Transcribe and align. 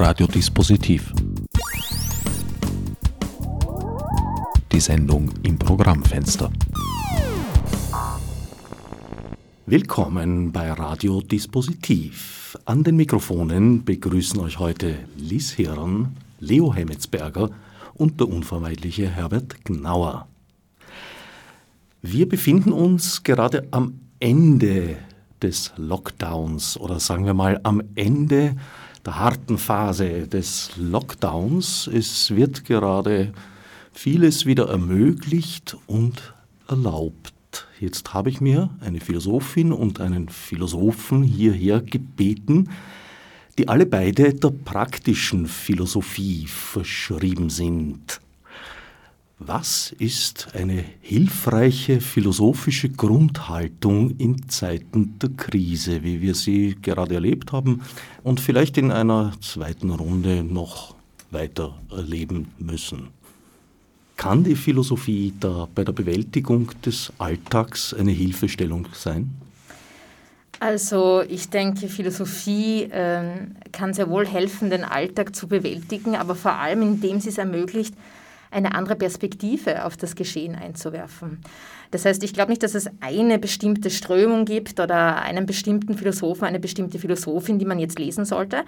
Radiodispositiv. 0.00 1.12
Die 4.70 4.78
Sendung 4.78 5.28
im 5.42 5.58
Programmfenster. 5.58 6.52
Willkommen 9.66 10.52
bei 10.52 10.70
Radiodispositiv. 10.70 12.56
An 12.64 12.84
den 12.84 12.94
Mikrofonen 12.94 13.84
begrüßen 13.84 14.38
euch 14.38 14.60
heute 14.60 14.94
Liz 15.16 15.50
Hirn, 15.50 16.16
Leo 16.38 16.72
Hemmetsberger 16.72 17.50
und 17.94 18.20
der 18.20 18.28
unvermeidliche 18.28 19.08
Herbert 19.08 19.64
Gnauer. 19.64 20.28
Wir 22.02 22.28
befinden 22.28 22.70
uns 22.70 23.24
gerade 23.24 23.66
am 23.72 23.98
Ende 24.20 24.96
des 25.42 25.72
Lockdowns 25.76 26.78
oder 26.78 27.00
sagen 27.00 27.26
wir 27.26 27.34
mal 27.34 27.60
am 27.64 27.82
Ende 27.96 28.54
der 29.08 29.18
harten 29.18 29.56
Phase 29.56 30.28
des 30.28 30.72
Lockdowns. 30.76 31.86
Es 31.86 32.36
wird 32.36 32.66
gerade 32.66 33.32
vieles 33.90 34.44
wieder 34.44 34.68
ermöglicht 34.68 35.78
und 35.86 36.34
erlaubt. 36.68 37.66
Jetzt 37.80 38.12
habe 38.12 38.28
ich 38.28 38.42
mir 38.42 38.68
eine 38.80 39.00
Philosophin 39.00 39.72
und 39.72 40.02
einen 40.02 40.28
Philosophen 40.28 41.22
hierher 41.22 41.80
gebeten, 41.80 42.68
die 43.56 43.68
alle 43.68 43.86
beide 43.86 44.34
der 44.34 44.50
praktischen 44.50 45.46
Philosophie 45.46 46.46
verschrieben 46.46 47.48
sind. 47.48 48.20
Was 49.40 49.94
ist 50.00 50.48
eine 50.54 50.84
hilfreiche 51.00 52.00
philosophische 52.00 52.88
Grundhaltung 52.88 54.16
in 54.18 54.48
Zeiten 54.48 55.16
der 55.20 55.30
Krise, 55.30 56.02
wie 56.02 56.20
wir 56.20 56.34
sie 56.34 56.76
gerade 56.82 57.14
erlebt 57.14 57.52
haben 57.52 57.82
und 58.24 58.40
vielleicht 58.40 58.76
in 58.78 58.90
einer 58.90 59.32
zweiten 59.40 59.90
Runde 59.90 60.42
noch 60.42 60.96
weiter 61.30 61.78
erleben 61.92 62.48
müssen? 62.58 63.10
Kann 64.16 64.42
die 64.42 64.56
Philosophie 64.56 65.32
da 65.38 65.68
bei 65.72 65.84
der 65.84 65.92
Bewältigung 65.92 66.72
des 66.84 67.12
Alltags 67.18 67.94
eine 67.94 68.10
Hilfestellung 68.10 68.88
sein? 68.92 69.30
Also 70.58 71.22
ich 71.22 71.48
denke, 71.48 71.86
Philosophie 71.86 72.82
äh, 72.90 73.46
kann 73.70 73.94
sehr 73.94 74.10
wohl 74.10 74.26
helfen, 74.26 74.70
den 74.70 74.82
Alltag 74.82 75.36
zu 75.36 75.46
bewältigen, 75.46 76.16
aber 76.16 76.34
vor 76.34 76.54
allem 76.54 76.82
indem 76.82 77.20
sie 77.20 77.28
es 77.28 77.38
ermöglicht, 77.38 77.94
eine 78.50 78.74
andere 78.74 78.96
Perspektive 78.96 79.84
auf 79.84 79.96
das 79.96 80.14
Geschehen 80.14 80.54
einzuwerfen. 80.54 81.40
Das 81.90 82.04
heißt, 82.04 82.22
ich 82.22 82.34
glaube 82.34 82.50
nicht, 82.50 82.62
dass 82.62 82.74
es 82.74 82.88
eine 83.00 83.38
bestimmte 83.38 83.90
Strömung 83.90 84.44
gibt 84.44 84.78
oder 84.78 85.22
einen 85.22 85.46
bestimmten 85.46 85.94
Philosophen, 85.94 86.44
eine 86.44 86.60
bestimmte 86.60 86.98
Philosophin, 86.98 87.58
die 87.58 87.64
man 87.64 87.78
jetzt 87.78 87.98
lesen 87.98 88.24
sollte, 88.24 88.64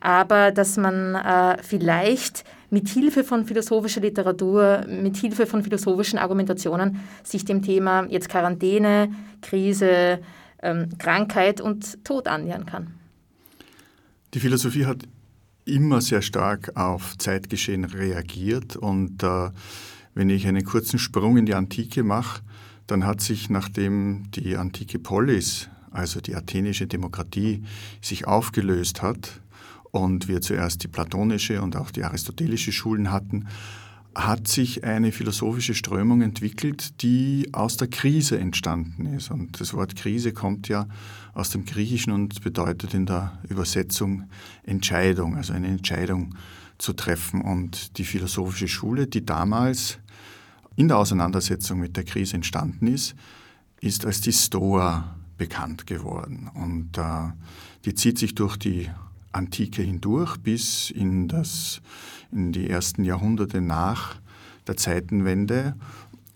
aber 0.00 0.50
dass 0.50 0.76
man 0.76 1.14
äh, 1.14 1.62
vielleicht 1.62 2.44
mit 2.70 2.88
Hilfe 2.88 3.24
von 3.24 3.46
philosophischer 3.46 4.00
Literatur, 4.00 4.84
mit 4.88 5.16
Hilfe 5.16 5.46
von 5.46 5.62
philosophischen 5.62 6.18
Argumentationen 6.18 7.00
sich 7.22 7.44
dem 7.44 7.62
Thema 7.62 8.06
jetzt 8.08 8.28
Quarantäne, 8.28 9.12
Krise, 9.42 10.20
ähm, 10.62 10.88
Krankheit 10.98 11.60
und 11.60 12.04
Tod 12.04 12.28
annähern 12.28 12.66
kann. 12.66 12.94
Die 14.34 14.40
Philosophie 14.40 14.86
hat 14.86 14.98
immer 15.70 16.00
sehr 16.00 16.22
stark 16.22 16.76
auf 16.76 17.16
Zeitgeschehen 17.18 17.84
reagiert. 17.84 18.76
Und 18.76 19.22
äh, 19.22 19.50
wenn 20.14 20.30
ich 20.30 20.46
einen 20.46 20.64
kurzen 20.64 20.98
Sprung 20.98 21.36
in 21.36 21.46
die 21.46 21.54
Antike 21.54 22.02
mache, 22.02 22.42
dann 22.86 23.06
hat 23.06 23.20
sich, 23.20 23.50
nachdem 23.50 24.30
die 24.32 24.56
antike 24.56 24.98
Polis, 24.98 25.68
also 25.90 26.20
die 26.20 26.34
athenische 26.34 26.86
Demokratie, 26.86 27.62
sich 28.00 28.26
aufgelöst 28.26 29.02
hat 29.02 29.40
und 29.90 30.28
wir 30.28 30.40
zuerst 30.40 30.82
die 30.82 30.88
platonische 30.88 31.62
und 31.62 31.76
auch 31.76 31.90
die 31.90 32.04
aristotelische 32.04 32.72
Schulen 32.72 33.10
hatten, 33.10 33.46
hat 34.14 34.48
sich 34.48 34.84
eine 34.84 35.12
philosophische 35.12 35.74
Strömung 35.74 36.22
entwickelt, 36.22 37.00
die 37.02 37.48
aus 37.52 37.76
der 37.76 37.88
Krise 37.88 38.38
entstanden 38.38 39.06
ist. 39.06 39.30
Und 39.30 39.60
das 39.60 39.72
Wort 39.74 39.96
Krise 39.96 40.32
kommt 40.32 40.68
ja 40.68 40.86
aus 41.32 41.50
dem 41.50 41.64
Griechischen 41.64 42.12
und 42.12 42.42
bedeutet 42.42 42.94
in 42.94 43.06
der 43.06 43.38
Übersetzung 43.48 44.28
Entscheidung, 44.64 45.36
also 45.36 45.52
eine 45.52 45.68
Entscheidung 45.68 46.34
zu 46.78 46.92
treffen. 46.92 47.40
Und 47.40 47.98
die 47.98 48.04
philosophische 48.04 48.68
Schule, 48.68 49.06
die 49.06 49.24
damals 49.24 49.98
in 50.76 50.88
der 50.88 50.98
Auseinandersetzung 50.98 51.78
mit 51.78 51.96
der 51.96 52.04
Krise 52.04 52.34
entstanden 52.34 52.88
ist, 52.88 53.14
ist 53.80 54.04
als 54.04 54.20
die 54.20 54.32
Stoa 54.32 55.16
bekannt 55.38 55.86
geworden. 55.86 56.50
Und 56.52 56.98
äh, 56.98 57.32
die 57.84 57.94
zieht 57.94 58.18
sich 58.18 58.34
durch 58.34 58.56
die 58.56 58.90
Antike 59.32 59.82
hindurch 59.82 60.36
bis 60.38 60.90
in, 60.90 61.28
das, 61.28 61.80
in 62.32 62.52
die 62.52 62.68
ersten 62.68 63.04
Jahrhunderte 63.04 63.60
nach 63.60 64.16
der 64.66 64.76
Zeitenwende. 64.76 65.74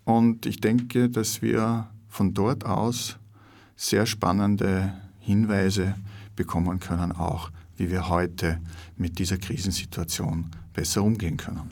Und 0.04 0.46
ich 0.46 0.60
denke, 0.60 1.08
dass 1.08 1.42
wir 1.42 1.88
von 2.08 2.34
dort 2.34 2.64
aus 2.64 3.16
sehr 3.76 4.06
spannende 4.06 4.92
Hinweise 5.18 5.94
bekommen 6.36 6.80
können, 6.80 7.12
auch 7.12 7.50
wie 7.76 7.90
wir 7.90 8.08
heute 8.08 8.60
mit 8.96 9.18
dieser 9.18 9.38
Krisensituation 9.38 10.46
besser 10.72 11.02
umgehen 11.02 11.36
können. 11.36 11.70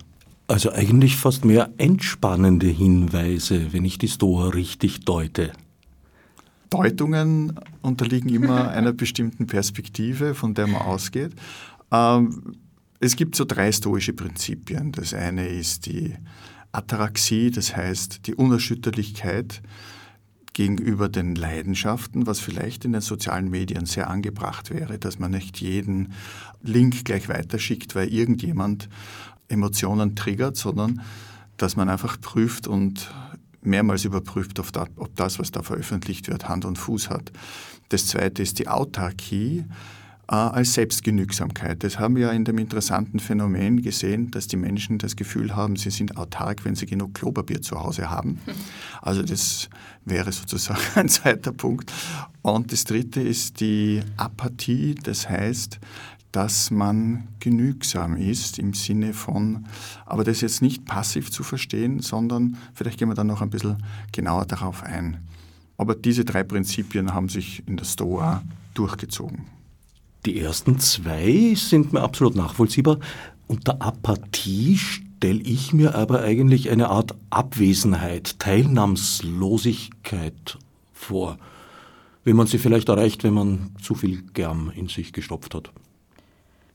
Also 0.49 0.72
eigentlich 0.72 1.16
fast 1.16 1.44
mehr 1.44 1.71
entspannende 1.78 2.66
Hinweise, 2.66 3.72
wenn 3.72 3.84
ich 3.84 3.99
die 3.99 4.09
Stoa 4.09 4.49
richtig 4.49 5.00
deute. 5.04 5.53
Deutungen 6.69 7.60
unterliegen 7.83 8.31
immer 8.31 8.71
einer 8.71 8.93
bestimmten 8.93 9.47
Perspektive, 9.47 10.34
von 10.34 10.54
der 10.54 10.66
man 10.66 10.83
ausgeht. 10.83 11.33
Ähm, 11.91 12.56
es 13.02 13.16
gibt 13.16 13.34
so 13.34 13.44
drei 13.44 13.72
stoische 13.72 14.12
Prinzipien. 14.12 14.92
Das 14.92 15.12
eine 15.12 15.48
ist 15.48 15.86
die 15.86 16.14
Ataraxie, 16.70 17.50
das 17.50 17.76
heißt 17.76 18.28
die 18.28 18.34
Unerschütterlichkeit 18.36 19.60
gegenüber 20.52 21.08
den 21.08 21.34
Leidenschaften, 21.34 22.28
was 22.28 22.38
vielleicht 22.38 22.84
in 22.84 22.92
den 22.92 23.00
sozialen 23.00 23.50
Medien 23.50 23.86
sehr 23.86 24.08
angebracht 24.08 24.70
wäre, 24.70 25.00
dass 25.00 25.18
man 25.18 25.32
nicht 25.32 25.60
jeden 25.60 26.12
Link 26.62 27.04
gleich 27.04 27.28
weiterschickt, 27.28 27.96
weil 27.96 28.08
irgendjemand 28.08 28.88
Emotionen 29.48 30.14
triggert, 30.14 30.56
sondern 30.56 31.02
dass 31.56 31.74
man 31.74 31.88
einfach 31.88 32.20
prüft 32.20 32.68
und 32.68 33.12
mehrmals 33.62 34.04
überprüft, 34.04 34.60
ob 34.60 35.16
das, 35.16 35.41
was 35.41 35.50
da 35.50 35.62
veröffentlicht 35.62 36.28
wird, 36.28 36.48
Hand 36.48 36.64
und 36.64 36.78
Fuß 36.78 37.10
hat. 37.10 37.32
Das 37.88 38.06
zweite 38.06 38.42
ist 38.42 38.60
die 38.60 38.68
Autarkie 38.68 39.64
als 40.27 40.75
Selbstgenügsamkeit. 40.75 41.83
Das 41.84 41.99
haben 41.99 42.16
wir 42.16 42.28
ja 42.28 42.33
in 42.33 42.44
dem 42.44 42.59
interessanten 42.59 43.19
Phänomen 43.21 43.83
gesehen, 43.83 44.31
dass 44.31 44.47
die 44.47 44.56
Menschen 44.56 44.99
das 44.99 45.16
Gefühl 45.16 45.55
haben, 45.55 45.77
sie 45.77 45.91
sind 45.91 46.16
autark, 46.16 46.65
wenn 46.65 46.75
sie 46.75 46.87
genug 46.87 47.15
Klopapier 47.15 47.60
zu 47.60 47.81
Hause 47.81 48.10
haben. 48.10 48.41
Also 49.05 49.22
das 49.25 49.69
wäre 50.05 50.31
sozusagen 50.31 50.81
ein 50.94 51.09
zweiter 51.09 51.53
Punkt. 51.53 51.93
Und 52.41 52.71
das 52.71 52.84
dritte 52.84 53.21
ist 53.21 53.59
die 53.59 54.00
Apathie, 54.16 54.94
das 54.94 55.28
heißt, 55.28 55.81
dass 56.31 56.71
man 56.71 57.28
genügsam 57.41 58.16
ist 58.16 58.59
im 58.59 58.75
Sinne 58.75 59.12
von, 59.12 59.66
aber 60.06 60.25
das 60.25 60.41
jetzt 60.41 60.62
nicht 60.62 60.84
passiv 60.87 61.31
zu 61.31 61.43
verstehen, 61.43 62.00
sondern 62.00 62.56
vielleicht 62.75 62.99
gehen 62.99 63.09
wir 63.09 63.15
dann 63.15 63.27
noch 63.27 63.43
ein 63.43 63.50
bisschen 63.50 63.83
genauer 64.12 64.47
darauf 64.47 64.83
ein. 64.83 65.19
Aber 65.77 65.94
diese 65.94 66.25
drei 66.25 66.43
Prinzipien 66.43 67.12
haben 67.12 67.28
sich 67.28 67.66
in 67.66 67.77
der 67.77 67.84
Stoa 67.84 68.43
durchgezogen. 68.75 69.47
Die 70.25 70.38
ersten 70.38 70.78
zwei 70.78 71.55
sind 71.56 71.93
mir 71.93 72.03
absolut 72.03 72.37
nachvollziehbar. 72.37 73.00
Unter 73.49 73.83
Apathie 73.83 74.78
stelle 74.78 75.41
ich 75.41 75.72
mir 75.72 75.97
aber 75.97 76.21
eigentlich 76.21 76.71
eine 76.71 76.91
Art 76.91 77.16
Abwesenheit, 77.31 78.38
Teilnahmslosigkeit 78.38 80.59
vor, 80.93 81.38
wie 82.25 82.34
man 82.34 82.47
sie 82.47 82.59
vielleicht 82.59 82.88
erreicht, 82.88 83.25
wenn 83.25 83.34
man 83.34 83.75
zu 83.83 83.97
viel 83.97 84.22
Germ 84.33 84.71
in 84.75 84.87
sich 84.88 85.12
gestopft 85.12 85.57
hat 85.57 85.72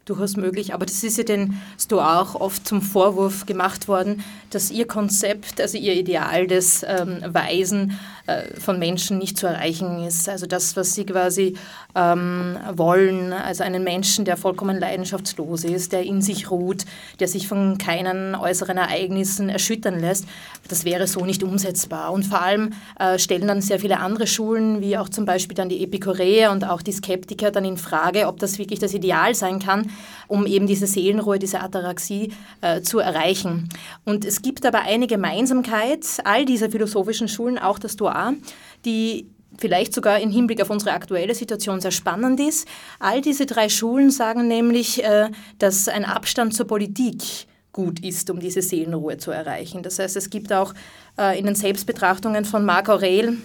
durchaus 0.09 0.37
möglich. 0.37 0.73
Aber 0.73 0.85
das 0.85 1.03
ist 1.03 1.17
ja 1.17 1.23
den 1.23 1.61
Stoa 1.79 2.21
auch 2.21 2.35
oft 2.35 2.67
zum 2.67 2.81
Vorwurf 2.81 3.45
gemacht 3.45 3.87
worden, 3.87 4.23
dass 4.49 4.71
ihr 4.71 4.87
Konzept, 4.87 5.59
also 5.59 5.77
ihr 5.77 5.93
Ideal 5.93 6.47
des 6.47 6.83
ähm, 6.87 7.21
Weisen 7.27 7.99
äh, 8.27 8.59
von 8.59 8.79
Menschen 8.79 9.17
nicht 9.17 9.37
zu 9.37 9.47
erreichen 9.47 10.03
ist. 10.05 10.29
Also 10.29 10.47
das, 10.47 10.75
was 10.75 10.93
sie 10.93 11.05
quasi 11.05 11.55
ähm, 11.95 12.57
wollen, 12.73 13.33
also 13.33 13.63
einen 13.63 13.83
Menschen, 13.83 14.25
der 14.25 14.37
vollkommen 14.37 14.79
leidenschaftslos 14.79 15.63
ist, 15.63 15.93
der 15.93 16.03
in 16.03 16.21
sich 16.21 16.51
ruht, 16.51 16.85
der 17.19 17.27
sich 17.27 17.47
von 17.47 17.77
keinen 17.77 18.35
äußeren 18.35 18.77
Ereignissen 18.77 19.49
erschüttern 19.49 19.99
lässt, 19.99 20.25
das 20.67 20.85
wäre 20.85 21.07
so 21.07 21.25
nicht 21.25 21.43
umsetzbar. 21.43 22.11
Und 22.11 22.25
vor 22.25 22.41
allem 22.41 22.73
äh, 22.99 23.17
stellen 23.17 23.47
dann 23.47 23.61
sehr 23.61 23.79
viele 23.79 23.99
andere 23.99 24.27
Schulen, 24.27 24.81
wie 24.81 24.97
auch 24.97 25.09
zum 25.09 25.25
Beispiel 25.25 25.55
dann 25.55 25.69
die 25.69 25.83
Epikureer 25.83 26.51
und 26.51 26.63
auch 26.65 26.81
die 26.81 26.91
Skeptiker, 26.91 27.51
dann 27.51 27.65
in 27.65 27.77
Frage, 27.77 28.27
ob 28.27 28.39
das 28.39 28.57
wirklich 28.57 28.79
das 28.79 28.93
Ideal 28.93 29.35
sein 29.35 29.59
kann, 29.59 29.89
um 30.27 30.45
eben 30.45 30.67
diese 30.67 30.87
Seelenruhe, 30.87 31.39
diese 31.39 31.61
Ataraxie 31.61 32.33
äh, 32.61 32.81
zu 32.81 32.99
erreichen. 32.99 33.69
Und 34.05 34.25
es 34.25 34.41
gibt 34.41 34.65
aber 34.65 34.81
eine 34.81 35.07
Gemeinsamkeit 35.07 36.05
all 36.23 36.45
dieser 36.45 36.69
philosophischen 36.69 37.27
Schulen, 37.27 37.57
auch 37.57 37.79
das 37.79 37.93
Stoa, 37.93 38.33
die 38.85 39.27
vielleicht 39.57 39.93
sogar 39.93 40.19
im 40.19 40.29
Hinblick 40.29 40.61
auf 40.61 40.69
unsere 40.69 40.91
aktuelle 40.91 41.33
Situation 41.33 41.81
sehr 41.81 41.91
spannend 41.91 42.39
ist. 42.39 42.67
All 42.99 43.21
diese 43.21 43.45
drei 43.45 43.69
Schulen 43.69 44.11
sagen 44.11 44.47
nämlich, 44.47 45.03
äh, 45.03 45.29
dass 45.59 45.87
ein 45.87 46.05
Abstand 46.05 46.53
zur 46.53 46.67
Politik 46.67 47.47
gut 47.73 48.03
ist, 48.03 48.29
um 48.29 48.39
diese 48.39 48.61
Seelenruhe 48.61 49.17
zu 49.17 49.31
erreichen. 49.31 49.83
Das 49.83 49.99
heißt, 49.99 50.15
es 50.15 50.29
gibt 50.29 50.51
auch 50.51 50.73
äh, 51.17 51.37
in 51.37 51.45
den 51.45 51.55
Selbstbetrachtungen 51.55 52.43
von 52.43 52.65
Marc 52.65 52.89
Aurel 52.89 53.37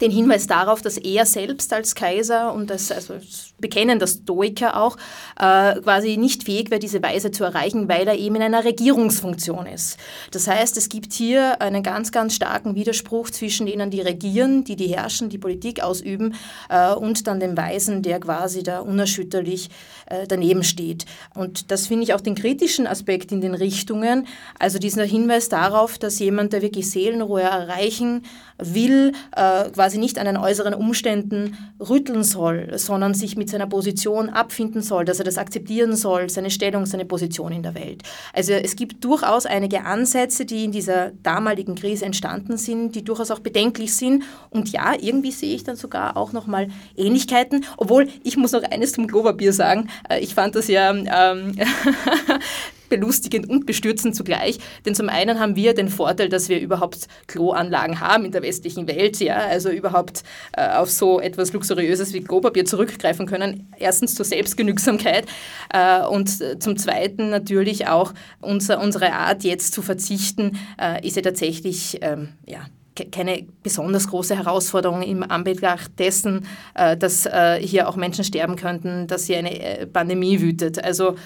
den 0.00 0.10
Hinweis 0.10 0.46
darauf, 0.46 0.82
dass 0.82 0.98
er 0.98 1.24
selbst 1.24 1.72
als 1.72 1.94
Kaiser 1.94 2.52
und 2.52 2.70
als 2.70 2.90
also 2.90 3.14
bekennender 3.58 4.06
Stoiker 4.06 4.80
auch 4.80 4.96
äh, 5.40 5.80
quasi 5.80 6.16
nicht 6.16 6.44
fähig 6.44 6.70
wäre, 6.70 6.78
diese 6.78 7.02
Weise 7.02 7.30
zu 7.30 7.44
erreichen, 7.44 7.88
weil 7.88 8.06
er 8.06 8.16
eben 8.16 8.36
in 8.36 8.42
einer 8.42 8.64
Regierungsfunktion 8.64 9.66
ist. 9.66 9.96
Das 10.30 10.46
heißt, 10.46 10.76
es 10.76 10.88
gibt 10.88 11.12
hier 11.12 11.60
einen 11.62 11.82
ganz, 11.82 12.12
ganz 12.12 12.34
starken 12.34 12.74
Widerspruch 12.74 13.30
zwischen 13.30 13.66
denen, 13.66 13.90
die 13.90 14.00
regieren, 14.00 14.64
die 14.64 14.76
die 14.76 14.88
herrschen, 14.88 15.28
die 15.28 15.38
Politik 15.38 15.82
ausüben 15.82 16.34
äh, 16.68 16.92
und 16.92 17.26
dann 17.26 17.40
dem 17.40 17.56
Weisen, 17.56 18.02
der 18.02 18.20
quasi 18.20 18.62
da 18.62 18.80
unerschütterlich 18.80 19.70
äh, 20.06 20.26
daneben 20.26 20.62
steht. 20.62 21.06
Und 21.34 21.70
das 21.70 21.86
finde 21.86 22.04
ich 22.04 22.14
auch 22.14 22.20
den 22.20 22.34
kritischen 22.34 22.86
Aspekt 22.86 23.32
in 23.32 23.40
den 23.40 23.54
Richtungen, 23.54 24.26
also 24.58 24.78
dieser 24.78 25.04
Hinweis 25.04 25.48
darauf, 25.48 25.98
dass 25.98 26.18
jemand, 26.18 26.52
der 26.52 26.62
wirklich 26.62 26.90
Seelenruhe 26.90 27.42
erreichen 27.42 28.22
will, 28.58 29.12
äh, 29.34 29.70
quasi 29.70 29.98
nicht 29.98 30.18
an 30.18 30.26
den 30.26 30.36
äußeren 30.36 30.74
Umständen 30.74 31.56
rütteln 31.80 32.22
soll, 32.22 32.78
sondern 32.78 33.14
sich 33.14 33.36
mit 33.36 33.45
seiner 33.50 33.66
Position 33.66 34.28
abfinden 34.28 34.82
soll, 34.82 35.04
dass 35.04 35.18
er 35.18 35.24
das 35.24 35.38
akzeptieren 35.38 35.96
soll, 35.96 36.28
seine 36.30 36.50
Stellung, 36.50 36.86
seine 36.86 37.04
Position 37.04 37.52
in 37.52 37.62
der 37.62 37.74
Welt. 37.74 38.02
Also 38.32 38.52
es 38.52 38.76
gibt 38.76 39.04
durchaus 39.04 39.46
einige 39.46 39.84
Ansätze, 39.84 40.44
die 40.44 40.64
in 40.64 40.72
dieser 40.72 41.12
damaligen 41.22 41.74
Krise 41.74 42.04
entstanden 42.04 42.56
sind, 42.56 42.94
die 42.94 43.04
durchaus 43.04 43.30
auch 43.30 43.40
bedenklich 43.40 43.94
sind. 43.94 44.24
Und 44.50 44.70
ja, 44.70 44.94
irgendwie 44.98 45.30
sehe 45.30 45.54
ich 45.54 45.64
dann 45.64 45.76
sogar 45.76 46.16
auch 46.16 46.32
nochmal 46.32 46.68
Ähnlichkeiten, 46.96 47.64
obwohl 47.76 48.08
ich 48.22 48.36
muss 48.36 48.52
noch 48.52 48.62
eines 48.62 48.92
zum 48.92 49.06
Klopapier 49.06 49.52
sagen. 49.52 49.88
Äh, 50.08 50.20
ich 50.20 50.34
fand 50.34 50.54
das 50.54 50.68
ja 50.68 50.90
ähm, 50.90 51.54
belustigend 52.88 53.48
und 53.48 53.66
bestürzend 53.66 54.14
zugleich. 54.14 54.58
Denn 54.84 54.94
zum 54.94 55.08
einen 55.08 55.40
haben 55.40 55.56
wir 55.56 55.74
den 55.74 55.88
Vorteil, 55.88 56.28
dass 56.28 56.48
wir 56.48 56.60
überhaupt 56.60 57.08
Kloanlagen 57.26 58.00
haben 58.00 58.24
in 58.24 58.32
der 58.32 58.42
westlichen 58.42 58.88
Welt, 58.88 59.20
ja, 59.20 59.36
also 59.36 59.70
überhaupt 59.70 60.22
äh, 60.56 60.68
auf 60.68 60.90
so 60.90 61.20
etwas 61.20 61.52
Luxuriöses 61.52 62.12
wie 62.12 62.22
Klopapier 62.22 62.64
zurückgreifen 62.64 63.26
können. 63.26 63.72
Erstens 63.78 64.14
zur 64.14 64.24
Selbstgenügsamkeit 64.24 65.26
äh, 65.72 66.04
und 66.04 66.62
zum 66.62 66.76
Zweiten 66.76 67.30
natürlich 67.30 67.88
auch 67.88 68.12
unser, 68.40 68.80
unsere 68.80 69.12
Art 69.12 69.44
jetzt 69.44 69.72
zu 69.74 69.82
verzichten, 69.82 70.58
äh, 70.80 71.06
ist 71.06 71.16
ja 71.16 71.22
tatsächlich, 71.22 71.98
ähm, 72.02 72.30
ja, 72.46 72.60
keine 73.04 73.46
besonders 73.62 74.08
große 74.08 74.36
Herausforderung 74.36 75.02
im 75.02 75.22
Anbetracht 75.22 75.98
dessen, 75.98 76.46
äh, 76.74 76.96
dass 76.96 77.26
äh, 77.26 77.58
hier 77.60 77.88
auch 77.88 77.96
Menschen 77.96 78.24
sterben 78.24 78.56
könnten, 78.56 79.06
dass 79.06 79.26
hier 79.26 79.38
eine 79.38 79.60
äh, 79.60 79.86
Pandemie 79.86 80.40
wütet. 80.40 80.82
Also 80.82 81.16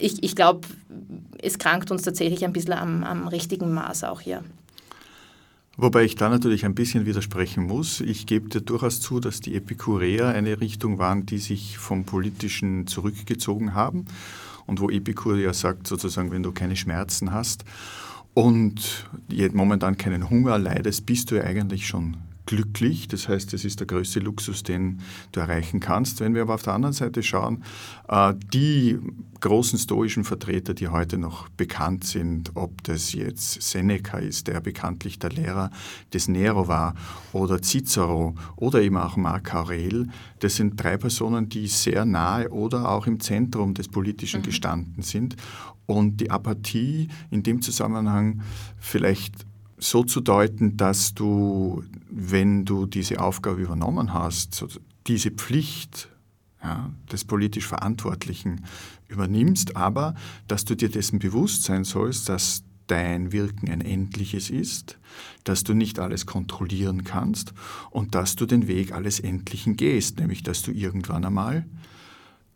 ich, 0.00 0.22
ich 0.22 0.36
glaube, 0.36 0.66
es 1.42 1.58
krankt 1.58 1.90
uns 1.90 2.02
tatsächlich 2.02 2.44
ein 2.44 2.52
bisschen 2.52 2.74
am, 2.74 3.04
am 3.04 3.28
richtigen 3.28 3.72
Maß 3.72 4.04
auch 4.04 4.20
hier. 4.20 4.42
Wobei 5.76 6.04
ich 6.04 6.14
da 6.14 6.28
natürlich 6.28 6.66
ein 6.66 6.74
bisschen 6.74 7.06
widersprechen 7.06 7.64
muss. 7.64 8.00
Ich 8.00 8.26
gebe 8.26 8.48
dir 8.50 8.60
durchaus 8.60 9.00
zu, 9.00 9.18
dass 9.18 9.40
die 9.40 9.54
Epikureer 9.54 10.28
eine 10.28 10.60
Richtung 10.60 10.98
waren, 10.98 11.24
die 11.24 11.38
sich 11.38 11.78
vom 11.78 12.04
Politischen 12.04 12.86
zurückgezogen 12.86 13.72
haben 13.72 14.04
und 14.66 14.80
wo 14.80 14.90
Epikur 14.90 15.38
ja 15.38 15.54
sagt, 15.54 15.86
sozusagen, 15.86 16.32
wenn 16.32 16.42
du 16.42 16.52
keine 16.52 16.76
Schmerzen 16.76 17.32
hast 17.32 17.64
und 18.34 19.08
momentan 19.52 19.96
keinen 19.96 20.28
Hunger 20.28 20.58
leidest, 20.58 21.06
bist 21.06 21.30
du 21.30 21.36
ja 21.36 21.44
eigentlich 21.44 21.86
schon 21.86 22.18
glücklich. 22.46 23.08
Das 23.08 23.28
heißt, 23.28 23.52
das 23.52 23.64
ist 23.64 23.80
der 23.80 23.86
größte 23.86 24.20
Luxus, 24.20 24.62
den 24.62 25.00
du 25.32 25.40
erreichen 25.40 25.80
kannst. 25.80 26.20
Wenn 26.20 26.34
wir 26.34 26.42
aber 26.42 26.54
auf 26.54 26.62
der 26.62 26.74
anderen 26.74 26.92
Seite 26.92 27.22
schauen, 27.22 27.64
äh, 28.08 28.34
die 28.52 28.98
großen 29.40 29.78
stoischen 29.78 30.24
Vertreter, 30.24 30.74
die 30.74 30.88
heute 30.88 31.16
noch 31.18 31.48
bekannt 31.50 32.04
sind, 32.04 32.52
ob 32.54 32.82
das 32.84 33.12
jetzt 33.12 33.62
Seneca 33.62 34.18
ist, 34.18 34.48
der 34.48 34.60
bekanntlich 34.60 35.18
der 35.18 35.30
Lehrer 35.30 35.70
des 36.12 36.28
Nero 36.28 36.68
war, 36.68 36.94
oder 37.32 37.62
Cicero 37.62 38.34
oder 38.56 38.82
eben 38.82 38.96
auch 38.96 39.16
Marc 39.16 39.54
Aurel, 39.54 40.08
das 40.40 40.56
sind 40.56 40.82
drei 40.82 40.96
Personen, 40.96 41.48
die 41.48 41.66
sehr 41.68 42.04
nahe 42.04 42.50
oder 42.50 42.88
auch 42.90 43.06
im 43.06 43.20
Zentrum 43.20 43.74
des 43.74 43.88
Politischen 43.88 44.40
mhm. 44.40 44.44
gestanden 44.44 45.02
sind. 45.02 45.36
Und 45.86 46.20
die 46.20 46.30
Apathie 46.30 47.08
in 47.30 47.42
dem 47.42 47.62
Zusammenhang 47.62 48.42
vielleicht 48.78 49.44
so 49.80 50.04
zu 50.04 50.20
deuten, 50.20 50.76
dass 50.76 51.14
du, 51.14 51.82
wenn 52.10 52.64
du 52.64 52.86
diese 52.86 53.20
Aufgabe 53.20 53.62
übernommen 53.62 54.12
hast, 54.12 54.64
diese 55.06 55.30
Pflicht 55.30 56.08
ja, 56.62 56.90
des 57.10 57.24
politisch 57.24 57.66
Verantwortlichen 57.66 58.64
übernimmst, 59.08 59.76
aber 59.76 60.14
dass 60.46 60.64
du 60.64 60.76
dir 60.76 60.90
dessen 60.90 61.18
bewusst 61.18 61.64
sein 61.64 61.84
sollst, 61.84 62.28
dass 62.28 62.62
dein 62.86 63.32
Wirken 63.32 63.70
ein 63.70 63.80
endliches 63.80 64.50
ist, 64.50 64.98
dass 65.44 65.64
du 65.64 65.74
nicht 65.74 65.98
alles 65.98 66.26
kontrollieren 66.26 67.04
kannst 67.04 67.54
und 67.90 68.14
dass 68.14 68.36
du 68.36 68.46
den 68.46 68.66
Weg 68.66 68.92
alles 68.92 69.20
Endlichen 69.20 69.76
gehst, 69.76 70.18
nämlich 70.18 70.42
dass 70.42 70.62
du 70.62 70.72
irgendwann 70.72 71.24
einmal 71.24 71.64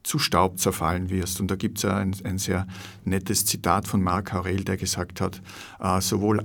zu 0.03 0.19
Staub 0.19 0.59
zerfallen 0.59 1.09
wirst. 1.09 1.41
Und 1.41 1.51
da 1.51 1.57
gibt 1.57 1.79
es 1.79 1.85
ein, 1.87 2.15
ein, 2.25 2.39
sehr 2.39 2.67
nettes 3.05 3.47
Zitat 3.47 3.89
von 3.89 4.03
Marc 4.03 4.35
Aurel, 4.35 4.65
der 4.65 4.77
gesagt 4.77 5.21
hat, 5.21 5.41
äh, 5.81 6.01
sowohl 6.01 6.45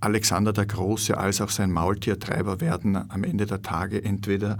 Alexander 0.00 0.52
der 0.52 0.66
Große 0.66 1.16
als 1.16 1.40
auch 1.40 1.50
sein 1.50 1.70
Maultiertreiber 1.72 2.60
werden 2.60 2.96
am 3.10 3.22
Ende 3.22 3.46
der 3.46 3.62
Tage 3.62 4.02
entweder 4.02 4.58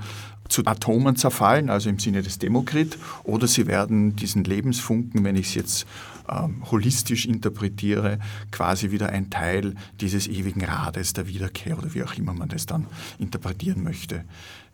zu 0.48 0.66
Atomen 0.66 1.16
zerfallen, 1.16 1.70
also 1.70 1.88
im 1.88 1.98
Sinne 1.98 2.22
des 2.22 2.38
Demokrit, 2.38 2.98
oder 3.24 3.46
sie 3.46 3.66
werden 3.66 4.16
diesen 4.16 4.44
Lebensfunken, 4.44 5.24
wenn 5.24 5.36
ich 5.36 5.48
es 5.48 5.54
jetzt 5.54 5.86
ähm, 6.28 6.62
holistisch 6.70 7.26
interpretiere, 7.26 8.18
quasi 8.50 8.90
wieder 8.90 9.10
ein 9.10 9.30
Teil 9.30 9.74
dieses 10.00 10.26
ewigen 10.26 10.64
Rades 10.64 11.12
der 11.12 11.28
Wiederkehr 11.28 11.78
oder 11.78 11.94
wie 11.94 12.02
auch 12.02 12.14
immer 12.14 12.34
man 12.34 12.48
das 12.48 12.66
dann 12.66 12.86
interpretieren 13.18 13.82
möchte, 13.82 14.24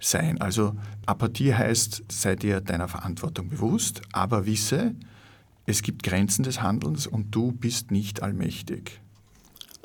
sein. 0.01 0.41
Also 0.41 0.75
Apathie 1.05 1.55
heißt, 1.55 2.05
sei 2.11 2.37
dir 2.37 2.61
deiner 2.61 2.89
Verantwortung 2.89 3.49
bewusst, 3.49 4.03
aber 4.13 4.47
wisse, 4.47 4.95
es 5.67 5.83
gibt 5.83 6.03
Grenzen 6.03 6.43
des 6.43 6.63
Handelns 6.63 7.07
und 7.07 7.35
du 7.35 7.53
bist 7.53 7.91
nicht 7.91 8.23
allmächtig. 8.23 9.01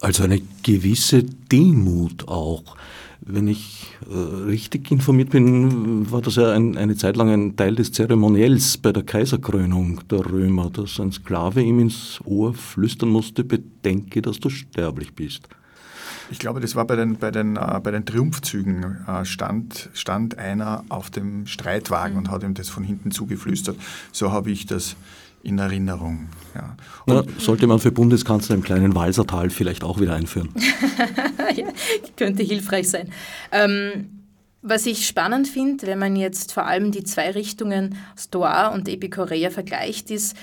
Also 0.02 0.24
eine 0.24 0.42
gewisse 0.64 1.24
Demut 1.24 2.28
auch. 2.28 2.76
Wenn 3.24 3.48
ich 3.48 3.88
äh, 4.10 4.16
richtig 4.16 4.90
informiert 4.90 5.30
bin, 5.30 6.10
war 6.10 6.22
das 6.24 6.38
ja 6.38 6.52
ein, 6.54 6.76
eine 6.76 6.96
Zeit 6.96 7.16
lang 7.16 7.30
ein 7.30 7.56
Teil 7.56 7.76
des 7.76 7.92
Zeremoniells 7.92 8.80
bei 8.80 8.92
der 8.92 9.04
Kaiserkrönung 9.04 10.02
der 10.10 10.26
Römer, 10.26 10.72
dass 10.72 11.00
ein 11.00 11.12
Sklave 11.12 11.62
ihm 11.62 11.80
ins 11.80 12.20
Ohr 12.26 12.56
flüstern 12.56 13.10
musste, 13.10 13.44
bedenke, 13.44 14.24
dass 14.24 14.40
du 14.40 14.50
sterblich 14.50 15.14
bist. 15.14 15.48
Ich 16.32 16.40
glaube, 16.40 16.62
das 16.62 16.76
war 16.76 16.86
bei 16.86 16.96
den, 16.96 17.18
bei 17.18 17.30
den, 17.30 17.58
äh, 17.58 17.80
bei 17.84 17.92
den 17.92 18.04
Triumphzügen, 18.04 19.06
äh, 19.06 19.24
stand, 19.24 19.92
stand 19.94 20.40
einer 20.40 20.84
auf 20.90 21.12
dem 21.12 21.46
Streitwagen 21.46 22.18
und 22.18 22.32
hat 22.32 22.42
ihm 22.42 22.56
das 22.56 22.70
von 22.70 22.84
hinten 22.84 23.12
zugeflüstert. 23.12 23.78
So 24.12 24.32
habe 24.32 24.50
ich 24.50 24.66
das 24.66 24.96
in 25.44 25.60
Erinnerung. 25.60 26.30
Ja. 26.56 26.76
Na, 27.06 27.24
sollte 27.38 27.68
man 27.68 27.80
für 27.80 27.92
Bundeskanzler 27.92 28.56
im 28.56 28.64
kleinen 28.64 28.96
Walsertal 28.96 29.50
vielleicht 29.50 29.84
auch 29.84 30.00
wieder 30.00 30.16
einführen. 30.16 30.50
ja, 31.56 31.68
könnte 32.16 32.44
hilfreich 32.44 32.90
sein. 32.90 33.12
Ähm, 33.52 34.22
was 34.62 34.86
ich 34.86 35.08
spannend 35.08 35.48
finde, 35.48 35.88
wenn 35.88 35.98
man 35.98 36.16
jetzt 36.16 36.54
vor 36.54 36.66
allem 36.68 36.92
die 36.92 37.04
zwei 37.04 37.32
Richtungen 37.32 37.96
Stoa 38.18 38.68
und 38.68 38.88
Epikurea 38.88 39.50
vergleicht, 39.50 40.12
ist, 40.12 40.36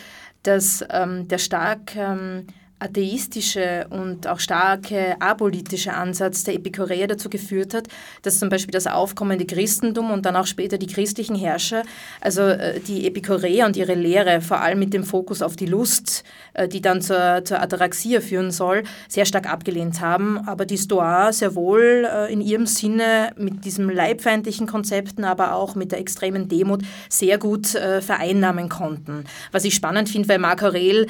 dass 0.43 0.85
ähm, 0.91 1.29
der 1.29 1.39
stark 1.39 1.95
ähm, 1.95 2.47
atheistische 2.81 3.87
und 3.91 4.27
auch 4.27 4.39
starke 4.39 5.21
apolitische 5.21 5.95
Ansatz 5.95 6.45
der 6.45 6.55
Epikureer 6.55 7.09
dazu 7.09 7.29
geführt 7.29 7.75
hat, 7.75 7.89
dass 8.23 8.39
zum 8.39 8.49
Beispiel 8.49 8.73
das 8.73 8.87
aufkommende 8.87 9.47
Christentum 9.47 10.11
und 10.11 10.25
dann 10.27 10.37
auch 10.37 10.47
später 10.47 10.79
die 10.79 10.87
christlichen 10.87 11.35
Herrscher, 11.35 11.83
also 12.21 12.43
äh, 12.43 12.81
die 12.81 13.07
Epikureer 13.07 13.67
und 13.67 13.77
ihre 13.77 13.95
Lehre, 13.95 14.41
vor 14.41 14.61
allem 14.61 14.79
mit 14.79 14.95
dem 14.95 15.03
Fokus 15.05 15.43
auf 15.43 15.57
die 15.57 15.67
Lust, 15.67 16.23
äh, 16.55 16.69
die 16.69 16.81
dann 16.81 17.03
zur, 17.03 17.45
zur 17.45 17.61
Ataraxia 17.61 18.21
führen 18.21 18.53
soll, 18.53 18.85
sehr 19.09 19.25
stark 19.25 19.51
abgelehnt 19.51 20.01
haben. 20.01 20.39
Aber 20.47 20.65
die 20.65 20.79
Stoa 20.79 21.33
sehr 21.33 21.55
wohl 21.55 22.09
äh, 22.11 22.33
in 22.33 22.41
ihrem 22.41 22.67
Sinne 22.67 23.33
mit 23.37 23.65
diesem 23.65 23.91
leibfeindlichen 23.91 24.67
Konzepten, 24.67 25.25
aber 25.25 25.55
auch 25.55 25.75
mit 25.75 25.93
der 25.93 25.99
extremen 25.99 26.49
Demut 26.49 26.83
sehr 27.09 27.39
gut 27.39 27.69
vereinnahmen 27.69 28.69
konnten. 28.69 29.25
Was 29.53 29.65
ich 29.65 29.75
spannend 29.75 30.09
finde, 30.09 30.29
weil 30.29 30.39
Marc 30.39 30.63
Aurel 30.63 31.07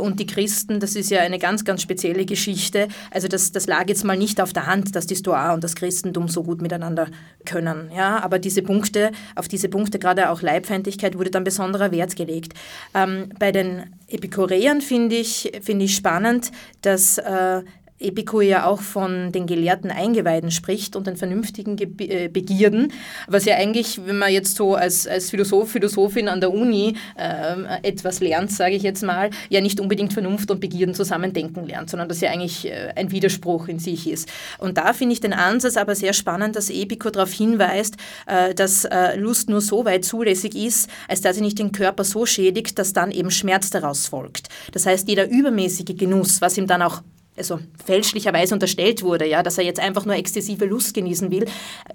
und 0.00 0.20
die 0.20 0.26
Christen, 0.26 0.80
das 0.80 0.94
ist 0.96 1.07
ist 1.10 1.16
ja 1.16 1.22
eine 1.22 1.38
ganz, 1.38 1.64
ganz 1.64 1.80
spezielle 1.80 2.26
Geschichte. 2.26 2.88
Also 3.10 3.28
das, 3.28 3.50
das 3.50 3.66
lag 3.66 3.88
jetzt 3.88 4.04
mal 4.04 4.16
nicht 4.16 4.40
auf 4.40 4.52
der 4.52 4.66
Hand, 4.66 4.94
dass 4.94 5.06
die 5.06 5.16
Stoa 5.16 5.54
und 5.54 5.64
das 5.64 5.74
Christentum 5.74 6.28
so 6.28 6.42
gut 6.42 6.60
miteinander 6.60 7.08
können. 7.46 7.90
Ja? 7.94 8.22
Aber 8.22 8.38
diese 8.38 8.62
Punkte, 8.62 9.10
auf 9.34 9.48
diese 9.48 9.68
Punkte, 9.70 9.98
gerade 9.98 10.30
auch 10.30 10.42
Leibfeindlichkeit, 10.42 11.16
wurde 11.16 11.30
dann 11.30 11.44
besonderer 11.44 11.92
Wert 11.92 12.14
gelegt. 12.14 12.52
Ähm, 12.94 13.30
bei 13.38 13.52
den 13.52 13.94
Epikureern 14.08 14.82
finde 14.82 15.16
ich, 15.16 15.50
find 15.62 15.82
ich 15.82 15.96
spannend, 15.96 16.50
dass 16.82 17.16
äh, 17.18 17.62
Epikur 18.00 18.42
ja 18.42 18.66
auch 18.66 18.80
von 18.80 19.32
den 19.32 19.46
gelehrten 19.46 19.90
Eingeweiden 19.90 20.50
spricht 20.50 20.96
und 20.96 21.06
den 21.06 21.16
vernünftigen 21.16 21.76
Ge 21.76 21.88
äh, 21.98 22.28
Begierden, 22.28 22.92
was 23.26 23.44
ja 23.44 23.56
eigentlich, 23.56 24.00
wenn 24.06 24.18
man 24.18 24.32
jetzt 24.32 24.56
so 24.56 24.74
als, 24.74 25.06
als 25.06 25.30
Philosoph, 25.30 25.70
Philosophin 25.70 26.28
an 26.28 26.40
der 26.40 26.52
Uni 26.52 26.94
äh, 27.16 27.56
etwas 27.82 28.20
lernt, 28.20 28.52
sage 28.52 28.74
ich 28.74 28.82
jetzt 28.82 29.02
mal, 29.02 29.30
ja 29.48 29.60
nicht 29.60 29.80
unbedingt 29.80 30.12
Vernunft 30.12 30.50
und 30.50 30.60
Begierden 30.60 30.94
zusammen 30.94 31.32
denken 31.32 31.66
lernt, 31.66 31.90
sondern 31.90 32.08
das 32.08 32.20
ja 32.20 32.30
eigentlich 32.30 32.66
äh, 32.66 32.92
ein 32.94 33.10
Widerspruch 33.10 33.68
in 33.68 33.78
sich 33.78 34.08
ist. 34.08 34.28
Und 34.58 34.78
da 34.78 34.92
finde 34.92 35.14
ich 35.14 35.20
den 35.20 35.32
Ansatz 35.32 35.76
aber 35.76 35.94
sehr 35.94 36.12
spannend, 36.12 36.56
dass 36.56 36.70
Epikur 36.70 37.10
darauf 37.10 37.32
hinweist, 37.32 37.96
äh, 38.26 38.54
dass 38.54 38.84
äh, 38.84 39.16
Lust 39.16 39.48
nur 39.48 39.60
so 39.60 39.84
weit 39.84 40.04
zulässig 40.04 40.54
ist, 40.54 40.88
als 41.08 41.20
dass 41.20 41.36
sie 41.36 41.42
nicht 41.42 41.58
den 41.58 41.72
Körper 41.72 42.04
so 42.04 42.26
schädigt, 42.26 42.78
dass 42.78 42.92
dann 42.92 43.10
eben 43.10 43.30
Schmerz 43.30 43.70
daraus 43.70 44.06
folgt. 44.06 44.48
Das 44.72 44.86
heißt, 44.86 45.08
jeder 45.08 45.28
übermäßige 45.28 45.96
Genuss, 45.96 46.40
was 46.40 46.56
ihm 46.58 46.66
dann 46.66 46.82
auch 46.82 47.02
also 47.38 47.60
fälschlicherweise 47.84 48.54
unterstellt 48.54 49.02
wurde, 49.02 49.26
ja, 49.26 49.42
dass 49.42 49.58
er 49.58 49.64
jetzt 49.64 49.80
einfach 49.80 50.04
nur 50.04 50.16
exzessive 50.16 50.64
Lust 50.66 50.94
genießen 50.94 51.30
will, 51.30 51.46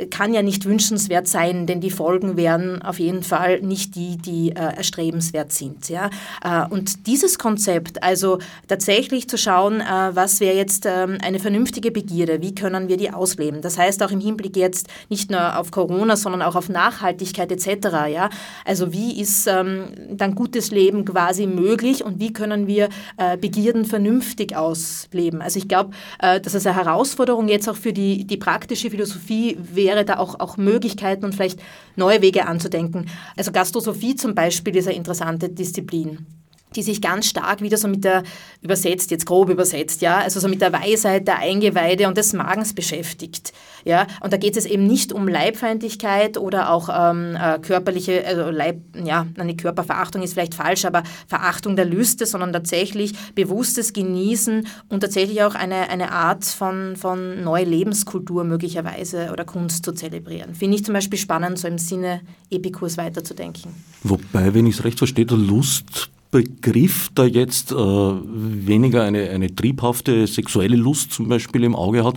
kann 0.09 0.33
ja 0.33 0.41
nicht 0.41 0.65
wünschenswert 0.65 1.27
sein, 1.27 1.67
denn 1.67 1.81
die 1.81 1.91
Folgen 1.91 2.37
wären 2.37 2.81
auf 2.81 2.99
jeden 2.99 3.23
Fall 3.23 3.61
nicht 3.61 3.95
die, 3.95 4.17
die 4.17 4.51
äh, 4.51 4.77
erstrebenswert 4.77 5.51
sind. 5.51 5.89
Ja. 5.89 6.09
Äh, 6.43 6.67
und 6.69 7.07
dieses 7.07 7.37
Konzept, 7.37 8.03
also 8.03 8.39
tatsächlich 8.67 9.27
zu 9.29 9.37
schauen, 9.37 9.81
äh, 9.81 10.15
was 10.15 10.39
wäre 10.39 10.55
jetzt 10.55 10.85
ähm, 10.85 11.17
eine 11.21 11.39
vernünftige 11.39 11.91
Begierde, 11.91 12.41
wie 12.41 12.55
können 12.55 12.87
wir 12.87 12.97
die 12.97 13.11
ausleben, 13.11 13.61
das 13.61 13.77
heißt 13.77 14.01
auch 14.03 14.11
im 14.11 14.19
Hinblick 14.19 14.55
jetzt 14.55 14.87
nicht 15.09 15.29
nur 15.29 15.57
auf 15.57 15.71
Corona, 15.71 16.15
sondern 16.15 16.41
auch 16.41 16.55
auf 16.55 16.69
Nachhaltigkeit 16.69 17.51
etc. 17.51 17.87
Ja. 18.11 18.29
Also 18.65 18.93
wie 18.93 19.19
ist 19.19 19.47
ähm, 19.47 19.85
dann 20.09 20.35
gutes 20.35 20.71
Leben 20.71 21.05
quasi 21.05 21.45
möglich 21.45 22.03
und 22.03 22.19
wie 22.19 22.33
können 22.33 22.67
wir 22.67 22.89
äh, 23.17 23.37
Begierden 23.37 23.85
vernünftig 23.85 24.55
ausleben? 24.55 25.32
Geben. 25.33 25.41
Also 25.41 25.59
ich 25.59 25.67
glaube, 25.67 25.91
äh, 26.19 26.39
dass 26.39 26.53
es 26.53 26.65
eine 26.65 26.75
Herausforderung 26.75 27.47
jetzt 27.47 27.67
auch 27.67 27.75
für 27.75 27.93
die, 27.93 28.25
die 28.25 28.37
praktische 28.37 28.89
Philosophie 28.89 29.57
wäre, 29.59 30.05
da 30.05 30.17
auch, 30.17 30.39
auch 30.39 30.57
Möglichkeiten 30.57 31.25
und 31.25 31.35
vielleicht 31.35 31.59
neue 31.95 32.21
Wege 32.21 32.47
anzudenken. 32.47 33.09
Also 33.35 33.51
Gastrosophie 33.51 34.15
zum 34.15 34.35
Beispiel 34.35 34.75
ist 34.75 34.87
eine 34.87 34.97
interessante 34.97 35.49
Disziplin 35.49 36.25
die 36.73 36.83
sich 36.83 37.01
ganz 37.01 37.27
stark 37.27 37.61
wieder 37.61 37.77
so 37.77 37.87
mit 37.87 38.03
der, 38.03 38.23
übersetzt, 38.61 39.11
jetzt 39.11 39.25
grob 39.25 39.49
übersetzt, 39.49 40.01
ja, 40.01 40.19
also 40.19 40.39
so 40.39 40.47
mit 40.47 40.61
der 40.61 40.73
Weisheit 40.73 41.27
der 41.27 41.39
Eingeweide 41.39 42.07
und 42.07 42.17
des 42.17 42.33
Magens 42.33 42.73
beschäftigt. 42.73 43.53
Ja, 43.85 44.07
und 44.21 44.31
da 44.31 44.37
geht 44.37 44.55
es 44.55 44.65
eben 44.65 44.87
nicht 44.87 45.11
um 45.11 45.27
Leibfeindlichkeit 45.27 46.37
oder 46.37 46.71
auch 46.71 46.89
ähm, 46.89 47.35
äh, 47.35 47.59
körperliche, 47.59 48.25
also 48.25 48.49
Leib, 48.49 48.81
ja, 49.03 49.27
eine 49.37 49.55
Körperverachtung 49.55 50.21
ist 50.21 50.33
vielleicht 50.33 50.55
falsch, 50.55 50.85
aber 50.85 51.03
Verachtung 51.27 51.75
der 51.75 51.85
Lüste, 51.85 52.25
sondern 52.25 52.53
tatsächlich 52.53 53.13
bewusstes 53.35 53.91
Genießen 53.91 54.67
und 54.89 54.99
tatsächlich 55.01 55.43
auch 55.43 55.55
eine, 55.55 55.89
eine 55.89 56.11
Art 56.11 56.45
von, 56.45 56.95
von 56.95 57.43
neue 57.43 57.65
Lebenskultur 57.65 58.43
möglicherweise 58.43 59.31
oder 59.31 59.43
Kunst 59.43 59.83
zu 59.83 59.91
zelebrieren. 59.91 60.55
Finde 60.55 60.77
ich 60.77 60.85
zum 60.85 60.93
Beispiel 60.93 61.19
spannend, 61.19 61.59
so 61.59 61.67
im 61.67 61.77
Sinne 61.77 62.21
Epikurs 62.49 62.97
weiterzudenken. 62.97 63.73
Wobei, 64.03 64.53
wenn 64.53 64.65
ich 64.65 64.75
es 64.75 64.83
recht 64.83 64.97
verstehe, 64.97 65.25
der 65.25 65.37
Lust 65.37 66.09
Begriff 66.33 67.09
da 67.13 67.25
jetzt 67.25 67.71
äh, 67.71 67.75
weniger 67.75 69.03
eine, 69.03 69.29
eine 69.29 69.53
triebhafte 69.53 70.25
sexuelle 70.25 70.75
Lust 70.75 71.13
zum 71.13 71.29
Beispiel 71.29 71.63
im 71.63 71.75
Auge 71.75 72.03
hat, 72.03 72.15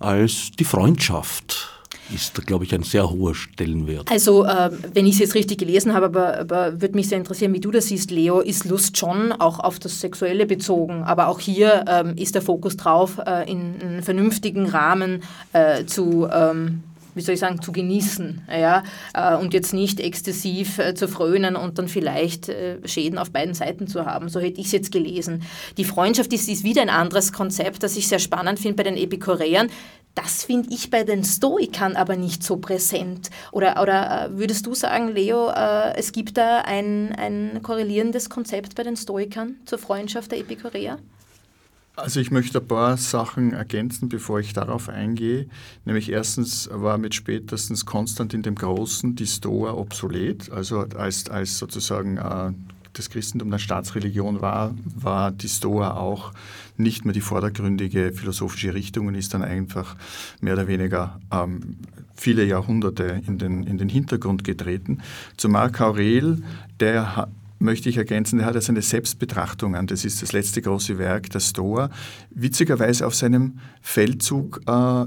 als 0.00 0.50
die 0.58 0.64
Freundschaft 0.64 1.68
ist, 2.12 2.44
glaube 2.44 2.64
ich, 2.64 2.74
ein 2.74 2.82
sehr 2.82 3.08
hoher 3.08 3.36
Stellenwert. 3.36 4.10
Also, 4.10 4.44
äh, 4.44 4.70
wenn 4.92 5.06
ich 5.06 5.14
es 5.14 5.20
jetzt 5.20 5.34
richtig 5.36 5.58
gelesen 5.58 5.94
habe, 5.94 6.06
aber, 6.06 6.38
aber 6.40 6.80
würde 6.80 6.96
mich 6.96 7.08
sehr 7.08 7.18
interessieren, 7.18 7.54
wie 7.54 7.60
du 7.60 7.70
das 7.70 7.86
siehst, 7.86 8.10
Leo, 8.10 8.40
ist 8.40 8.64
Lust 8.64 8.98
schon 8.98 9.30
auch 9.30 9.60
auf 9.60 9.78
das 9.78 10.00
Sexuelle 10.00 10.44
bezogen, 10.44 11.04
aber 11.04 11.28
auch 11.28 11.38
hier 11.38 11.84
ähm, 11.86 12.16
ist 12.16 12.34
der 12.34 12.42
Fokus 12.42 12.76
drauf, 12.76 13.20
äh, 13.24 13.48
in 13.48 13.80
einem 13.80 14.02
vernünftigen 14.02 14.66
Rahmen 14.66 15.22
äh, 15.52 15.84
zu 15.84 16.28
ähm, 16.30 16.82
wie 17.14 17.20
soll 17.20 17.34
ich 17.34 17.40
sagen, 17.40 17.60
zu 17.60 17.72
genießen 17.72 18.42
ja, 18.50 18.82
äh, 19.14 19.36
und 19.36 19.54
jetzt 19.54 19.72
nicht 19.72 20.00
exzessiv 20.00 20.78
äh, 20.78 20.94
zu 20.94 21.08
frönen 21.08 21.56
und 21.56 21.78
dann 21.78 21.88
vielleicht 21.88 22.48
äh, 22.48 22.78
Schäden 22.86 23.18
auf 23.18 23.30
beiden 23.30 23.54
Seiten 23.54 23.86
zu 23.86 24.06
haben. 24.06 24.28
So 24.28 24.40
hätte 24.40 24.60
ich 24.60 24.66
es 24.66 24.72
jetzt 24.72 24.92
gelesen. 24.92 25.42
Die 25.76 25.84
Freundschaft 25.84 26.32
ist, 26.32 26.48
ist 26.48 26.64
wieder 26.64 26.82
ein 26.82 26.90
anderes 26.90 27.32
Konzept, 27.32 27.82
das 27.82 27.96
ich 27.96 28.08
sehr 28.08 28.18
spannend 28.18 28.58
finde 28.58 28.76
bei 28.76 28.84
den 28.84 28.96
Epikureern. 28.96 29.68
Das 30.14 30.44
finde 30.44 30.68
ich 30.74 30.90
bei 30.90 31.04
den 31.04 31.24
Stoikern 31.24 31.96
aber 31.96 32.16
nicht 32.16 32.42
so 32.42 32.58
präsent. 32.58 33.30
Oder, 33.50 33.80
oder 33.80 34.28
würdest 34.34 34.66
du 34.66 34.74
sagen, 34.74 35.08
Leo, 35.08 35.50
es 35.96 36.12
gibt 36.12 36.36
da 36.36 36.58
ein, 36.58 37.14
ein 37.16 37.60
korrelierendes 37.62 38.28
Konzept 38.28 38.74
bei 38.74 38.82
den 38.82 38.96
Stoikern 38.96 39.56
zur 39.64 39.78
Freundschaft 39.78 40.30
der 40.32 40.40
Epikureer? 40.40 40.98
Also 41.94 42.20
ich 42.20 42.30
möchte 42.30 42.58
ein 42.58 42.66
paar 42.66 42.96
Sachen 42.96 43.52
ergänzen, 43.52 44.08
bevor 44.08 44.40
ich 44.40 44.54
darauf 44.54 44.88
eingehe. 44.88 45.46
Nämlich 45.84 46.10
erstens 46.10 46.70
war 46.72 46.96
mit 46.96 47.14
spätestens 47.14 47.84
Konstantin 47.84 48.42
dem 48.42 48.54
Großen 48.54 49.14
die 49.14 49.26
Stoa 49.26 49.74
obsolet. 49.74 50.50
Also 50.50 50.86
als, 50.96 51.28
als 51.28 51.58
sozusagen 51.58 52.16
äh, 52.16 52.52
das 52.94 53.10
Christentum 53.10 53.48
eine 53.48 53.58
Staatsreligion 53.58 54.40
war, 54.40 54.74
war 54.84 55.32
die 55.32 55.48
Stoa 55.48 55.96
auch 55.96 56.32
nicht 56.78 57.04
mehr 57.04 57.12
die 57.12 57.20
vordergründige 57.20 58.12
philosophische 58.12 58.72
Richtung 58.72 59.06
und 59.06 59.14
ist 59.14 59.34
dann 59.34 59.42
einfach 59.42 59.96
mehr 60.40 60.54
oder 60.54 60.68
weniger 60.68 61.20
ähm, 61.30 61.76
viele 62.14 62.44
Jahrhunderte 62.44 63.22
in 63.26 63.36
den, 63.36 63.64
in 63.64 63.76
den 63.76 63.90
Hintergrund 63.90 64.44
getreten. 64.44 65.02
Zu 65.36 65.50
Marc 65.50 65.80
Aurel, 65.82 66.42
der 66.80 67.28
möchte 67.62 67.88
ich 67.88 67.96
ergänzen, 67.96 68.40
er 68.40 68.46
hat 68.46 68.54
ja 68.54 68.60
seine 68.60 68.82
Selbstbetrachtungen, 68.82 69.86
das 69.86 70.04
ist 70.04 70.22
das 70.22 70.32
letzte 70.32 70.60
große 70.60 70.98
Werk, 70.98 71.30
der 71.30 71.40
Stoa, 71.40 71.90
witzigerweise 72.30 73.06
auf 73.06 73.14
seinem 73.14 73.58
Feldzug 73.80 74.60
äh, 74.66 75.04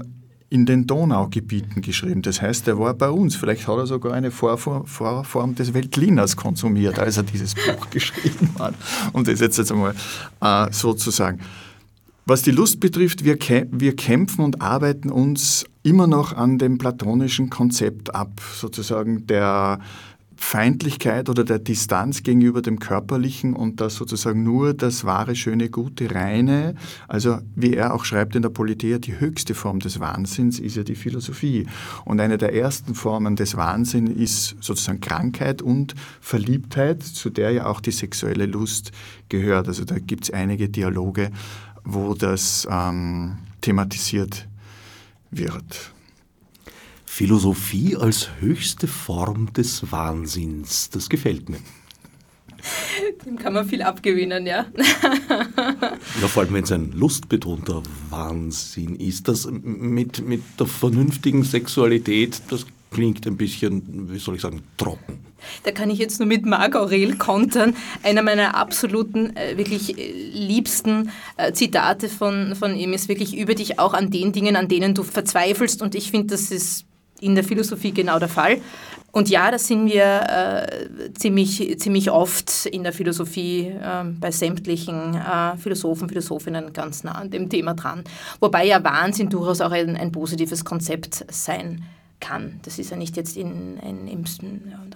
in 0.48 0.64
den 0.64 0.86
Donaugebieten 0.86 1.82
geschrieben. 1.82 2.22
Das 2.22 2.40
heißt, 2.40 2.68
er 2.68 2.78
war 2.78 2.94
bei 2.94 3.10
uns. 3.10 3.34
Vielleicht 3.34 3.66
hat 3.66 3.78
er 3.78 3.86
sogar 3.86 4.12
eine 4.12 4.30
Vorform, 4.30 4.86
Vorform 4.86 5.54
des 5.54 5.74
Weltliners 5.74 6.36
konsumiert, 6.36 6.98
als 6.98 7.16
er 7.16 7.24
dieses 7.24 7.54
Buch 7.66 7.90
geschrieben 7.90 8.50
hat. 8.58 8.74
Um 9.12 9.24
das 9.24 9.40
jetzt, 9.40 9.58
jetzt 9.58 9.72
einmal 9.72 9.94
äh, 10.40 10.72
so 10.72 10.94
zu 10.94 11.10
sagen. 11.10 11.40
Was 12.28 12.42
die 12.42 12.50
Lust 12.50 12.80
betrifft, 12.80 13.24
wir, 13.24 13.38
wir 13.70 13.94
kämpfen 13.94 14.44
und 14.44 14.60
arbeiten 14.60 15.10
uns 15.10 15.64
immer 15.82 16.08
noch 16.08 16.32
an 16.32 16.58
dem 16.58 16.78
platonischen 16.78 17.50
Konzept 17.50 18.14
ab, 18.14 18.40
sozusagen 18.54 19.26
der 19.28 19.78
Feindlichkeit 20.36 21.28
oder 21.28 21.44
der 21.44 21.58
Distanz 21.58 22.22
gegenüber 22.22 22.62
dem 22.62 22.78
Körperlichen 22.78 23.54
und 23.54 23.80
das 23.80 23.96
sozusagen 23.96 24.42
nur 24.42 24.74
das 24.74 25.04
wahre, 25.04 25.34
schöne, 25.34 25.70
gute, 25.70 26.14
reine, 26.14 26.74
also 27.08 27.38
wie 27.54 27.74
er 27.74 27.94
auch 27.94 28.04
schreibt 28.04 28.36
in 28.36 28.42
der 28.42 28.50
Politeia, 28.50 28.98
die 28.98 29.18
höchste 29.18 29.54
Form 29.54 29.80
des 29.80 29.98
Wahnsinns 29.98 30.58
ist 30.58 30.76
ja 30.76 30.82
die 30.82 30.94
Philosophie. 30.94 31.66
Und 32.04 32.20
eine 32.20 32.38
der 32.38 32.54
ersten 32.54 32.94
Formen 32.94 33.36
des 33.36 33.56
Wahnsinns 33.56 34.10
ist 34.10 34.56
sozusagen 34.60 35.00
Krankheit 35.00 35.62
und 35.62 35.94
Verliebtheit, 36.20 37.02
zu 37.02 37.30
der 37.30 37.50
ja 37.50 37.66
auch 37.66 37.80
die 37.80 37.92
sexuelle 37.92 38.46
Lust 38.46 38.92
gehört. 39.28 39.68
Also 39.68 39.84
da 39.84 39.98
gibt 39.98 40.24
es 40.24 40.30
einige 40.30 40.68
Dialoge, 40.68 41.30
wo 41.84 42.14
das 42.14 42.68
ähm, 42.70 43.38
thematisiert 43.62 44.46
wird. 45.30 45.95
Philosophie 47.16 47.96
als 47.96 48.28
höchste 48.40 48.86
Form 48.86 49.50
des 49.54 49.90
Wahnsinns. 49.90 50.90
Das 50.90 51.08
gefällt 51.08 51.48
mir. 51.48 51.56
Dem 53.24 53.38
kann 53.38 53.54
man 53.54 53.66
viel 53.66 53.80
abgewinnen, 53.80 54.46
ja. 54.46 54.66
ja, 56.20 56.28
vor 56.28 56.42
allem 56.42 56.52
wenn 56.52 56.64
es 56.64 56.72
ein 56.72 56.92
lustbetonter 56.92 57.82
Wahnsinn 58.10 58.96
ist. 58.96 59.28
Das 59.28 59.48
mit, 59.50 60.28
mit 60.28 60.42
der 60.60 60.66
vernünftigen 60.66 61.42
Sexualität, 61.42 62.42
das 62.50 62.66
klingt 62.90 63.26
ein 63.26 63.38
bisschen, 63.38 64.12
wie 64.12 64.18
soll 64.18 64.34
ich 64.34 64.42
sagen, 64.42 64.62
trocken. 64.76 65.20
Da 65.62 65.70
kann 65.70 65.88
ich 65.88 65.98
jetzt 65.98 66.20
nur 66.20 66.28
mit 66.28 66.44
Marc 66.44 66.76
Aurel 66.76 67.16
kontern. 67.16 67.74
Einer 68.02 68.20
meiner 68.20 68.56
absoluten, 68.56 69.34
äh, 69.36 69.56
wirklich 69.56 69.96
äh, 69.96 70.12
liebsten 70.34 71.10
äh, 71.38 71.54
Zitate 71.54 72.10
von, 72.10 72.54
von 72.56 72.76
ihm 72.76 72.92
ist 72.92 73.08
wirklich 73.08 73.34
über 73.38 73.54
dich 73.54 73.78
auch 73.78 73.94
an 73.94 74.10
den 74.10 74.32
Dingen, 74.32 74.54
an 74.54 74.68
denen 74.68 74.94
du 74.94 75.02
verzweifelst. 75.02 75.80
Und 75.80 75.94
ich 75.94 76.10
finde, 76.10 76.34
das 76.34 76.50
ist 76.50 76.84
in 77.20 77.34
der 77.34 77.44
Philosophie 77.44 77.92
genau 77.92 78.18
der 78.18 78.28
Fall. 78.28 78.58
Und 79.12 79.30
ja, 79.30 79.50
das 79.50 79.66
sind 79.66 79.86
wir 79.90 80.04
äh, 80.04 81.12
ziemlich, 81.14 81.78
ziemlich 81.78 82.10
oft 82.10 82.66
in 82.66 82.82
der 82.82 82.92
Philosophie 82.92 83.68
äh, 83.68 84.04
bei 84.04 84.30
sämtlichen 84.30 85.14
äh, 85.14 85.56
Philosophen, 85.56 86.08
Philosophinnen 86.08 86.74
ganz 86.74 87.02
nah 87.02 87.12
an 87.12 87.30
dem 87.30 87.48
Thema 87.48 87.72
dran. 87.72 88.04
Wobei 88.40 88.66
ja 88.66 88.84
Wahnsinn 88.84 89.30
durchaus 89.30 89.62
auch 89.62 89.70
ein, 89.70 89.96
ein 89.96 90.12
positives 90.12 90.64
Konzept 90.64 91.24
sein 91.30 91.76
kann 91.76 91.96
kann. 92.20 92.60
Das 92.62 92.78
ist 92.78 92.90
ja 92.90 92.96
nicht 92.96 93.16
jetzt 93.16 93.36
in, 93.36 93.78
in, 93.78 94.08
im 94.08 94.24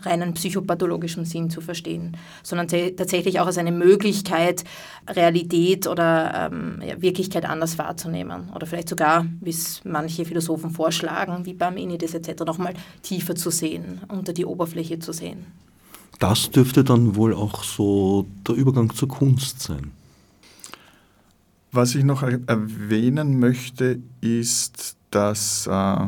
reinen 0.03 0.35
psychopathologischen 0.35 1.25
Sinn 1.25 1.51
zu 1.51 1.61
verstehen, 1.61 2.17
sondern 2.43 2.69
tatsächlich 2.69 3.41
auch 3.41 3.47
als 3.47 3.59
eine 3.59 3.73
Möglichkeit, 3.73 4.65
Realität 5.09 5.87
oder 5.87 6.51
ähm, 6.53 6.83
ja, 6.87 7.01
Wirklichkeit 7.01 7.45
anders 7.45 7.79
wahrzunehmen. 7.79 8.51
Oder 8.55 8.67
vielleicht 8.67 8.89
sogar, 8.89 9.27
wie 9.41 9.51
es 9.51 9.83
manche 9.85 10.25
Philosophen 10.25 10.71
vorschlagen, 10.71 11.47
wie 11.47 11.55
Parmenides 11.55 12.15
etc., 12.15 12.45
nochmal 12.45 12.75
tiefer 13.03 13.35
zu 13.35 13.51
sehen, 13.51 14.01
unter 14.09 14.33
die 14.33 14.47
Oberfläche 14.47 14.99
zu 14.99 15.13
sehen. 15.13 15.47
Das 16.19 16.51
dürfte 16.51 16.85
dann 16.85 17.17
wohl 17.17 17.35
auch 17.35 17.65
so 17.65 18.27
der 18.47 18.55
Übergang 18.55 18.95
zur 18.95 19.09
Kunst 19.09 19.61
sein. 19.61 19.93
Was 21.73 21.95
ich 21.95 22.05
noch 22.05 22.23
erwähnen 22.23 23.39
möchte, 23.39 24.01
ist, 24.21 24.97
dass 25.11 25.67
äh, 25.67 26.07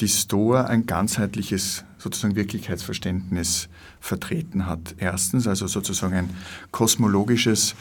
die 0.00 0.08
Stoa 0.08 0.64
ein 0.64 0.86
ganzheitliches 0.86 1.84
sozusagen 1.98 2.36
Wirklichkeitsverständnis 2.36 3.68
vertreten 4.00 4.66
hat. 4.66 4.94
Erstens 4.98 5.46
also 5.46 5.66
sozusagen 5.66 6.14
ein 6.14 6.30
kosmologisches 6.70 7.74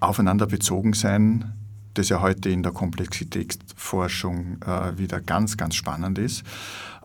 Aufeinanderbezogensein, 0.00 1.52
das 1.94 2.08
ja 2.08 2.20
heute 2.20 2.50
in 2.50 2.62
der 2.62 2.72
Komplexitätsforschung 2.72 4.58
äh, 4.62 4.98
wieder 4.98 5.20
ganz, 5.20 5.56
ganz 5.56 5.74
spannend 5.74 6.18
ist, 6.18 6.42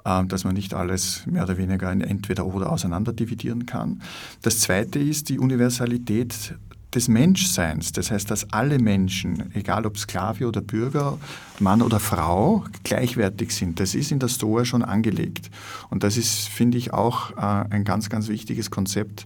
äh, 0.05 0.25
dass 0.25 0.43
man 0.43 0.53
nicht 0.53 0.73
alles 0.73 1.25
mehr 1.27 1.43
oder 1.43 1.57
weniger 1.57 1.91
in 1.91 2.01
entweder 2.01 2.45
oder 2.45 2.71
auseinander 2.71 3.13
dividieren 3.13 3.65
kann. 3.65 4.01
Das 4.41 4.59
Zweite 4.59 4.99
ist 4.99 5.29
die 5.29 5.39
Universalität 5.39 6.55
des 6.95 7.07
Menschseins. 7.07 7.91
Das 7.91 8.09
heißt, 8.09 8.31
dass 8.31 8.51
alle 8.51 8.79
Menschen, 8.79 9.53
egal 9.53 9.85
ob 9.85 9.97
Sklave 9.97 10.47
oder 10.47 10.61
Bürger, 10.61 11.17
Mann 11.59 11.81
oder 11.81 11.99
Frau, 11.99 12.65
gleichwertig 12.83 13.51
sind. 13.51 13.79
Das 13.79 13.93
ist 13.93 14.11
in 14.11 14.19
der 14.19 14.29
Stoa 14.29 14.65
schon 14.65 14.81
angelegt. 14.81 15.51
Und 15.89 16.03
das 16.03 16.17
ist, 16.17 16.47
finde 16.47 16.77
ich, 16.77 16.93
auch 16.93 17.31
äh, 17.31 17.69
ein 17.69 17.83
ganz, 17.83 18.09
ganz 18.09 18.27
wichtiges 18.27 18.71
Konzept, 18.71 19.25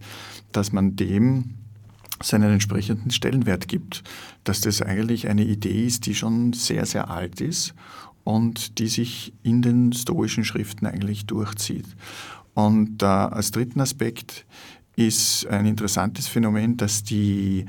dass 0.51 0.71
man 0.71 0.95
dem 0.95 1.55
seinen 2.21 2.51
entsprechenden 2.51 3.11
Stellenwert 3.11 3.67
gibt. 3.67 4.03
Dass 4.43 4.61
das 4.61 4.81
eigentlich 4.81 5.27
eine 5.27 5.45
Idee 5.45 5.85
ist, 5.85 6.05
die 6.05 6.15
schon 6.15 6.53
sehr, 6.53 6.85
sehr 6.85 7.09
alt 7.09 7.39
ist 7.39 7.73
und 8.23 8.79
die 8.79 8.88
sich 8.88 9.33
in 9.43 9.61
den 9.61 9.93
stoischen 9.93 10.43
Schriften 10.43 10.85
eigentlich 10.85 11.25
durchzieht. 11.25 11.88
Und 12.53 13.01
äh, 13.03 13.05
als 13.05 13.51
dritten 13.51 13.79
Aspekt 13.79 14.45
ist 15.00 15.48
ein 15.48 15.65
interessantes 15.65 16.27
Phänomen, 16.27 16.75
dass 16.75 17.03
die 17.03 17.65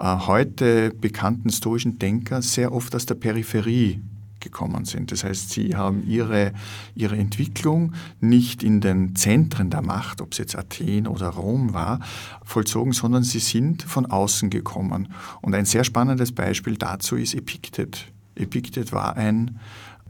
äh, 0.00 0.04
heute 0.04 0.90
bekannten 0.90 1.50
stoischen 1.50 1.98
Denker 1.98 2.40
sehr 2.40 2.72
oft 2.72 2.94
aus 2.94 3.04
der 3.04 3.16
Peripherie 3.16 4.00
gekommen 4.40 4.86
sind. 4.86 5.12
Das 5.12 5.22
heißt, 5.22 5.50
sie 5.50 5.76
haben 5.76 6.06
ihre, 6.08 6.54
ihre 6.94 7.18
Entwicklung 7.18 7.92
nicht 8.20 8.62
in 8.62 8.80
den 8.80 9.14
Zentren 9.14 9.68
der 9.68 9.82
Macht, 9.82 10.22
ob 10.22 10.32
es 10.32 10.38
jetzt 10.38 10.56
Athen 10.56 11.06
oder 11.06 11.28
Rom 11.28 11.74
war, 11.74 12.00
vollzogen, 12.42 12.94
sondern 12.94 13.24
sie 13.24 13.40
sind 13.40 13.82
von 13.82 14.06
außen 14.06 14.48
gekommen. 14.48 15.12
Und 15.42 15.54
ein 15.54 15.66
sehr 15.66 15.84
spannendes 15.84 16.32
Beispiel 16.32 16.78
dazu 16.78 17.16
ist 17.16 17.34
Epiktet. 17.34 18.10
Epiktet 18.34 18.92
war 18.92 19.18
ein 19.18 19.60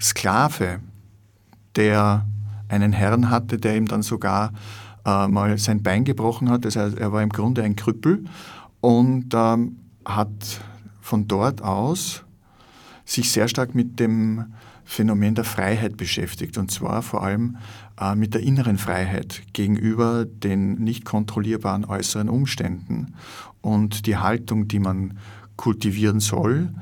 Sklave, 0.00 0.78
der 1.74 2.24
einen 2.68 2.92
Herrn 2.92 3.28
hatte, 3.28 3.58
der 3.58 3.76
ihm 3.76 3.88
dann 3.88 4.02
sogar 4.02 4.52
äh, 5.10 5.28
mal 5.28 5.58
sein 5.58 5.82
Bein 5.82 6.04
gebrochen 6.04 6.50
hat. 6.50 6.64
Das 6.64 6.76
heißt, 6.76 6.98
er 6.98 7.12
war 7.12 7.22
im 7.22 7.30
Grunde 7.30 7.62
ein 7.62 7.76
Krüppel 7.76 8.24
und 8.80 9.34
ähm, 9.34 9.76
hat 10.04 10.60
von 11.00 11.26
dort 11.26 11.62
aus 11.62 12.24
sich 13.04 13.32
sehr 13.32 13.48
stark 13.48 13.74
mit 13.74 13.98
dem 13.98 14.52
Phänomen 14.84 15.34
der 15.34 15.44
Freiheit 15.44 15.96
beschäftigt 15.96 16.58
und 16.58 16.70
zwar 16.70 17.02
vor 17.02 17.22
allem 17.22 17.56
äh, 18.00 18.14
mit 18.14 18.34
der 18.34 18.42
inneren 18.42 18.78
Freiheit 18.78 19.42
gegenüber 19.52 20.24
den 20.24 20.74
nicht 20.74 21.04
kontrollierbaren 21.04 21.84
äußeren 21.84 22.28
Umständen 22.28 23.14
und 23.60 24.06
die 24.06 24.16
Haltung, 24.16 24.68
die 24.68 24.78
man 24.78 25.18
kultivieren 25.56 26.20
soll, 26.20 26.72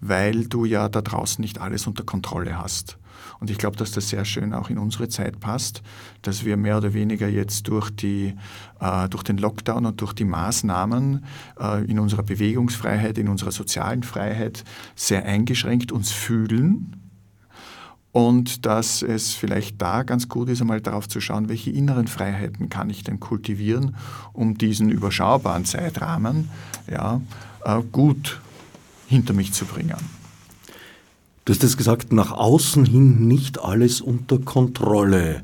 weil 0.00 0.46
du 0.46 0.64
ja 0.64 0.88
da 0.88 1.00
draußen 1.00 1.42
nicht 1.42 1.60
alles 1.60 1.86
unter 1.86 2.04
Kontrolle 2.04 2.58
hast. 2.58 2.98
Und 3.40 3.50
ich 3.50 3.58
glaube, 3.58 3.76
dass 3.76 3.92
das 3.92 4.08
sehr 4.08 4.24
schön 4.24 4.52
auch 4.52 4.68
in 4.68 4.78
unsere 4.78 5.08
Zeit 5.08 5.38
passt, 5.38 5.82
dass 6.22 6.44
wir 6.44 6.56
mehr 6.56 6.78
oder 6.78 6.92
weniger 6.92 7.28
jetzt 7.28 7.68
durch, 7.68 7.90
die, 7.90 8.34
äh, 8.80 9.08
durch 9.08 9.22
den 9.22 9.38
Lockdown 9.38 9.86
und 9.86 10.00
durch 10.00 10.12
die 10.12 10.24
Maßnahmen 10.24 11.24
äh, 11.60 11.84
in 11.84 11.98
unserer 11.98 12.24
Bewegungsfreiheit, 12.24 13.16
in 13.18 13.28
unserer 13.28 13.52
sozialen 13.52 14.02
Freiheit 14.02 14.64
sehr 14.96 15.24
eingeschränkt 15.24 15.92
uns 15.92 16.10
fühlen. 16.10 16.96
Und 18.10 18.66
dass 18.66 19.02
es 19.02 19.34
vielleicht 19.34 19.80
da 19.80 20.02
ganz 20.02 20.28
gut 20.28 20.48
ist, 20.48 20.60
einmal 20.60 20.80
darauf 20.80 21.08
zu 21.08 21.20
schauen, 21.20 21.48
welche 21.48 21.70
inneren 21.70 22.08
Freiheiten 22.08 22.68
kann 22.68 22.90
ich 22.90 23.04
denn 23.04 23.20
kultivieren, 23.20 23.94
um 24.32 24.58
diesen 24.58 24.90
überschaubaren 24.90 25.64
Zeitrahmen 25.64 26.50
ja, 26.90 27.20
äh, 27.64 27.80
gut 27.92 28.40
hinter 29.06 29.34
mich 29.34 29.52
zu 29.52 29.66
bringen. 29.66 30.17
Du 31.48 31.54
hast 31.54 31.64
es 31.64 31.78
gesagt, 31.78 32.12
nach 32.12 32.30
außen 32.30 32.84
hin 32.84 33.26
nicht 33.26 33.58
alles 33.58 34.02
unter 34.02 34.38
Kontrolle. 34.38 35.40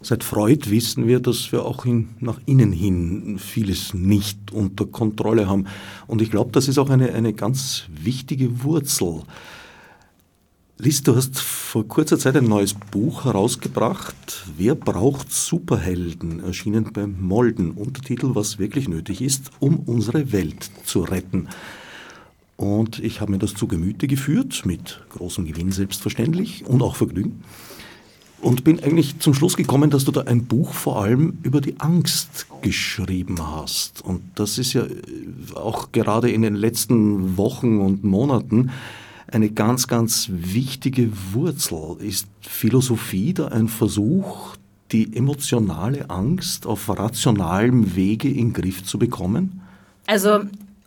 Seit 0.00 0.22
Freud 0.22 0.70
wissen 0.70 1.08
wir, 1.08 1.18
dass 1.18 1.50
wir 1.50 1.64
auch 1.64 1.84
in, 1.84 2.10
nach 2.20 2.38
innen 2.46 2.70
hin 2.70 3.36
vieles 3.36 3.92
nicht 3.92 4.52
unter 4.52 4.86
Kontrolle 4.86 5.48
haben. 5.48 5.66
Und 6.06 6.22
ich 6.22 6.30
glaube, 6.30 6.52
das 6.52 6.68
ist 6.68 6.78
auch 6.78 6.88
eine, 6.88 7.14
eine 7.14 7.32
ganz 7.32 7.86
wichtige 7.88 8.62
Wurzel. 8.62 9.22
Liz, 10.78 11.02
du 11.02 11.16
hast 11.16 11.40
vor 11.40 11.84
kurzer 11.88 12.16
Zeit 12.16 12.36
ein 12.36 12.44
neues 12.44 12.74
Buch 12.74 13.24
herausgebracht. 13.24 14.46
Wer 14.56 14.76
braucht 14.76 15.32
Superhelden? 15.32 16.44
Erschienen 16.44 16.92
beim 16.92 17.20
Molden. 17.20 17.72
Untertitel, 17.72 18.36
was 18.36 18.60
wirklich 18.60 18.88
nötig 18.88 19.20
ist, 19.20 19.50
um 19.58 19.80
unsere 19.80 20.30
Welt 20.30 20.70
zu 20.84 21.00
retten. 21.00 21.48
Und 22.60 22.98
ich 22.98 23.22
habe 23.22 23.32
mir 23.32 23.38
das 23.38 23.54
zu 23.54 23.66
Gemüte 23.66 24.06
geführt, 24.06 24.66
mit 24.66 25.00
großem 25.08 25.46
Gewinn 25.46 25.72
selbstverständlich 25.72 26.66
und 26.66 26.82
auch 26.82 26.94
Vergnügen. 26.94 27.42
Und 28.42 28.64
bin 28.64 28.78
eigentlich 28.80 29.18
zum 29.18 29.32
Schluss 29.32 29.56
gekommen, 29.56 29.88
dass 29.88 30.04
du 30.04 30.12
da 30.12 30.24
ein 30.24 30.44
Buch 30.44 30.74
vor 30.74 31.02
allem 31.02 31.38
über 31.42 31.62
die 31.62 31.80
Angst 31.80 32.48
geschrieben 32.60 33.38
hast. 33.40 34.04
Und 34.04 34.20
das 34.34 34.58
ist 34.58 34.74
ja 34.74 34.82
äh, 34.82 35.54
auch 35.54 35.90
gerade 35.92 36.30
in 36.30 36.42
den 36.42 36.54
letzten 36.54 37.38
Wochen 37.38 37.80
und 37.80 38.04
Monaten 38.04 38.72
eine 39.26 39.48
ganz, 39.48 39.86
ganz 39.86 40.28
wichtige 40.30 41.10
Wurzel. 41.32 41.96
Ist 42.00 42.26
Philosophie 42.42 43.32
da 43.32 43.48
ein 43.48 43.68
Versuch, 43.68 44.56
die 44.92 45.16
emotionale 45.16 46.10
Angst 46.10 46.66
auf 46.66 46.90
rationalem 46.90 47.96
Wege 47.96 48.28
in 48.28 48.48
den 48.48 48.52
Griff 48.52 48.84
zu 48.84 48.98
bekommen? 48.98 49.62
Also 50.06 50.40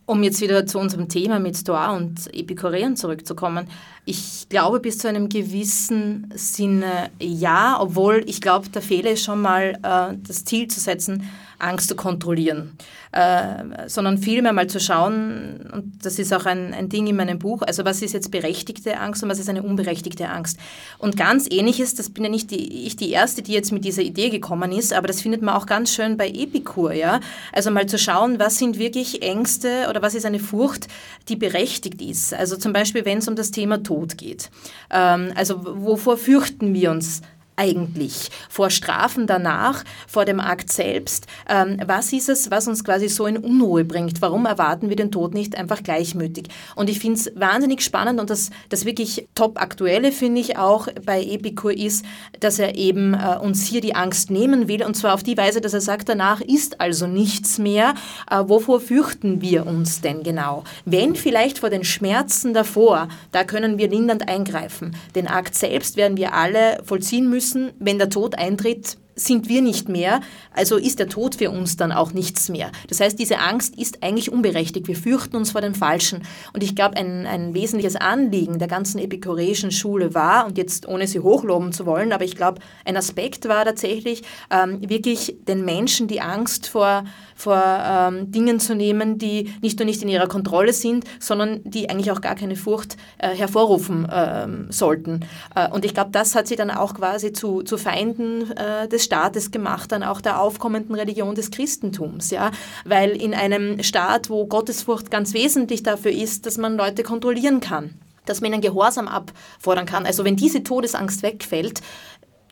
um 0.05 0.21
jetzt 0.23 0.41
wieder 0.41 0.65
zu 0.65 0.79
unserem 0.79 1.07
Thema 1.07 1.39
mit 1.39 1.55
Stoa 1.55 1.95
und 1.95 2.33
Epikurean 2.33 2.97
zurückzukommen. 2.97 3.67
Ich 4.05 4.47
glaube 4.49 4.79
bis 4.79 4.97
zu 4.97 5.07
einem 5.07 5.29
gewissen 5.29 6.29
Sinne 6.35 7.09
ja, 7.21 7.77
obwohl 7.79 8.23
ich 8.25 8.41
glaube, 8.41 8.67
der 8.69 8.81
Fehler 8.81 9.11
ist 9.11 9.23
schon 9.23 9.41
mal 9.41 9.79
äh, 9.81 10.17
das 10.27 10.43
Ziel 10.43 10.67
zu 10.67 10.81
setzen, 10.81 11.29
Angst 11.63 11.89
zu 11.89 11.95
kontrollieren, 11.95 12.77
äh, 13.11 13.87
sondern 13.87 14.17
vielmehr 14.17 14.53
mal 14.53 14.67
zu 14.67 14.79
schauen, 14.79 15.69
und 15.71 16.05
das 16.05 16.19
ist 16.19 16.33
auch 16.33 16.45
ein, 16.45 16.73
ein 16.73 16.89
Ding 16.89 17.07
in 17.07 17.15
meinem 17.15 17.39
Buch, 17.39 17.61
also 17.61 17.85
was 17.85 18.01
ist 18.01 18.13
jetzt 18.13 18.31
berechtigte 18.31 18.99
Angst 18.99 19.23
und 19.23 19.29
was 19.29 19.39
ist 19.39 19.49
eine 19.49 19.63
unberechtigte 19.63 20.29
Angst. 20.29 20.59
Und 20.97 21.17
ganz 21.17 21.47
ähnliches, 21.49 21.95
das 21.95 22.09
bin 22.09 22.23
ja 22.23 22.29
nicht 22.29 22.51
die, 22.51 22.85
ich 22.85 22.95
die 22.95 23.11
Erste, 23.11 23.41
die 23.41 23.53
jetzt 23.53 23.71
mit 23.71 23.85
dieser 23.85 24.01
Idee 24.01 24.29
gekommen 24.29 24.71
ist, 24.71 24.93
aber 24.93 25.07
das 25.07 25.21
findet 25.21 25.41
man 25.41 25.55
auch 25.55 25.65
ganz 25.65 25.93
schön 25.93 26.17
bei 26.17 26.27
Epikur, 26.27 26.93
ja. 26.93 27.19
Also 27.51 27.71
mal 27.71 27.87
zu 27.87 27.97
schauen, 27.97 28.39
was 28.39 28.57
sind 28.57 28.77
wirklich 28.77 29.21
Ängste 29.21 29.87
oder 29.89 30.01
was 30.01 30.15
ist 30.15 30.25
eine 30.25 30.39
Furcht, 30.39 30.87
die 31.29 31.35
berechtigt 31.35 32.01
ist. 32.01 32.33
Also 32.33 32.57
zum 32.57 32.73
Beispiel, 32.73 33.05
wenn 33.05 33.19
es 33.19 33.27
um 33.27 33.35
das 33.35 33.51
Thema 33.51 33.81
Tod 33.81 34.17
geht. 34.17 34.49
Ähm, 34.91 35.31
also 35.35 35.61
wovor 35.63 36.17
fürchten 36.17 36.73
wir 36.73 36.91
uns 36.91 37.21
eigentlich? 37.55 38.29
Vor 38.49 38.69
Strafen 38.69 39.27
danach, 39.27 39.83
vor 40.07 40.25
dem 40.25 40.39
Akt 40.39 40.71
selbst? 40.71 41.27
Ähm, 41.47 41.77
was 41.85 42.11
ist 42.13 42.29
es, 42.29 42.51
was 42.51 42.67
uns 42.67 42.83
quasi 42.83 43.09
so 43.09 43.25
in 43.25 43.37
Unruhe 43.37 43.85
bringt? 43.85 44.21
Warum 44.21 44.45
erwarten 44.45 44.89
wir 44.89 44.95
den 44.95 45.11
Tod 45.11 45.33
nicht 45.33 45.55
einfach 45.55 45.83
gleichmütig? 45.83 46.47
Und 46.75 46.89
ich 46.89 46.99
finde 46.99 47.19
es 47.19 47.31
wahnsinnig 47.35 47.81
spannend 47.81 48.19
und 48.19 48.29
das, 48.29 48.49
das 48.69 48.85
wirklich 48.85 49.27
top 49.35 49.61
aktuelle 49.61 50.11
finde 50.11 50.41
ich 50.41 50.57
auch 50.57 50.87
bei 51.05 51.23
Epikur 51.23 51.73
ist, 51.73 52.05
dass 52.39 52.59
er 52.59 52.75
eben 52.75 53.13
äh, 53.13 53.37
uns 53.39 53.65
hier 53.65 53.81
die 53.81 53.95
Angst 53.95 54.31
nehmen 54.31 54.67
will 54.67 54.83
und 54.83 54.95
zwar 54.95 55.13
auf 55.13 55.23
die 55.23 55.37
Weise, 55.37 55.61
dass 55.61 55.73
er 55.73 55.81
sagt, 55.81 56.09
danach 56.09 56.41
ist 56.41 56.81
also 56.81 57.07
nichts 57.07 57.57
mehr. 57.57 57.93
Äh, 58.29 58.43
wovor 58.47 58.79
fürchten 58.79 59.41
wir 59.41 59.67
uns 59.67 60.01
denn 60.01 60.23
genau? 60.23 60.63
Wenn 60.85 61.15
vielleicht 61.15 61.59
vor 61.59 61.69
den 61.69 61.83
Schmerzen 61.83 62.53
davor, 62.53 63.07
da 63.31 63.43
können 63.43 63.77
wir 63.77 63.89
lindernd 63.89 64.27
eingreifen. 64.27 64.95
Den 65.15 65.27
Akt 65.27 65.55
selbst 65.55 65.97
werden 65.97 66.17
wir 66.17 66.33
alle 66.33 66.81
vollziehen 66.83 67.29
müssen 67.29 67.42
müssen, 67.43 67.71
wenn 67.79 67.97
der 67.97 68.09
Tod 68.09 68.37
eintritt, 68.37 68.97
sind 69.15 69.47
wir 69.47 69.61
nicht 69.61 69.89
mehr, 69.89 70.21
also 70.55 70.77
ist 70.77 70.97
der 70.97 71.07
Tod 71.07 71.35
für 71.35 71.51
uns 71.51 71.77
dann 71.77 71.91
auch 71.91 72.13
nichts 72.13 72.49
mehr. 72.49 72.71
Das 72.87 72.99
heißt, 72.99 73.19
diese 73.19 73.39
Angst 73.39 73.77
ist 73.77 74.01
eigentlich 74.01 74.31
unberechtigt. 74.31 74.87
Wir 74.87 74.95
fürchten 74.95 75.35
uns 75.35 75.51
vor 75.51 75.61
dem 75.61 75.75
Falschen. 75.75 76.23
Und 76.53 76.63
ich 76.63 76.75
glaube, 76.75 76.97
ein, 76.97 77.27
ein 77.27 77.53
wesentliches 77.53 77.95
Anliegen 77.95 78.57
der 78.57 78.67
ganzen 78.67 78.97
epikureischen 78.99 79.71
Schule 79.71 80.15
war, 80.15 80.47
und 80.47 80.57
jetzt 80.57 80.87
ohne 80.87 81.05
sie 81.05 81.19
hochloben 81.19 81.73
zu 81.73 81.85
wollen, 81.85 82.11
aber 82.11 82.23
ich 82.23 82.35
glaube, 82.35 82.61
ein 82.85 82.97
Aspekt 82.97 83.47
war 83.47 83.65
tatsächlich, 83.65 84.23
ähm, 84.49 84.79
wirklich 84.89 85.35
den 85.47 85.63
Menschen 85.63 86.07
die 86.07 86.21
Angst 86.21 86.67
vor, 86.67 87.03
vor 87.35 87.61
ähm, 87.61 88.31
Dingen 88.31 88.59
zu 88.59 88.75
nehmen, 88.75 89.17
die 89.17 89.53
nicht 89.61 89.79
nur 89.79 89.85
nicht 89.85 90.01
in 90.01 90.09
ihrer 90.09 90.27
Kontrolle 90.27 90.73
sind, 90.73 91.05
sondern 91.19 91.61
die 91.63 91.89
eigentlich 91.89 92.11
auch 92.11 92.21
gar 92.21 92.35
keine 92.35 92.55
Furcht 92.55 92.97
äh, 93.17 93.29
hervorrufen 93.29 94.07
ähm, 94.11 94.67
sollten. 94.69 95.21
Äh, 95.55 95.69
und 95.69 95.85
ich 95.85 95.93
glaube, 95.93 96.11
das 96.11 96.35
hat 96.35 96.47
sie 96.47 96.55
dann 96.55 96.71
auch 96.71 96.93
quasi 96.93 97.33
zu, 97.33 97.63
zu 97.63 97.77
Feinden 97.77 98.51
äh, 98.51 98.87
des 98.87 99.03
Staates 99.03 99.51
gemacht, 99.51 99.91
dann 99.91 100.03
auch 100.03 100.21
der 100.21 100.39
aufkommenden 100.39 100.95
Religion 100.95 101.35
des 101.35 101.51
Christentums, 101.51 102.31
ja, 102.31 102.51
weil 102.85 103.11
in 103.11 103.33
einem 103.33 103.81
Staat, 103.83 104.29
wo 104.29 104.45
Gottesfurcht 104.45 105.11
ganz 105.11 105.33
wesentlich 105.33 105.83
dafür 105.83 106.11
ist, 106.11 106.45
dass 106.45 106.57
man 106.57 106.77
Leute 106.77 107.03
kontrollieren 107.03 107.59
kann 107.59 107.95
dass 108.25 108.41
man 108.41 108.53
ihnen 108.53 108.61
Gehorsam 108.61 109.07
abfordern 109.07 109.85
kann. 109.85 110.05
Also 110.05 110.23
wenn 110.23 110.35
diese 110.35 110.63
Todesangst 110.63 111.23
wegfällt, 111.23 111.81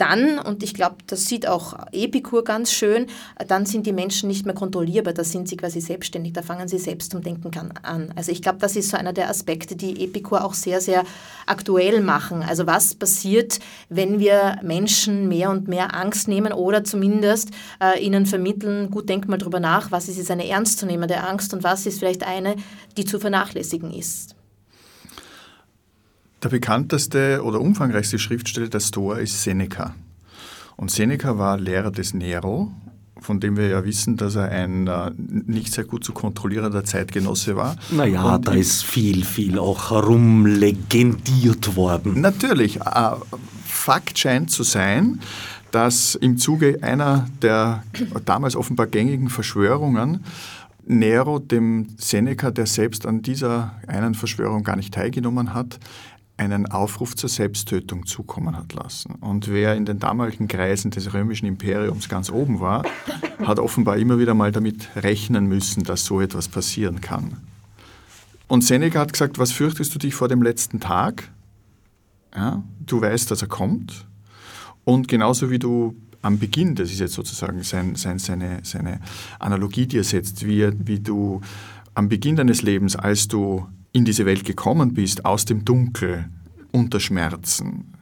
dann, 0.02 0.40
und 0.40 0.64
ich 0.64 0.74
glaube, 0.74 0.96
das 1.06 1.28
sieht 1.28 1.48
auch 1.48 1.76
Epikur 1.92 2.44
ganz 2.44 2.74
schön, 2.74 3.06
dann 3.48 3.68
sind 3.68 3.86
die 3.86 3.94
Menschen 3.94 4.28
nicht 4.28 4.48
mehr 4.48 4.56
kontrollierbar, 4.56 5.14
da 5.14 5.24
sind 5.24 5.48
sie 5.48 5.58
quasi 5.58 5.80
selbstständig, 5.80 6.34
da 6.34 6.42
fangen 6.42 6.68
sie 6.68 6.80
selbst 6.80 7.12
zum 7.12 7.22
Denken 7.22 7.52
an. 7.84 8.12
Also 8.16 8.32
ich 8.32 8.42
glaube, 8.42 8.58
das 8.60 8.76
ist 8.76 8.90
so 8.90 8.98
einer 8.98 9.14
der 9.14 9.30
Aspekte, 9.30 9.76
die 9.76 10.04
Epikur 10.04 10.44
auch 10.44 10.56
sehr, 10.56 10.82
sehr 10.82 11.04
aktuell 11.46 12.02
machen. 12.02 12.42
Also 12.42 12.66
was 12.66 12.96
passiert, 12.96 13.60
wenn 13.90 14.20
wir 14.20 14.58
Menschen 14.64 15.28
mehr 15.28 15.52
und 15.52 15.68
mehr 15.68 15.94
Angst 15.94 16.28
nehmen 16.28 16.52
oder 16.52 16.84
zumindest 16.84 17.52
äh, 17.80 18.04
ihnen 18.04 18.26
vermitteln, 18.26 18.90
gut, 18.90 19.08
denk 19.08 19.28
mal 19.28 19.38
drüber 19.38 19.60
nach, 19.60 19.92
was 19.92 20.10
ist 20.10 20.18
jetzt 20.18 20.32
eine 20.32 20.48
ernstzunehmende 20.48 21.22
Angst 21.22 21.54
und 21.54 21.64
was 21.64 21.86
ist 21.86 22.00
vielleicht 22.00 22.26
eine, 22.26 22.56
die 22.98 23.06
zu 23.06 23.20
vernachlässigen 23.20 23.94
ist. 23.94 24.36
Der 26.44 26.50
bekannteste 26.50 27.44
oder 27.44 27.62
umfangreichste 27.62 28.18
Schriftsteller 28.18 28.68
der 28.68 28.80
Stoa 28.80 29.18
ist 29.18 29.44
Seneca. 29.44 29.94
Und 30.76 30.90
Seneca 30.90 31.38
war 31.38 31.60
Lehrer 31.60 31.92
des 31.92 32.16
Nero, 32.16 32.72
von 33.20 33.40
dem 33.40 33.58
wir 33.58 33.68
ja 33.68 33.86
wissen, 33.86 34.18
dass 34.18 34.36
er 34.36 34.50
ein 34.50 34.88
äh, 34.88 35.12
nicht 35.18 35.72
sehr 35.72 35.84
gut 35.84 36.04
zu 36.04 36.14
kontrollierender 36.14 36.84
Zeitgenosse 36.84 37.56
war. 37.56 37.76
Naja, 37.92 38.36
Und 38.36 38.48
da 38.48 38.54
ist 38.54 38.84
viel, 38.84 39.24
viel 39.24 39.60
auch 39.60 39.92
herumlegendiert 39.92 41.76
worden. 41.76 42.20
Natürlich. 42.22 42.78
Äh, 42.82 43.12
Fakt 43.64 44.18
scheint 44.18 44.50
zu 44.50 44.64
sein, 44.64 45.20
dass 45.70 46.16
im 46.16 46.38
Zuge 46.38 46.80
einer 46.82 47.28
der 47.44 47.84
damals 48.26 48.56
offenbar 48.56 48.88
gängigen 48.88 49.30
Verschwörungen 49.30 50.24
Nero 50.86 51.40
dem 51.40 51.88
Seneca, 51.98 52.52
der 52.52 52.66
selbst 52.66 53.06
an 53.06 53.22
dieser 53.22 53.80
einen 53.88 54.16
Verschwörung 54.16 54.64
gar 54.64 54.76
nicht 54.76 54.94
teilgenommen 54.94 55.54
hat, 55.54 55.80
einen 56.42 56.66
Aufruf 56.66 57.16
zur 57.16 57.30
Selbsttötung 57.30 58.08
zukommen 58.08 58.58
hat 58.58 58.74
lassen. 58.74 59.14
Und 59.22 59.48
wer 59.48 59.76
in 59.76 59.86
den 59.86 60.00
damaligen 60.00 60.48
Kreisen 60.48 60.90
des 60.90 61.14
römischen 61.14 61.46
Imperiums 61.46 62.10
ganz 62.10 62.32
oben 62.32 62.60
war, 62.60 62.84
hat 63.46 63.60
offenbar 63.60 63.98
immer 63.98 64.18
wieder 64.18 64.34
mal 64.34 64.52
damit 64.52 64.90
rechnen 64.96 65.46
müssen, 65.46 65.84
dass 65.84 66.04
so 66.04 66.20
etwas 66.20 66.48
passieren 66.48 67.00
kann. 67.00 67.38
Und 68.48 68.64
Seneca 68.64 69.00
hat 69.00 69.14
gesagt, 69.14 69.38
was 69.38 69.52
fürchtest 69.52 69.94
du 69.94 70.00
dich 70.00 70.16
vor 70.16 70.30
dem 70.30 70.42
letzten 70.42 70.80
Tag? 70.80 71.30
Ja, 72.36 72.64
du 72.80 73.00
weißt, 73.00 73.30
dass 73.30 73.44
er 73.44 73.48
kommt. 73.48 74.08
Und 74.84 75.08
genauso 75.08 75.52
wie 75.52 75.60
du 75.60 75.96
am 76.24 76.40
Beginn, 76.40 76.74
das 76.74 76.92
ist 76.92 77.00
jetzt 77.00 77.14
sozusagen 77.14 77.62
sein, 77.62 77.96
sein, 77.96 78.18
seine, 78.18 78.62
seine 78.64 79.00
Analogie, 79.38 79.86
die 79.86 80.00
er 80.00 80.04
setzt, 80.04 80.44
wie, 80.48 80.72
wie 80.88 81.00
du 81.00 81.42
am 81.94 82.10
Beginn 82.10 82.36
deines 82.36 82.64
Lebens, 82.64 82.96
als 82.96 83.28
du 83.28 83.68
in 83.94 84.06
diese 84.06 84.26
Welt 84.26 84.46
gekommen 84.46 84.94
bist, 84.94 85.26
aus 85.26 85.46
dem 85.46 85.66
Dunkel, 85.66 86.30
unter 86.72 87.00
Schmerzen, 87.00 87.94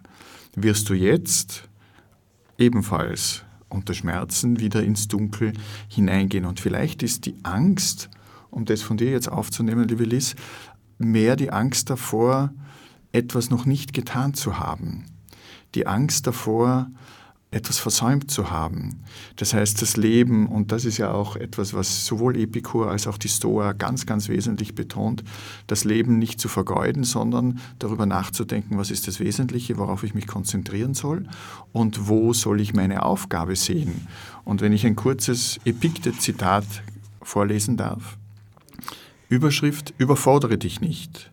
wirst 0.55 0.89
du 0.89 0.93
jetzt 0.93 1.67
ebenfalls 2.57 3.43
unter 3.69 3.93
Schmerzen 3.93 4.59
wieder 4.59 4.83
ins 4.83 5.07
Dunkel 5.07 5.53
hineingehen. 5.87 6.45
Und 6.45 6.59
vielleicht 6.59 7.03
ist 7.03 7.25
die 7.25 7.35
Angst, 7.43 8.09
um 8.49 8.65
das 8.65 8.81
von 8.81 8.97
dir 8.97 9.11
jetzt 9.11 9.31
aufzunehmen, 9.31 9.87
liebe 9.87 10.03
Liz, 10.03 10.35
mehr 10.97 11.35
die 11.35 11.51
Angst 11.51 11.89
davor, 11.89 12.51
etwas 13.11 13.49
noch 13.49 13.65
nicht 13.65 13.93
getan 13.93 14.33
zu 14.33 14.59
haben. 14.59 15.05
Die 15.75 15.87
Angst 15.87 16.27
davor, 16.27 16.91
etwas 17.51 17.79
versäumt 17.79 18.29
zu 18.29 18.51
haben. 18.51 18.99
Das 19.35 19.55
heißt, 19.55 19.81
das 19.81 19.97
Leben, 19.97 20.47
und 20.47 20.71
das 20.71 20.85
ist 20.85 20.99
ja 20.99 21.11
auch 21.11 21.35
etwas, 21.35 21.73
was 21.73 22.05
sowohl 22.05 22.37
Epikur 22.37 22.91
als 22.91 23.07
auch 23.07 23.17
die 23.17 23.27
Stoa 23.27 23.73
ganz, 23.73 24.05
ganz 24.05 24.29
wesentlich 24.29 24.75
betont, 24.75 25.23
das 25.65 25.83
Leben 25.83 26.19
nicht 26.19 26.39
zu 26.39 26.47
vergeuden, 26.47 27.03
sondern 27.03 27.59
darüber 27.79 28.05
nachzudenken, 28.05 28.77
was 28.77 28.91
ist 28.91 29.07
das 29.07 29.19
Wesentliche, 29.19 29.77
worauf 29.77 30.03
ich 30.03 30.13
mich 30.13 30.27
konzentrieren 30.27 30.93
soll 30.93 31.27
und 31.71 32.07
wo 32.07 32.33
soll 32.33 32.61
ich 32.61 32.75
meine 32.75 33.01
Aufgabe 33.01 33.55
sehen. 33.55 34.07
Und 34.45 34.61
wenn 34.61 34.73
ich 34.73 34.85
ein 34.85 34.95
kurzes 34.95 35.59
Epiktet-Zitat 35.65 36.65
vorlesen 37.21 37.77
darf. 37.77 38.17
Überschrift, 39.27 39.93
überfordere 39.97 40.57
dich 40.57 40.81
nicht. 40.81 41.31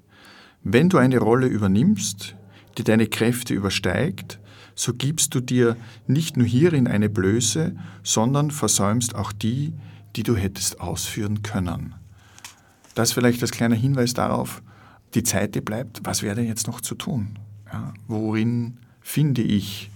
Wenn 0.62 0.88
du 0.88 0.98
eine 0.98 1.18
Rolle 1.18 1.46
übernimmst, 1.46 2.34
die 2.78 2.84
deine 2.84 3.06
Kräfte 3.06 3.54
übersteigt, 3.54 4.38
so 4.76 4.94
gibst 4.94 5.34
du 5.34 5.40
dir 5.40 5.76
nicht 6.06 6.36
nur 6.36 6.46
hierin 6.46 6.86
eine 6.86 7.08
Blöße, 7.08 7.74
sondern 8.04 8.52
versäumst 8.52 9.16
auch 9.16 9.32
die, 9.32 9.72
die 10.14 10.22
du 10.22 10.36
hättest 10.36 10.80
ausführen 10.80 11.42
können. 11.42 11.94
Das 12.94 13.12
vielleicht 13.12 13.42
als 13.42 13.50
kleiner 13.50 13.74
Hinweis 13.74 14.14
darauf, 14.14 14.62
die 15.14 15.22
Zeit, 15.22 15.54
die 15.54 15.60
bleibt, 15.60 16.02
was 16.04 16.22
wäre 16.22 16.36
denn 16.36 16.46
jetzt 16.46 16.66
noch 16.66 16.80
zu 16.80 16.94
tun? 16.94 17.38
Ja, 17.72 17.92
worin 18.06 18.78
finde 19.00 19.42
ich 19.42 19.90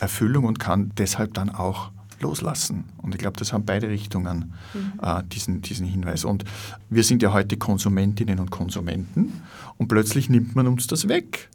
Erfüllung 0.00 0.44
und 0.44 0.58
kann 0.58 0.92
deshalb 0.96 1.34
dann 1.34 1.50
auch 1.50 1.90
loslassen. 2.20 2.84
Und 2.96 3.14
ich 3.14 3.20
glaube, 3.20 3.38
das 3.38 3.52
haben 3.52 3.64
beide 3.64 3.88
Richtungen, 3.88 4.54
mhm. 4.74 4.92
äh, 5.02 5.22
diesen, 5.24 5.62
diesen 5.62 5.86
Hinweis. 5.86 6.24
Und 6.24 6.44
wir 6.90 7.04
sind 7.04 7.22
ja 7.22 7.32
heute 7.32 7.56
Konsumentinnen 7.56 8.40
und 8.40 8.50
Konsumenten 8.50 9.40
und 9.76 9.88
plötzlich 9.88 10.28
nimmt 10.28 10.56
man 10.56 10.66
uns 10.66 10.88
das 10.88 11.08
weg. 11.08 11.48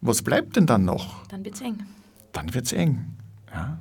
Was 0.00 0.22
bleibt 0.22 0.56
denn 0.56 0.66
dann 0.66 0.84
noch? 0.84 1.26
Dann 1.28 1.44
wird's 1.44 1.60
eng. 1.60 1.78
Dann 2.32 2.54
wird's 2.54 2.72
eng. 2.72 3.16
Ja. 3.52 3.78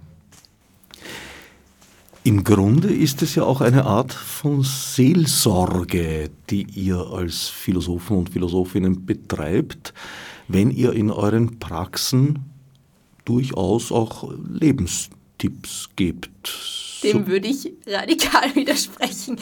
Im 2.23 2.43
Grunde 2.43 2.93
ist 2.93 3.21
es 3.21 3.35
ja 3.35 3.43
auch 3.43 3.61
eine 3.61 3.85
Art 3.85 4.11
von 4.11 4.61
Seelsorge, 4.63 6.29
die 6.49 6.67
ihr 6.75 6.97
als 6.97 7.47
Philosophen 7.47 8.17
und 8.17 8.29
Philosophinnen 8.29 9.05
betreibt, 9.05 9.93
wenn 10.49 10.69
ihr 10.69 10.93
in 10.93 11.11
euren 11.11 11.59
Praxen 11.59 12.39
durchaus 13.23 13.91
auch 13.91 14.29
Lebenstipps 14.47 15.89
gebt. 15.95 16.51
Dem 17.03 17.27
würde 17.27 17.47
ich 17.47 17.71
radikal 17.87 18.53
widersprechen. 18.55 19.37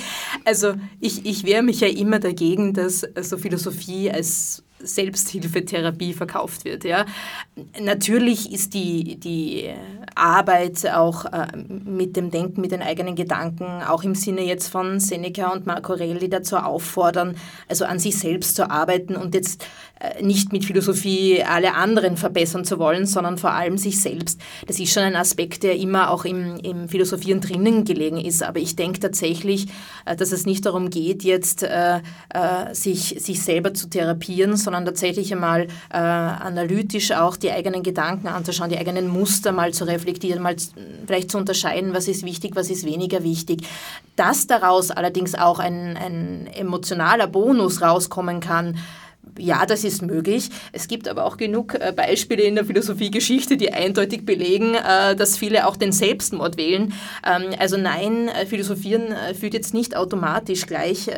Also 0.46 0.76
ich, 1.00 1.26
ich 1.26 1.44
wehre 1.46 1.64
mich 1.64 1.80
ja 1.80 1.88
immer 1.88 2.20
dagegen, 2.20 2.74
dass 2.74 3.04
so 3.22 3.38
Philosophie 3.38 4.12
als 4.12 4.64
Selbsthilfetherapie 4.80 6.14
verkauft 6.14 6.66
wird. 6.66 6.84
Ja. 6.84 7.06
Natürlich 7.82 8.52
ist 8.52 8.74
die, 8.74 9.20
die 9.20 9.70
Arbeit 10.16 10.90
auch 10.92 11.26
äh, 11.26 11.48
mit 11.58 12.16
dem 12.16 12.32
Denken, 12.32 12.62
mit 12.62 12.72
den 12.72 12.82
eigenen 12.82 13.16
Gedanken, 13.16 13.66
auch 13.88 14.04
im 14.04 14.16
Sinne 14.16 14.42
jetzt 14.42 14.68
von 14.68 15.00
Seneca 15.00 15.52
und 15.52 15.66
Marco 15.66 15.94
Aureli 15.94 16.30
dazu 16.30 16.58
auffordern, 16.58 17.36
also 17.68 17.86
an 17.86 18.00
sich 18.00 18.18
selbst 18.18 18.56
zu 18.56 18.70
arbeiten 18.70 19.16
und 19.16 19.34
jetzt 19.34 19.66
äh, 20.00 20.24
nicht 20.24 20.54
mit 20.54 20.66
Philosophie 20.66 21.44
alle 21.44 21.74
anderen 21.74 22.18
verbessern 22.18 22.66
zu 22.66 22.78
wollen, 22.78 23.06
sondern 23.06 23.38
vor 23.38 23.54
allem 23.54 23.78
sich 23.78 24.00
selbst. 24.00 24.40
Das 24.68 24.80
ist 24.80 24.94
schon 24.94 25.04
ein 25.04 25.16
Aspekt, 25.16 25.64
der 25.64 25.76
immer 25.78 26.12
auch 26.12 26.26
im, 26.26 26.58
im 26.58 26.88
Philosophieren 26.90 27.42
drinnen 27.42 27.84
gelegen 27.84 28.18
ist. 28.18 28.44
Aber 28.44 28.60
ich 28.60 28.76
denke 28.76 29.00
tatsächlich, 29.00 29.68
äh, 30.06 30.16
dass 30.16 30.32
es 30.32 30.46
nicht 30.46 30.66
darum 30.66 30.90
geht, 30.90 31.24
jetzt 31.24 31.64
äh, 31.64 31.98
äh, 32.30 32.74
sich, 32.74 33.16
sich 33.20 33.42
selber 33.42 33.74
zu 33.74 33.90
therapieren, 33.90 34.58
sondern 34.68 34.84
tatsächlich 34.84 35.32
einmal 35.32 35.68
äh, 35.94 35.98
analytisch 35.98 37.14
auch 37.14 37.38
die 37.38 37.50
eigenen 37.50 37.84
Gedanken 37.84 38.28
anzuschauen, 38.28 38.70
die 38.70 38.78
eigenen 38.78 39.08
Muster 39.08 39.54
mal 39.54 39.74
zu 39.74 39.86
reflektieren, 39.86 40.44
mal 40.44 40.58
vielleicht 41.06 41.32
zu 41.32 41.38
unterscheiden, 41.38 41.94
was 41.94 42.10
ist 42.10 42.26
wichtig, 42.26 42.58
was 42.58 42.70
ist 42.70 42.86
weniger 42.86 43.24
wichtig. 43.24 43.66
Dass 44.18 44.46
daraus 44.46 44.92
allerdings 44.92 45.36
auch 45.36 45.60
ein, 45.60 45.96
ein 45.96 46.48
emotionaler 46.54 47.28
Bonus 47.28 47.82
rauskommen 47.82 48.42
kann, 48.42 48.78
ja, 49.38 49.66
das 49.66 49.84
ist 49.84 50.02
möglich. 50.02 50.50
Es 50.72 50.88
gibt 50.88 51.08
aber 51.08 51.26
auch 51.26 51.38
genug 51.38 51.76
äh, 51.76 51.94
Beispiele 51.96 52.44
in 52.44 52.56
der 52.56 52.66
Philosophiegeschichte, 52.66 53.58
die 53.58 53.74
eindeutig 53.74 54.26
belegen, 54.26 54.76
äh, 54.76 55.16
dass 55.16 55.38
viele 55.38 55.68
auch 55.68 55.76
den 55.76 55.92
Selbstmord 55.92 56.58
wählen. 56.58 56.94
Ähm, 57.26 57.54
also 57.60 57.78
nein, 57.78 58.28
äh, 58.28 58.46
Philosophieren 58.46 59.16
führt 59.40 59.54
jetzt 59.54 59.74
nicht 59.74 59.96
automatisch 59.96 60.66
gleich 60.66 61.10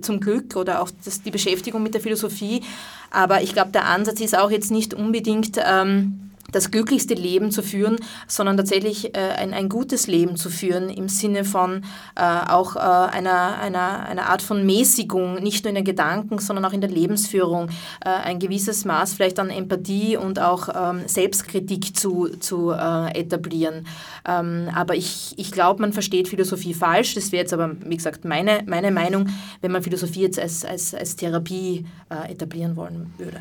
zum 0.00 0.20
Glück 0.20 0.56
oder 0.56 0.82
auch 0.82 0.90
die 1.24 1.30
Beschäftigung 1.30 1.82
mit 1.82 1.94
der 1.94 2.00
Philosophie. 2.00 2.62
Aber 3.10 3.42
ich 3.42 3.52
glaube, 3.52 3.70
der 3.70 3.86
Ansatz 3.86 4.20
ist 4.20 4.36
auch 4.36 4.50
jetzt 4.50 4.70
nicht 4.70 4.94
unbedingt 4.94 5.58
ähm, 5.64 6.23
das 6.54 6.70
glücklichste 6.70 7.14
Leben 7.14 7.50
zu 7.50 7.62
führen, 7.62 7.96
sondern 8.26 8.56
tatsächlich 8.56 9.16
äh, 9.16 9.20
ein, 9.36 9.52
ein 9.52 9.68
gutes 9.68 10.06
Leben 10.06 10.36
zu 10.36 10.50
führen 10.50 10.88
im 10.88 11.08
Sinne 11.08 11.44
von 11.44 11.82
äh, 12.16 12.22
auch 12.22 12.76
äh, 12.76 12.78
einer, 12.78 13.58
einer, 13.58 14.06
einer 14.06 14.26
Art 14.26 14.42
von 14.42 14.64
Mäßigung, 14.64 15.42
nicht 15.42 15.64
nur 15.64 15.70
in 15.70 15.74
den 15.76 15.84
Gedanken, 15.84 16.38
sondern 16.38 16.64
auch 16.64 16.72
in 16.72 16.80
der 16.80 16.90
Lebensführung, 16.90 17.68
äh, 18.04 18.08
ein 18.08 18.38
gewisses 18.38 18.84
Maß 18.84 19.14
vielleicht 19.14 19.38
an 19.38 19.50
Empathie 19.50 20.16
und 20.16 20.38
auch 20.38 20.68
ähm, 20.74 21.02
Selbstkritik 21.06 21.96
zu, 21.96 22.28
zu 22.38 22.70
äh, 22.70 23.18
etablieren. 23.18 23.86
Ähm, 24.26 24.68
aber 24.74 24.94
ich, 24.94 25.34
ich 25.36 25.50
glaube, 25.50 25.80
man 25.80 25.92
versteht 25.92 26.28
Philosophie 26.28 26.74
falsch. 26.74 27.14
Das 27.14 27.32
wäre 27.32 27.42
jetzt 27.42 27.52
aber, 27.52 27.72
wie 27.84 27.96
gesagt, 27.96 28.24
meine, 28.24 28.62
meine 28.66 28.90
Meinung, 28.90 29.28
wenn 29.60 29.72
man 29.72 29.82
Philosophie 29.82 30.22
jetzt 30.22 30.38
als, 30.38 30.64
als, 30.64 30.94
als 30.94 31.16
Therapie 31.16 31.86
äh, 32.10 32.32
etablieren 32.32 32.76
wollen 32.76 33.12
würde. 33.18 33.40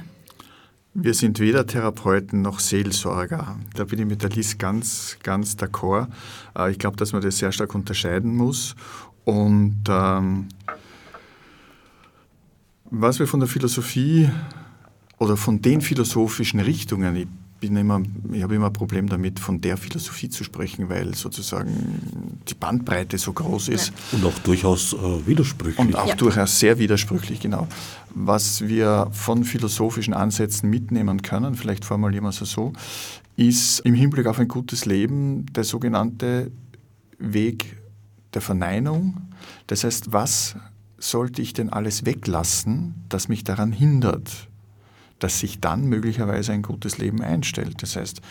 Wir 0.96 1.16
sind 1.16 1.40
weder 1.40 1.66
Therapeuten 1.66 2.44
noch 2.44 2.60
Seelsorger. 2.60 3.60
Da 3.74 3.84
bin 3.86 3.98
ich 3.98 4.06
mit 4.06 4.22
der 4.22 4.30
Liz 4.30 4.60
ganz, 4.60 5.18
ganz 5.24 5.56
d'accord. 5.56 6.08
Äh, 6.56 6.72
ich 6.72 6.78
glaube, 6.78 6.98
dass 6.98 7.14
man 7.14 7.22
das 7.24 7.40
sehr 7.40 7.52
stark 7.52 7.74
unterscheiden 7.74 8.36
muss. 8.36 8.76
Und 9.26 9.82
ähm, 9.88 10.50
was 12.92 13.18
wir 13.18 13.26
von 13.26 13.40
der 13.40 13.50
Philosophie 13.50 14.30
oder 15.18 15.36
von 15.36 15.64
den 15.64 15.82
philosophischen 15.82 16.60
Richtungen, 16.60 17.16
ich 17.16 17.28
bin 17.64 17.78
immer, 17.78 18.02
ich 18.34 18.44
habe 18.44 18.56
immer 18.56 18.66
ein 18.66 18.74
Problem 18.74 19.08
damit, 19.08 19.40
von 19.40 19.62
der 19.62 19.78
Philosophie 19.78 20.28
zu 20.28 20.44
sprechen, 20.44 20.90
weil 20.90 21.16
sozusagen 21.16 22.42
die 22.50 22.56
Bandbreite 22.56 23.18
so 23.18 23.32
groß 23.32 23.70
ist. 23.70 23.94
Und 24.12 24.26
auch 24.26 24.38
durchaus 24.40 24.92
äh, 24.92 25.26
widersprüchlich. 25.26 25.80
Und 25.80 25.96
auch 25.96 26.08
ja. 26.10 26.16
durchaus 26.16 26.60
sehr 26.60 26.78
widersprüchlich, 26.78 27.40
genau. 27.40 27.70
Was 28.14 28.68
wir 28.68 29.08
von 29.14 29.46
philosophischen 29.46 30.14
Ansätzen 30.14 30.70
mitnehmen 30.70 31.22
können, 31.22 31.56
vielleicht 31.56 31.86
formulieren 31.86 32.26
wir 32.26 32.30
es 32.32 32.40
so, 32.40 32.74
ist 33.38 33.80
im 33.80 33.94
Hinblick 33.94 34.28
auf 34.28 34.40
ein 34.40 34.50
gutes 34.50 34.86
Leben 34.86 35.46
der 35.54 35.64
sogenannte 35.64 36.52
Weg 37.18 37.78
der 38.34 38.42
Verneinung. 38.42 39.22
Das 39.68 39.86
heißt, 39.86 40.12
was 40.12 40.58
sollte 40.98 41.42
ich 41.42 41.54
denn 41.54 41.70
alles 41.70 42.06
weglassen, 42.06 42.96
das 43.08 43.30
mich 43.30 43.46
daran 43.46 43.72
hindert, 43.72 44.50
dass 45.24 45.40
sich 45.40 45.62
dann 45.62 45.86
möglicherweise 45.86 46.52
ein 46.52 46.64
gutes 46.64 46.98
Leben 46.98 47.22
einstellt. 47.22 47.82
Das 47.82 47.96
heißt, 47.96 48.22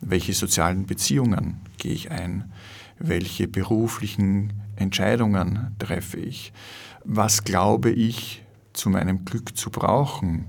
welche 0.00 0.32
sozialen 0.32 0.86
Beziehungen 0.86 1.60
gehe 1.78 1.92
ich 1.92 2.10
ein? 2.10 2.50
Welche 2.98 3.46
beruflichen 3.46 4.52
Entscheidungen 4.74 5.76
treffe 5.78 6.18
ich? 6.18 6.52
Was 7.04 7.44
glaube 7.44 7.90
ich 7.90 8.44
zu 8.72 8.90
meinem 8.90 9.24
Glück 9.24 9.56
zu 9.56 9.70
brauchen? 9.70 10.46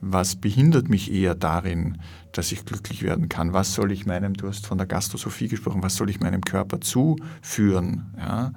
Was 0.00 0.36
behindert 0.36 0.88
mich 0.88 1.12
eher 1.12 1.34
darin, 1.34 1.98
dass 2.30 2.52
ich 2.52 2.64
glücklich 2.64 3.02
werden 3.02 3.28
kann? 3.28 3.52
Was 3.52 3.74
soll 3.74 3.90
ich 3.90 4.06
meinem, 4.06 4.34
du 4.34 4.46
hast 4.46 4.64
von 4.64 4.78
der 4.78 4.86
Gastrosophie 4.86 5.48
gesprochen, 5.48 5.82
was 5.82 5.96
soll 5.96 6.08
ich 6.08 6.20
meinem 6.20 6.42
Körper 6.42 6.80
zuführen? 6.80 8.14
Ja? 8.16 8.52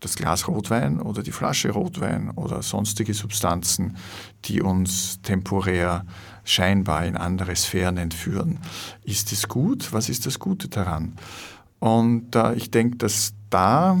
Das 0.00 0.16
Glas 0.16 0.46
Rotwein 0.46 1.00
oder 1.00 1.22
die 1.22 1.32
Flasche 1.32 1.70
Rotwein 1.70 2.30
oder 2.30 2.62
sonstige 2.62 3.14
Substanzen, 3.14 3.96
die 4.44 4.62
uns 4.62 5.20
temporär 5.22 6.04
scheinbar 6.44 7.04
in 7.04 7.16
andere 7.16 7.54
Sphären 7.56 7.96
entführen. 7.96 8.58
Ist 9.04 9.32
es 9.32 9.48
gut? 9.48 9.92
Was 9.92 10.08
ist 10.08 10.26
das 10.26 10.38
Gute 10.38 10.68
daran? 10.68 11.16
Und 11.80 12.34
äh, 12.34 12.54
ich 12.54 12.70
denke, 12.70 12.96
dass 12.96 13.34
da 13.50 13.98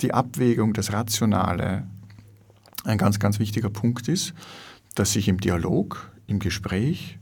die 0.00 0.12
Abwägung, 0.12 0.72
das 0.72 0.92
Rationale 0.92 1.86
ein 2.84 2.98
ganz, 2.98 3.18
ganz 3.18 3.38
wichtiger 3.38 3.70
Punkt 3.70 4.08
ist, 4.08 4.34
dass 4.94 5.12
sich 5.12 5.28
im 5.28 5.40
Dialog, 5.40 6.10
im 6.26 6.38
Gespräch, 6.38 7.18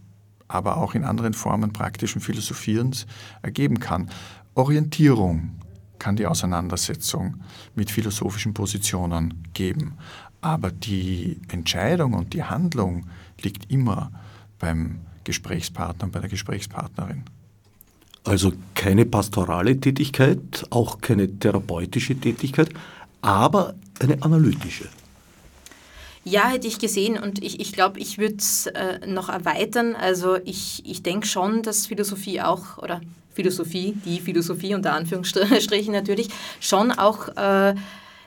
aber 0.49 0.77
auch 0.77 0.95
in 0.95 1.05
anderen 1.05 1.35
Formen 1.35 1.73
praktischen 1.73 2.21
Philosophierens 2.21 3.07
ergeben 3.43 3.81
kann. 3.81 4.11
Orientierung 4.55 5.51
kann 5.99 6.17
die 6.17 6.27
Auseinandersetzung 6.27 7.37
mit 7.75 7.91
philosophischen 7.91 8.55
Positionen 8.55 9.43
geben. 9.53 9.99
Aber 10.41 10.71
die 10.71 11.41
Entscheidung 11.49 12.15
und 12.15 12.35
die 12.35 12.45
Handlung 12.45 13.07
liegt 13.41 13.71
immer 13.71 14.11
beim 14.59 15.01
Gesprächspartner 15.25 16.05
und 16.05 16.13
bei 16.13 16.21
der 16.21 16.29
Gesprächspartnerin. 16.29 17.25
Also 18.25 18.53
keine 18.75 19.05
pastorale 19.05 19.79
Tätigkeit, 19.79 20.67
auch 20.71 21.01
keine 21.01 21.39
therapeutische 21.39 22.15
Tätigkeit, 22.15 22.71
aber 23.21 23.75
eine 24.01 24.23
analytische. 24.23 24.89
Ja, 26.25 26.49
hätte 26.49 26.67
ich 26.67 26.79
gesehen 26.79 27.19
und 27.19 27.45
ich, 27.45 27.61
ich 27.61 27.73
glaube, 27.73 28.01
ich 28.01 28.17
würde 28.17 28.37
es 28.37 28.67
äh, 28.67 29.07
noch 29.07 29.29
erweitern. 29.29 29.95
Also 29.95 30.39
ich, 30.45 30.83
ich 30.87 31.03
denke 31.03 31.27
schon, 31.27 31.63
dass 31.63 31.87
Philosophie 31.87 32.41
auch, 32.41 32.79
oder 32.79 33.03
Philosophie, 33.35 33.95
die 34.05 34.21
Philosophie 34.21 34.75
unter 34.75 34.93
Anführungsstrichen 34.95 35.93
natürlich, 35.93 36.29
schon 36.61 36.93
auch 36.93 37.29
äh, 37.37 37.75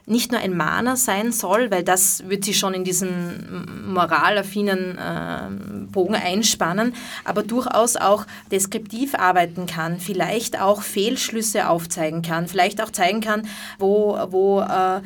nicht 0.07 0.31
nur 0.31 0.39
ein 0.39 0.55
Mahner 0.55 0.95
sein 0.95 1.33
soll, 1.33 1.69
weil 1.69 1.83
das 1.83 2.27
wird 2.29 2.45
sie 2.45 2.53
schon 2.53 2.73
in 2.73 2.85
diesen 2.85 3.91
moralaffinen 3.93 4.97
äh, 4.97 5.91
Bogen 5.91 6.15
einspannen, 6.15 6.93
aber 7.25 7.43
durchaus 7.43 7.97
auch 7.97 8.25
deskriptiv 8.49 9.15
arbeiten 9.15 9.65
kann, 9.65 9.99
vielleicht 9.99 10.61
auch 10.61 10.81
Fehlschlüsse 10.81 11.67
aufzeigen 11.67 12.21
kann, 12.21 12.47
vielleicht 12.47 12.81
auch 12.81 12.89
zeigen 12.89 13.19
kann, 13.19 13.47
wo, 13.79 14.17
wo 14.29 14.61
äh, 14.61 15.01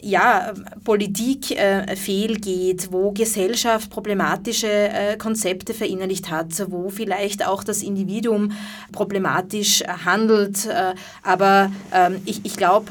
ja, 0.00 0.54
Politik 0.84 1.50
äh, 1.50 1.96
fehlgeht, 1.96 2.88
wo 2.92 3.12
Gesellschaft 3.12 3.90
problematische 3.90 4.68
äh, 4.68 5.16
Konzepte 5.16 5.74
verinnerlicht 5.74 6.30
hat, 6.30 6.70
wo 6.70 6.88
vielleicht 6.88 7.46
auch 7.46 7.62
das 7.62 7.82
Individuum 7.82 8.52
problematisch 8.92 9.82
handelt. 10.04 10.66
Äh, 10.66 10.94
aber 11.22 11.70
ähm, 11.92 12.22
ich, 12.24 12.40
ich 12.44 12.56
glaube, 12.56 12.90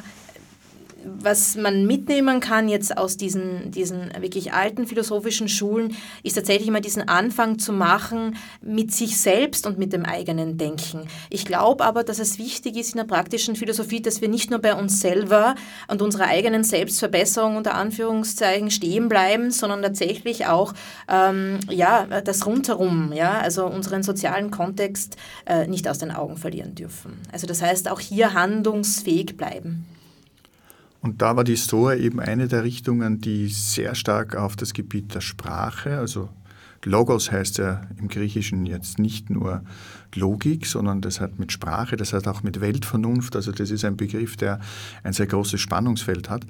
was 1.06 1.56
man 1.56 1.86
mitnehmen 1.86 2.40
kann 2.40 2.68
jetzt 2.68 2.98
aus 2.98 3.18
diesen, 3.18 3.72
diesen 3.72 4.12
wirklich 4.20 4.54
alten 4.54 4.88
philosophischen 4.88 5.48
Schulen, 5.48 5.96
ist 6.24 6.34
tatsächlich 6.34 6.70
mal 6.72 6.82
diesen 6.82 7.08
Anfang 7.08 7.60
zu 7.60 7.72
machen 7.72 8.38
mit 8.62 8.92
sich 8.92 9.18
selbst 9.20 9.68
und 9.68 9.78
mit 9.78 9.94
dem 9.94 10.06
eigenen 10.06 10.58
Denken. 10.58 11.08
Ich 11.30 11.46
glaube 11.46 11.86
aber, 11.86 12.04
dass 12.04 12.20
es 12.20 12.40
wichtig 12.40 12.76
ist 12.78 12.94
in 12.94 12.98
der 12.98 13.06
praktischen 13.06 13.56
Philosophie, 13.56 14.02
dass 14.02 14.22
wir 14.22 14.30
nicht 14.30 14.50
nur 14.50 14.60
bei 14.60 14.74
uns 14.74 15.00
selber 15.00 15.56
und 15.88 16.02
unserer 16.02 16.26
eigenen 16.26 16.64
Selbstverbesserung 16.64 17.56
unter 17.56 17.76
Anführungszeichen 17.76 18.72
stehen 18.72 19.08
bleiben, 19.08 19.52
sondern 19.52 19.82
tatsächlich 19.82 20.48
auch 20.48 20.74
ähm, 21.08 21.60
ja, 21.70 22.22
das 22.22 22.46
rundherum, 22.46 23.14
ja, 23.14 23.40
also 23.40 23.66
unseren 23.66 24.04
sozialen 24.04 24.52
Kontext 24.52 25.18
äh, 25.46 25.68
nicht 25.68 25.88
aus 25.88 26.00
den 26.00 26.12
Augen 26.12 26.38
verlieren 26.38 26.76
dürfen. 26.76 27.20
Also 27.32 27.48
das 27.48 27.62
heißt, 27.62 27.90
auch 27.90 28.00
hier 28.00 28.34
handlungsfähig 28.34 29.38
bleiben. 29.38 29.86
Und 31.06 31.22
da 31.22 31.36
war 31.36 31.44
die 31.44 31.56
Stoa 31.56 31.94
eben 31.94 32.20
eine 32.20 32.48
der 32.48 32.64
Richtungen, 32.64 33.22
die 33.22 33.48
sehr 33.50 33.94
stark 33.94 34.36
auf 34.36 34.56
das 34.56 34.74
Gebiet 34.74 35.14
der 35.14 35.22
Sprache, 35.22 36.00
also 36.00 36.30
Logos 36.84 37.32
heißt 37.32 37.60
ja 37.60 37.82
im 38.00 38.08
Griechischen 38.08 38.66
jetzt 38.66 38.98
nicht 38.98 39.30
nur 39.30 39.64
Logik, 40.16 40.66
sondern 40.66 41.02
das 41.02 41.22
hat 41.22 41.38
mit 41.38 41.52
Sprache, 41.52 41.96
das 41.96 42.12
hat 42.12 42.28
auch 42.28 42.42
mit 42.42 42.60
Weltvernunft, 42.60 43.36
also 43.36 43.52
das 43.52 43.70
ist 43.70 43.86
ein 43.86 43.98
Begriff, 43.98 44.36
der 44.36 44.60
ein 45.04 45.14
sehr 45.14 45.28
großes 45.28 45.62
Spannungsfeld 45.62 46.28
hat. 46.30 46.46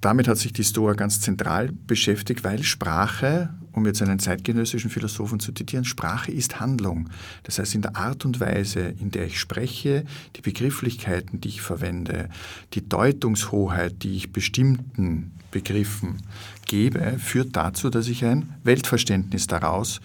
Damit 0.00 0.28
hat 0.28 0.38
sich 0.38 0.52
die 0.52 0.62
Stoa 0.62 0.92
ganz 0.92 1.20
zentral 1.20 1.72
beschäftigt, 1.72 2.44
weil 2.44 2.62
Sprache, 2.62 3.52
um 3.72 3.84
jetzt 3.84 4.00
einen 4.00 4.20
zeitgenössischen 4.20 4.90
Philosophen 4.90 5.40
zu 5.40 5.52
zitieren, 5.52 5.84
Sprache 5.84 6.30
ist 6.30 6.60
Handlung. 6.60 7.08
Das 7.42 7.58
heißt, 7.58 7.74
in 7.74 7.82
der 7.82 7.96
Art 7.96 8.24
und 8.24 8.38
Weise, 8.38 8.94
in 9.00 9.10
der 9.10 9.26
ich 9.26 9.40
spreche, 9.40 10.04
die 10.36 10.40
Begrifflichkeiten, 10.40 11.40
die 11.40 11.48
ich 11.48 11.62
verwende, 11.62 12.28
die 12.74 12.88
Deutungshoheit, 12.88 14.04
die 14.04 14.16
ich 14.16 14.32
bestimmten 14.32 15.32
Begriffen 15.50 16.22
gebe, 16.66 17.18
führt 17.18 17.56
dazu, 17.56 17.90
dass 17.90 18.06
ich 18.06 18.24
ein 18.24 18.54
Weltverständnis 18.62 19.48
daraus 19.48 20.00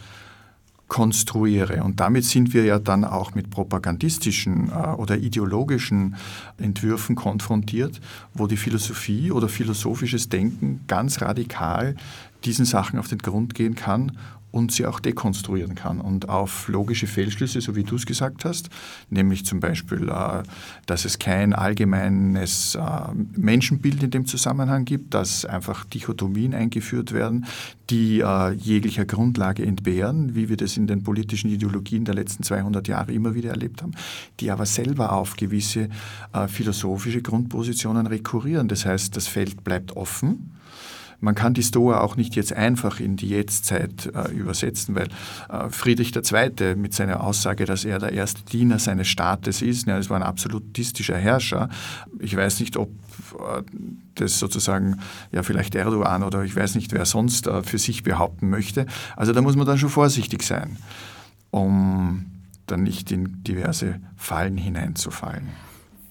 konstruiere. 0.93 1.84
Und 1.84 1.99
damit 1.99 2.23
sind 2.23 2.53
wir 2.53 2.65
ja 2.65 2.77
dann 2.77 3.03
auch 3.03 3.34
mit 3.34 3.49
propagandistischen 3.49 4.69
äh, 4.69 4.89
oder 4.89 5.17
ideologischen 5.17 6.15
Entwürfen 6.60 7.15
konfrontiert, 7.15 7.99
wo 8.36 8.45
die 8.45 8.58
Philosophie 8.58 9.32
oder 9.32 9.49
philosophisches 9.49 10.29
Denken 10.29 10.82
ganz 10.88 11.19
radikal 11.19 11.95
diesen 12.45 12.65
Sachen 12.65 12.99
auf 12.99 13.08
den 13.08 13.17
Grund 13.17 13.56
gehen 13.56 13.73
kann 13.73 14.19
und 14.54 14.72
sie 14.72 14.86
auch 14.86 15.00
dekonstruieren 15.00 15.74
kann 15.74 16.00
und 16.00 16.30
auf 16.30 16.68
logische 16.68 17.08
Fehlschlüsse, 17.08 17.60
so 17.60 17.76
wie 17.76 17.84
du 17.84 17.96
es 17.96 18.06
gesagt 18.06 18.46
hast, 18.46 18.70
nämlich 19.10 19.48
zum 19.48 19.60
Beispiel, 19.60 20.08
äh, 20.10 20.44
dass 20.86 21.06
es 21.06 21.18
kein 21.18 21.54
allgemeines 21.54 22.76
äh, 22.76 22.82
Menschenbild 23.36 24.04
in 24.04 24.12
dem 24.12 24.28
Zusammenhang 24.28 24.86
gibt, 24.86 25.16
dass 25.16 25.44
einfach 25.44 25.86
Dichotomien 25.86 26.54
eingeführt 26.54 27.13
werden, 27.13 27.48
die 27.89 28.20
äh, 28.20 28.52
jeglicher 28.52 29.06
Grundlage 29.06 29.66
entbehren, 29.66 30.36
wie 30.36 30.50
wir 30.50 30.58
das 30.58 30.78
in 30.78 30.86
den 30.86 31.02
politischen 31.02 31.50
Ideologien 31.50 32.06
der 32.06 32.13
letzten 32.13 32.44
200 32.44 32.88
Jahre 32.88 33.12
immer 33.12 33.34
wieder 33.34 33.50
erlebt 33.50 33.82
haben, 33.82 33.94
die 34.39 34.52
aber 34.52 34.68
selber 34.68 35.13
auf 35.13 35.36
gewisse 35.36 35.89
philosophische 36.48 37.22
Grundpositionen 37.22 38.08
rekurrieren. 38.08 38.68
Das 38.68 38.86
heißt, 38.86 39.16
das 39.16 39.28
Feld 39.28 39.63
bleibt 39.63 39.96
offen 39.96 40.52
man 41.24 41.36
kann 41.36 41.54
die 41.54 41.64
Stoa 41.64 42.02
auch 42.02 42.18
nicht 42.18 42.36
jetzt 42.36 42.52
einfach 42.52 43.00
in 43.00 43.16
die 43.16 43.30
Jetztzeit 43.30 44.12
äh, 44.14 44.30
übersetzen, 44.32 44.94
weil 44.94 45.08
äh, 45.50 45.70
Friedrich 45.70 46.14
II. 46.14 46.76
mit 46.76 46.94
seiner 46.94 47.24
Aussage, 47.24 47.64
dass 47.64 47.86
er 47.86 47.98
der 48.00 48.12
erste 48.12 48.44
Diener 48.44 48.78
seines 48.78 49.08
Staates 49.08 49.62
ist, 49.62 49.88
ja, 49.88 49.96
das 49.96 50.10
war 50.10 50.18
ein 50.18 50.24
absolutistischer 50.24 51.18
Herrscher. 51.18 51.70
Ich 52.20 52.36
weiß 52.36 52.60
nicht, 52.60 52.76
ob 52.76 52.90
äh, 53.40 53.64
das 54.16 54.38
sozusagen 54.38 55.00
ja 55.32 55.44
vielleicht 55.44 55.76
Erdogan 55.76 56.24
oder 56.24 56.44
ich 56.44 56.56
weiß 56.56 56.76
nicht, 56.76 56.92
wer 56.92 57.06
sonst 57.06 57.48
äh, 57.48 57.64
für 57.64 57.78
sich 57.78 58.04
behaupten 58.04 58.50
möchte. 58.50 58.86
Also 59.16 59.32
da 59.32 59.42
muss 59.42 59.56
man 59.56 59.66
dann 59.66 59.78
schon 59.78 59.90
vorsichtig 59.90 60.44
sein, 60.44 60.76
um 61.52 62.26
dann 62.68 62.84
nicht 62.84 63.14
in 63.14 63.44
diverse 63.44 64.02
Fallen 64.18 64.58
hineinzufallen. 64.58 65.48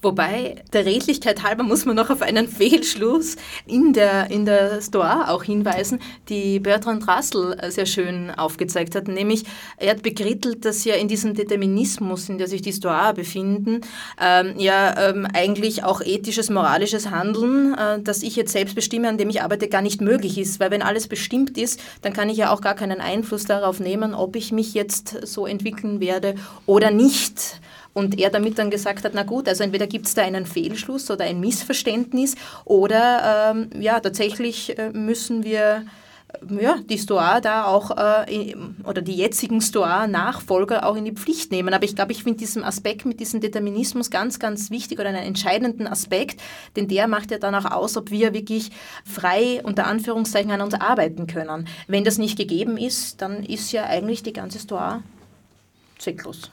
Wobei, 0.03 0.55
der 0.73 0.85
Redlichkeit 0.85 1.43
halber 1.43 1.63
muss 1.63 1.85
man 1.85 1.95
noch 1.95 2.09
auf 2.09 2.21
einen 2.21 2.49
Fehlschluss 2.49 3.37
in 3.65 3.93
der, 3.93 4.29
in 4.29 4.45
der 4.45 4.81
Stoa 4.81 5.29
auch 5.29 5.43
hinweisen, 5.43 5.99
die 6.27 6.59
Bertrand 6.59 7.07
Russell 7.07 7.55
sehr 7.69 7.85
schön 7.85 8.29
aufgezeigt 8.29 8.95
hat. 8.95 9.07
Nämlich, 9.07 9.45
er 9.77 9.91
hat 9.91 10.03
begrittelt, 10.03 10.65
dass 10.65 10.83
ja 10.83 10.95
in 10.95 11.07
diesem 11.07 11.35
Determinismus, 11.35 12.27
in 12.27 12.37
der 12.37 12.49
sich 12.49 12.61
die 12.61 12.73
Stoa 12.73 13.13
befinden, 13.13 13.79
ähm, 14.21 14.55
ja 14.57 15.09
ähm, 15.09 15.25
eigentlich 15.33 15.85
auch 15.85 16.01
ethisches, 16.01 16.49
moralisches 16.49 17.09
Handeln, 17.09 17.73
äh, 17.73 18.01
das 18.01 18.23
ich 18.23 18.35
jetzt 18.35 18.51
selbst 18.51 18.75
bestimme, 18.75 19.07
an 19.07 19.17
dem 19.17 19.29
ich 19.29 19.41
arbeite, 19.41 19.69
gar 19.69 19.81
nicht 19.81 20.01
möglich 20.01 20.37
ist. 20.37 20.59
Weil 20.59 20.71
wenn 20.71 20.81
alles 20.81 21.07
bestimmt 21.07 21.57
ist, 21.57 21.79
dann 22.01 22.11
kann 22.11 22.29
ich 22.29 22.37
ja 22.37 22.51
auch 22.51 22.59
gar 22.59 22.75
keinen 22.75 22.99
Einfluss 22.99 23.45
darauf 23.45 23.79
nehmen, 23.79 24.13
ob 24.13 24.35
ich 24.35 24.51
mich 24.51 24.73
jetzt 24.73 25.25
so 25.25 25.47
entwickeln 25.47 26.01
werde 26.01 26.35
oder 26.65 26.91
nicht. 26.91 27.61
Und 27.93 28.19
er 28.19 28.29
damit 28.29 28.57
dann 28.57 28.71
gesagt 28.71 29.05
hat, 29.05 29.13
na 29.13 29.23
gut, 29.23 29.47
also 29.47 29.63
entweder 29.63 29.87
gibt 29.87 30.07
es 30.07 30.15
da 30.15 30.23
einen 30.23 30.45
Fehlschluss 30.45 31.11
oder 31.11 31.25
ein 31.25 31.39
Missverständnis 31.39 32.35
oder 32.65 33.53
ähm, 33.53 33.69
ja, 33.79 33.99
tatsächlich 33.99 34.77
äh, 34.77 34.89
müssen 34.89 35.43
wir 35.43 35.85
ja, 36.59 36.77
die 36.89 36.97
Stoa 36.97 37.41
da 37.41 37.65
auch 37.65 37.91
äh, 37.91 38.55
oder 38.83 39.01
die 39.01 39.15
jetzigen 39.15 39.61
Stoa-Nachfolger 39.61 40.85
auch 40.85 40.95
in 40.95 41.05
die 41.05 41.13
Pflicht 41.13 41.51
nehmen. 41.51 41.73
Aber 41.73 41.85
ich 41.85 41.95
glaube, 41.95 42.11
ich 42.11 42.23
finde 42.23 42.39
diesen 42.39 42.63
Aspekt 42.63 43.05
mit 43.05 43.19
diesem 43.19 43.39
Determinismus 43.39 44.09
ganz, 44.09 44.39
ganz 44.39 44.71
wichtig 44.71 44.99
oder 44.99 45.09
einen 45.09 45.23
entscheidenden 45.23 45.87
Aspekt, 45.87 46.41
denn 46.75 46.87
der 46.87 47.07
macht 47.07 47.31
ja 47.31 47.37
dann 47.37 47.55
auch 47.55 47.69
aus, 47.71 47.97
ob 47.97 48.11
wir 48.11 48.33
wirklich 48.33 48.71
frei 49.05 49.61
unter 49.63 49.85
Anführungszeichen 49.85 50.51
an 50.51 50.61
uns 50.61 50.73
arbeiten 50.73 51.27
können. 51.27 51.67
Wenn 51.87 52.03
das 52.03 52.17
nicht 52.17 52.37
gegeben 52.37 52.77
ist, 52.77 53.21
dann 53.21 53.43
ist 53.43 53.71
ja 53.71 53.85
eigentlich 53.85 54.23
die 54.23 54.33
ganze 54.33 54.59
Stoa 54.59 55.03
zwecklos. 55.99 56.51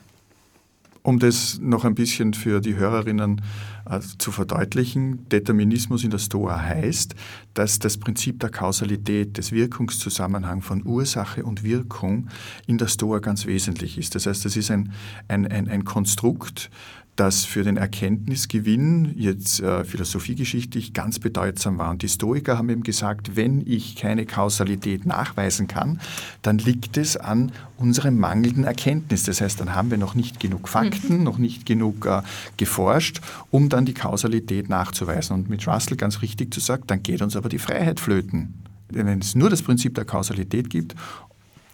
Um 1.03 1.17
das 1.17 1.59
noch 1.59 1.83
ein 1.83 1.95
bisschen 1.95 2.33
für 2.33 2.61
die 2.61 2.75
Hörerinnen 2.75 3.41
äh, 3.89 3.99
zu 4.19 4.31
verdeutlichen, 4.31 5.27
Determinismus 5.29 6.03
in 6.03 6.11
der 6.11 6.19
Stoa 6.19 6.59
heißt, 6.59 7.15
dass 7.55 7.79
das 7.79 7.97
Prinzip 7.97 8.39
der 8.39 8.49
Kausalität, 8.49 9.37
des 9.37 9.51
Wirkungszusammenhangs 9.51 10.65
von 10.65 10.85
Ursache 10.85 11.43
und 11.43 11.63
Wirkung 11.63 12.29
in 12.67 12.77
der 12.77 12.87
Stoa 12.87 13.19
ganz 13.19 13.47
wesentlich 13.47 13.97
ist. 13.97 14.13
Das 14.13 14.27
heißt, 14.27 14.45
das 14.45 14.55
ist 14.55 14.69
ein, 14.69 14.93
ein, 15.27 15.47
ein, 15.47 15.67
ein 15.67 15.85
Konstrukt, 15.85 16.69
das 17.15 17.45
für 17.45 17.63
den 17.63 17.77
Erkenntnisgewinn 17.77 19.13
jetzt 19.15 19.59
äh, 19.59 19.83
philosophiegeschichtlich 19.83 20.93
ganz 20.93 21.19
bedeutsam 21.19 21.77
war. 21.77 21.91
Und 21.91 22.01
die 22.01 22.09
Stoiker 22.09 22.57
haben 22.57 22.69
eben 22.69 22.83
gesagt, 22.83 23.35
wenn 23.35 23.61
ich 23.67 23.95
keine 23.95 24.25
Kausalität 24.25 25.05
nachweisen 25.05 25.67
kann, 25.67 25.99
dann 26.41 26.57
liegt 26.57 26.97
es 26.97 27.17
an 27.17 27.51
unserem 27.77 28.17
mangelnden 28.17 28.63
Erkenntnis. 28.63 29.23
Das 29.23 29.41
heißt, 29.41 29.59
dann 29.59 29.75
haben 29.75 29.91
wir 29.91 29.97
noch 29.97 30.15
nicht 30.15 30.39
genug 30.39 30.69
Fakten, 30.69 31.17
mhm. 31.17 31.23
noch 31.25 31.37
nicht 31.37 31.65
genug 31.65 32.05
äh, 32.05 32.21
geforscht, 32.57 33.21
um 33.49 33.69
dann 33.69 33.85
die 33.85 33.93
Kausalität 33.93 34.69
nachzuweisen. 34.69 35.35
Und 35.35 35.49
mit 35.49 35.67
Russell 35.67 35.97
ganz 35.97 36.21
richtig 36.21 36.53
zu 36.53 36.59
sagen, 36.59 36.83
dann 36.87 37.03
geht 37.03 37.21
uns 37.21 37.35
aber 37.35 37.49
die 37.49 37.59
Freiheit 37.59 37.99
flöten. 37.99 38.53
Wenn 38.89 39.19
es 39.19 39.35
nur 39.35 39.49
das 39.49 39.61
Prinzip 39.61 39.95
der 39.95 40.05
Kausalität 40.05 40.69
gibt 40.69 40.95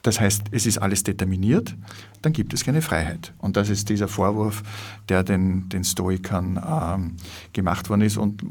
das 0.07 0.21
heißt, 0.21 0.45
es 0.51 0.65
ist 0.65 0.77
alles 0.77 1.03
determiniert, 1.03 1.75
dann 2.21 2.31
gibt 2.31 2.53
es 2.53 2.63
keine 2.63 2.81
Freiheit. 2.81 3.33
Und 3.39 3.57
das 3.57 3.69
ist 3.69 3.89
dieser 3.89 4.07
Vorwurf, 4.07 4.63
der 5.09 5.21
den, 5.23 5.67
den 5.67 5.83
Stoikern 5.83 6.57
ähm, 6.65 7.17
gemacht 7.51 7.89
worden 7.89 8.01
ist. 8.01 8.15
Und 8.15 8.41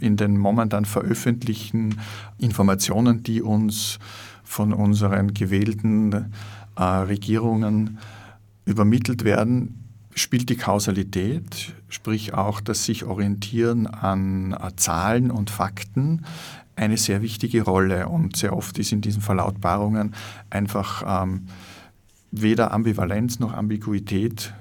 in 0.00 0.18
den 0.18 0.36
momentan 0.36 0.84
veröffentlichten 0.84 1.98
Informationen, 2.36 3.22
die 3.22 3.40
uns 3.40 3.98
von 4.44 4.74
unseren 4.74 5.32
gewählten 5.32 6.30
äh, 6.76 6.82
Regierungen 6.82 7.98
übermittelt 8.66 9.24
werden, 9.24 9.88
spielt 10.14 10.50
die 10.50 10.56
Kausalität, 10.56 11.72
sprich 11.88 12.34
auch 12.34 12.60
das 12.60 12.84
sich 12.84 13.04
orientieren 13.04 13.86
an 13.86 14.52
äh, 14.52 14.76
Zahlen 14.76 15.30
und 15.30 15.48
Fakten, 15.48 16.26
eine 16.78 16.96
sehr 16.96 17.22
wichtige 17.22 17.62
Rolle. 17.62 18.08
Und 18.08 18.36
sehr 18.36 18.56
oft 18.56 18.78
ist 18.78 18.92
in 18.92 19.00
diesen 19.00 19.22
Verlautbarungen 19.22 20.14
einfach 20.50 21.24
ähm, 21.24 21.46
weder 22.30 22.72
Ambivalenz 22.72 23.38
noch 23.38 23.52
Ambiguität 23.52 24.54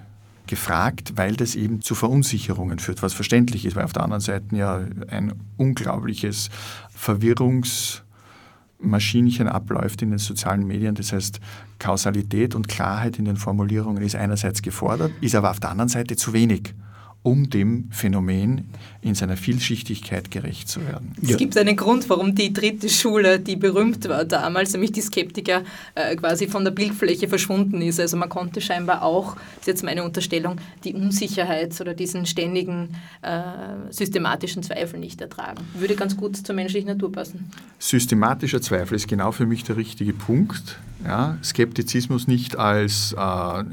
gefragt, 0.48 1.14
weil 1.16 1.36
das 1.36 1.56
eben 1.56 1.82
zu 1.82 1.94
Verunsicherungen 1.94 2.80
führt, 2.80 3.04
was 3.04 3.14
verständlich 3.14 3.66
ist, 3.66 3.76
weil 3.76 3.84
auf 3.84 3.94
der 3.94 4.04
anderen 4.04 4.22
Seite 4.22 4.56
ja 4.56 4.80
ein 5.10 5.34
unglaubliches 5.58 6.50
Verwirrungsmaschinchen 6.90 9.50
abläuft 9.50 10.02
in 10.02 10.12
den 10.12 10.20
sozialen 10.20 10.66
Medien. 10.66 10.96
Das 10.96 11.12
heißt, 11.12 11.42
Kausalität 11.80 12.56
und 12.56 12.70
Klarheit 12.70 13.20
in 13.20 13.26
den 13.26 13.36
Formulierungen 13.36 14.02
ist 14.02 14.16
einerseits 14.16 14.62
gefordert, 14.62 15.12
ist 15.20 15.36
aber 15.36 15.52
auf 15.52 15.60
der 15.60 15.72
anderen 15.72 15.90
Seite 15.90 16.16
zu 16.16 16.32
wenig 16.32 16.74
um 17.28 17.50
dem 17.50 17.90
Phänomen 17.92 18.70
in 19.02 19.14
seiner 19.14 19.36
Vielschichtigkeit 19.36 20.32
gerecht 20.32 20.70
zu 20.70 20.80
werden. 20.88 21.14
Es 21.22 21.32
ja. 21.32 21.38
gibt 21.38 21.58
einen 21.58 21.76
Grund, 21.76 22.10
warum 22.10 22.34
die 22.34 22.54
dritte 22.54 22.88
Schule, 22.88 23.38
die 23.38 23.58
berühmt 23.58 24.08
war 24.08 24.24
damals, 24.24 24.72
nämlich 24.72 24.94
die 24.94 25.02
Skeptiker, 25.02 25.64
äh, 25.94 26.16
quasi 26.16 26.48
von 26.48 26.64
der 26.64 26.72
Bildfläche 26.72 27.28
verschwunden 27.28 27.82
ist. 27.82 28.00
Also 28.00 28.16
man 28.16 28.30
konnte 28.30 28.62
scheinbar 28.62 29.04
auch, 29.04 29.36
das 29.36 29.60
ist 29.60 29.68
jetzt 29.68 29.84
meine 29.84 30.06
Unterstellung, 30.06 30.56
die 30.86 30.94
Unsicherheit 30.94 31.80
oder 31.82 31.94
diesen 31.94 32.26
ständigen 32.26 32.96
äh, 33.22 33.42
systematischen 33.90 34.64
Zweifel 34.64 34.98
nicht 34.98 35.20
ertragen. 35.20 35.66
Würde 35.74 35.96
ganz 35.96 36.16
gut 36.16 36.38
zur 36.38 36.56
menschlichen 36.56 36.88
Natur 36.88 37.12
passen. 37.12 37.52
Systematischer 37.78 38.62
Zweifel 38.62 38.96
ist 38.96 39.10
genau 39.10 39.34
für 39.34 39.46
mich 39.46 39.66
der 39.66 39.76
richtige 39.76 40.14
Punkt. 40.14 40.80
Ja, 41.04 41.38
Skeptizismus 41.44 42.28
nicht 42.28 42.58
als 42.58 43.14
äh, 43.18 43.64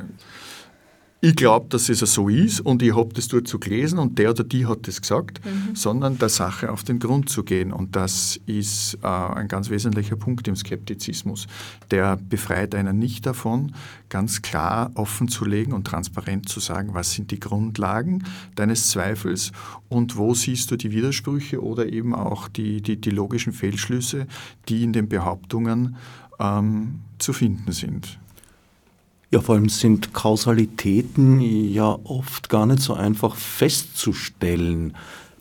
ich 1.25 1.37
glaube, 1.37 1.69
dass 1.71 1.89
es 1.89 2.01
so 2.01 2.29
ist 2.29 2.61
und 2.61 2.83
ich 2.83 2.95
habe 2.95 3.15
das 3.15 3.29
dort 3.29 3.49
so 3.49 3.59
gelesen 3.59 3.99
und 3.99 4.19
der 4.19 4.29
oder 4.29 4.45
die 4.45 4.67
hat 4.67 4.87
das 4.87 5.01
gesagt, 5.01 5.41
mhm. 5.43 5.75
sondern 5.75 6.19
der 6.19 6.29
Sache 6.29 6.71
auf 6.71 6.85
den 6.85 6.99
Grund 6.99 7.31
zu 7.31 7.45
gehen. 7.45 7.73
Und 7.73 7.97
das 7.97 8.39
ist 8.45 8.99
äh, 9.03 9.07
ein 9.07 9.49
ganz 9.49 9.71
wesentlicher 9.71 10.17
Punkt 10.17 10.47
im 10.49 10.55
Skeptizismus. 10.55 11.47
Der 11.91 12.17
befreit 12.17 12.75
einen 12.75 12.99
nicht 12.99 13.25
davon, 13.25 13.75
ganz 14.11 14.43
klar 14.43 14.91
offen 14.97 15.29
zu 15.29 15.47
legen 15.47 15.73
und 15.73 15.87
transparent 15.87 16.51
zu 16.51 16.61
sagen, 16.61 16.91
was 16.93 17.13
sind 17.13 17.31
die 17.31 17.41
Grundlagen 17.41 18.25
deines 18.55 18.91
Zweifels 18.91 19.53
und 19.89 20.19
wo 20.19 20.35
siehst 20.35 20.71
du 20.73 20.77
die 20.77 20.93
Widersprüche 20.93 21.63
oder 21.63 21.91
eben 21.91 22.15
auch 22.15 22.49
die, 22.49 22.83
die, 22.83 23.01
die 23.01 23.11
logischen 23.11 23.55
Fehlschlüsse, 23.55 24.27
die 24.69 24.85
in 24.85 24.93
den 24.93 25.09
Behauptungen 25.09 25.97
ähm, 26.39 27.01
zu 27.19 27.33
finden 27.33 27.73
sind. 27.73 28.19
Ja, 29.35 29.41
vor 29.41 29.57
allem 29.57 29.69
sind 29.69 30.15
Kausalitäten 30.15 31.41
ja 31.41 31.99
oft 32.05 32.49
gar 32.49 32.67
nicht 32.67 32.79
so 32.79 32.95
einfach 32.95 33.35
festzustellen. 33.35 34.95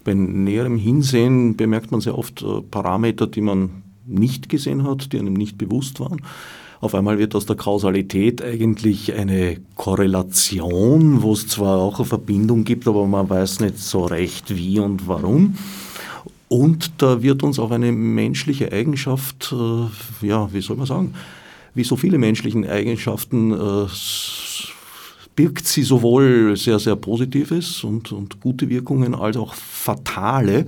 Bei 0.04 0.16
näherem 0.16 0.80
Hinsehen 0.80 1.56
bemerkt 1.56 1.92
man 1.92 2.02
sehr 2.02 2.18
oft 2.18 2.42
äh, 2.42 2.62
Parameter, 2.62 3.28
die 3.28 3.42
man 3.42 3.84
nicht 4.08 4.50
gesehen 4.50 4.84
hat, 4.84 5.14
die 5.14 5.20
einem 5.20 5.36
nicht 5.36 5.60
bewusst 5.60 6.00
waren. 6.00 6.24
Auf 6.82 6.96
einmal 6.96 7.20
wird 7.20 7.36
aus 7.36 7.46
der 7.46 7.56
Kausalität 7.56 8.42
eigentlich 8.42 9.14
eine 9.14 9.58
Korrelation, 9.76 11.22
wo 11.22 11.34
es 11.34 11.48
zwar 11.48 11.78
auch 11.78 12.00
eine 12.00 12.08
Verbindung 12.08 12.64
gibt, 12.64 12.88
aber 12.88 13.06
man 13.06 13.30
weiß 13.30 13.60
nicht 13.60 13.78
so 13.78 14.06
recht 14.06 14.56
wie 14.58 14.80
und 14.80 15.08
warum. 15.08 15.56
Und 16.48 16.94
da 16.98 17.22
wird 17.22 17.44
uns 17.44 17.60
auch 17.60 17.70
eine 17.70 17.92
menschliche 17.92 18.72
Eigenschaft, 18.72 19.54
äh, 19.54 20.26
ja, 20.26 20.52
wie 20.52 20.62
soll 20.62 20.78
man 20.78 20.88
sagen, 20.88 21.14
wie 21.76 21.84
so 21.84 21.96
viele 21.96 22.18
menschlichen 22.18 22.68
Eigenschaften 22.68 23.52
äh, 23.52 23.88
birgt 25.36 25.68
sie 25.68 25.84
sowohl 25.84 26.56
sehr, 26.56 26.80
sehr 26.80 26.96
Positives 26.96 27.84
und, 27.84 28.12
und 28.12 28.40
gute 28.40 28.70
Wirkungen 28.70 29.16
als 29.16 29.38
auch 29.38 29.54
fatale. 29.54 30.68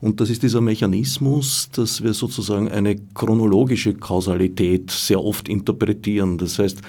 Und 0.00 0.20
das 0.20 0.30
ist 0.30 0.42
dieser 0.42 0.60
Mechanismus, 0.60 1.68
dass 1.72 2.02
wir 2.02 2.14
sozusagen 2.14 2.70
eine 2.70 2.96
chronologische 3.14 3.94
Kausalität 3.94 4.90
sehr 4.90 5.22
oft 5.22 5.48
interpretieren. 5.48 6.38
Das 6.38 6.58
heißt, 6.58 6.80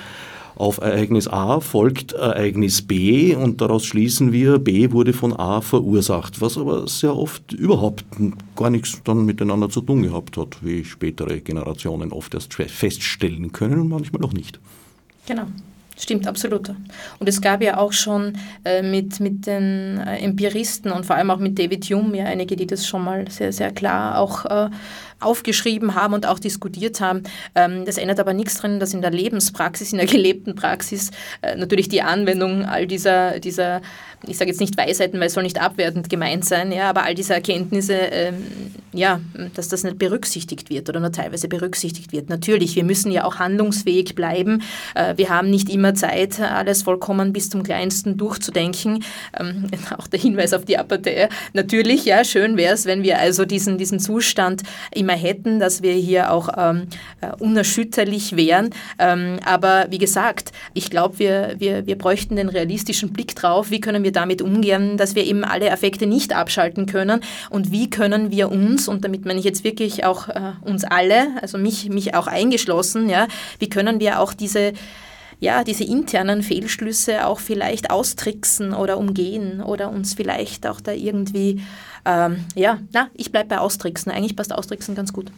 auf 0.57 0.79
Ereignis 0.79 1.27
A 1.27 1.59
folgt 1.59 2.13
Ereignis 2.13 2.81
B 2.81 3.35
und 3.35 3.61
daraus 3.61 3.85
schließen 3.85 4.31
wir, 4.31 4.57
B 4.57 4.91
wurde 4.91 5.13
von 5.13 5.33
A 5.33 5.61
verursacht, 5.61 6.41
was 6.41 6.57
aber 6.57 6.87
sehr 6.87 7.15
oft 7.15 7.53
überhaupt 7.53 8.05
gar 8.55 8.69
nichts 8.69 9.01
dann 9.03 9.25
miteinander 9.25 9.69
zu 9.69 9.81
tun 9.81 10.01
gehabt 10.01 10.35
hat, 10.37 10.57
wie 10.61 10.83
spätere 10.83 11.41
Generationen 11.41 12.11
oft 12.11 12.33
erst 12.33 12.53
feststellen 12.55 13.51
können 13.51 13.79
und 13.81 13.89
manchmal 13.89 14.23
auch 14.23 14.33
nicht. 14.33 14.59
Genau. 15.27 15.45
Stimmt, 15.99 16.27
absolut. 16.27 16.69
Und 17.19 17.27
es 17.27 17.41
gab 17.41 17.63
ja 17.63 17.77
auch 17.77 17.91
schon 17.91 18.33
äh, 18.63 18.83
mit, 18.83 19.19
mit 19.19 19.47
den 19.47 19.97
äh, 19.97 20.17
Empiristen 20.19 20.91
und 20.91 21.07
vor 21.07 21.15
allem 21.15 21.31
auch 21.31 21.39
mit 21.39 21.57
David 21.57 21.85
Hume 21.85 22.17
ja 22.17 22.25
einige, 22.25 22.55
die 22.55 22.67
das 22.67 22.85
schon 22.85 23.03
mal 23.03 23.29
sehr, 23.31 23.51
sehr 23.51 23.71
klar 23.71 24.19
auch 24.19 24.45
äh, 24.45 24.69
aufgeschrieben 25.19 25.95
haben 25.95 26.13
und 26.13 26.27
auch 26.27 26.37
diskutiert 26.37 27.01
haben. 27.01 27.23
Ähm, 27.55 27.83
das 27.85 27.97
ändert 27.97 28.19
aber 28.19 28.33
nichts 28.33 28.59
drin, 28.59 28.79
dass 28.79 28.93
in 28.93 29.01
der 29.01 29.09
Lebenspraxis, 29.09 29.91
in 29.91 29.97
der 29.97 30.07
gelebten 30.07 30.53
Praxis 30.53 31.09
äh, 31.41 31.55
natürlich 31.55 31.89
die 31.89 32.03
Anwendung 32.03 32.65
all 32.65 32.85
dieser, 32.85 33.39
dieser 33.39 33.81
ich 34.25 34.37
sage 34.37 34.49
jetzt 34.49 34.59
nicht 34.59 34.77
Weisheiten, 34.77 35.19
weil 35.19 35.27
es 35.27 35.33
soll 35.33 35.43
nicht 35.43 35.61
abwertend 35.61 36.09
gemeint 36.09 36.43
sein, 36.43 36.71
ja, 36.71 36.89
aber 36.89 37.03
all 37.03 37.13
diese 37.13 37.33
Erkenntnisse, 37.33 37.93
ähm, 37.93 38.35
ja, 38.91 39.21
dass 39.53 39.67
das 39.67 39.83
nicht 39.83 39.99
berücksichtigt 39.99 40.69
wird 40.69 40.89
oder 40.89 40.99
nur 40.99 41.11
teilweise 41.11 41.47
berücksichtigt 41.47 42.11
wird. 42.11 42.29
Natürlich, 42.29 42.75
wir 42.75 42.83
müssen 42.83 43.11
ja 43.11 43.25
auch 43.25 43.35
handlungsfähig 43.35 44.15
bleiben. 44.15 44.63
Äh, 44.95 45.15
wir 45.17 45.29
haben 45.29 45.49
nicht 45.49 45.69
immer 45.69 45.93
Zeit, 45.93 46.39
alles 46.39 46.81
vollkommen 46.81 47.31
bis 47.31 47.49
zum 47.49 47.61
Kleinsten 47.63 48.17
durchzudenken. 48.17 49.03
Ähm, 49.39 49.67
auch 49.97 50.07
der 50.07 50.19
Hinweis 50.19 50.53
auf 50.53 50.65
die 50.65 50.77
Apathie. 50.77 51.27
Natürlich, 51.53 52.05
ja, 52.05 52.23
schön 52.23 52.57
wäre 52.57 52.73
es, 52.73 52.85
wenn 52.85 53.03
wir 53.03 53.19
also 53.19 53.45
diesen, 53.45 53.77
diesen 53.77 53.99
Zustand 53.99 54.63
immer 54.93 55.13
hätten, 55.13 55.59
dass 55.59 55.83
wir 55.83 55.93
hier 55.93 56.31
auch 56.31 56.49
ähm, 56.57 56.87
äh, 57.21 57.31
unerschütterlich 57.39 58.35
wären. 58.35 58.71
Ähm, 58.97 59.37
aber 59.45 59.87
wie 59.89 59.99
gesagt, 59.99 60.51
ich 60.73 60.89
glaube, 60.89 61.19
wir, 61.19 61.55
wir, 61.59 61.85
wir 61.85 61.97
bräuchten 61.97 62.35
den 62.35 62.49
realistischen 62.49 63.13
Blick 63.13 63.35
drauf, 63.35 63.69
wie 63.69 63.79
können 63.79 64.03
wir 64.03 64.06
damit 64.11 64.41
umgehen, 64.41 64.97
dass 64.97 65.15
wir 65.15 65.25
eben 65.25 65.43
alle 65.43 65.71
Affekte 65.71 66.05
nicht 66.05 66.35
abschalten 66.35 66.85
können 66.85 67.21
und 67.49 67.71
wie 67.71 67.89
können 67.89 68.31
wir 68.31 68.51
uns, 68.51 68.87
und 68.87 69.03
damit 69.03 69.25
meine 69.25 69.39
ich 69.39 69.45
jetzt 69.45 69.63
wirklich 69.63 70.05
auch 70.05 70.29
äh, 70.29 70.53
uns 70.61 70.83
alle, 70.83 71.27
also 71.41 71.57
mich, 71.57 71.89
mich 71.89 72.15
auch 72.15 72.27
eingeschlossen, 72.27 73.09
ja, 73.09 73.27
wie 73.59 73.69
können 73.69 73.99
wir 73.99 74.19
auch 74.19 74.33
diese 74.33 74.73
ja, 75.39 75.63
diese 75.63 75.83
internen 75.83 76.41
Fehlschlüsse 76.41 77.27
auch 77.27 77.39
vielleicht 77.39 77.91
austricksen 77.91 78.73
oder 78.73 78.97
umgehen 78.97 79.61
oder 79.61 79.89
uns 79.89 80.15
vielleicht 80.15 80.65
auch 80.65 80.81
da 80.81 80.91
irgendwie, 80.91 81.61
ähm, 82.05 82.45
ja, 82.55 82.79
na, 82.91 83.09
ich 83.13 83.31
bleibe 83.31 83.49
bei 83.49 83.59
austricksen. 83.59 84.11
Eigentlich 84.11 84.35
passt 84.35 84.51
austricksen 84.51 84.95
ganz 84.95 85.13
gut. 85.13 85.31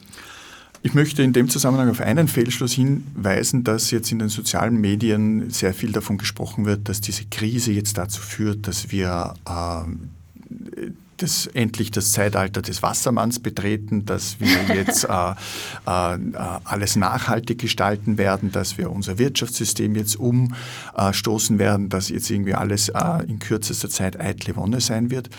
Ich 0.81 0.93
möchte 0.93 1.23
in 1.23 1.33
dem 1.33 1.49
Zusammenhang 1.49 1.89
auf 1.89 1.99
einen 1.99 2.29
Fehlschluss 2.29 2.71
hinweisen, 2.71 3.65
dass 3.65 3.91
jetzt 3.91 4.11
in 4.11 4.19
den 4.19 4.29
sozialen 4.29 4.79
Medien 4.79 5.49
sehr 5.49 5.73
viel 5.73 5.91
davon 5.91 6.17
gesprochen 6.17 6.65
wird, 6.65 6.87
dass 6.87 7.01
diese 7.01 7.25
Krise 7.25 7.73
jetzt 7.73 7.97
dazu 7.97 8.21
führt, 8.21 8.65
dass 8.65 8.89
wir 8.89 9.33
äh, 9.45 10.71
das, 11.17 11.47
endlich 11.47 11.91
das 11.91 12.13
Zeitalter 12.13 12.61
des 12.61 12.81
Wassermanns 12.81 13.39
betreten, 13.39 14.05
dass 14.05 14.39
wir 14.39 14.47
jetzt 14.75 15.03
äh, 15.03 15.31
äh, 15.31 16.17
alles 16.63 16.95
nachhaltig 16.95 17.59
gestalten 17.59 18.17
werden, 18.17 18.53
dass 18.53 18.77
wir 18.77 18.89
unser 18.89 19.17
Wirtschaftssystem 19.17 19.95
jetzt 19.95 20.15
umstoßen 20.15 21.59
werden, 21.59 21.89
dass 21.89 22.07
jetzt 22.07 22.29
irgendwie 22.29 22.53
alles 22.53 22.87
äh, 22.89 23.23
in 23.27 23.39
kürzester 23.39 23.89
Zeit 23.89 24.17
eitle 24.17 24.55
Wonne 24.55 24.79
sein 24.79 25.11
wird. 25.11 25.29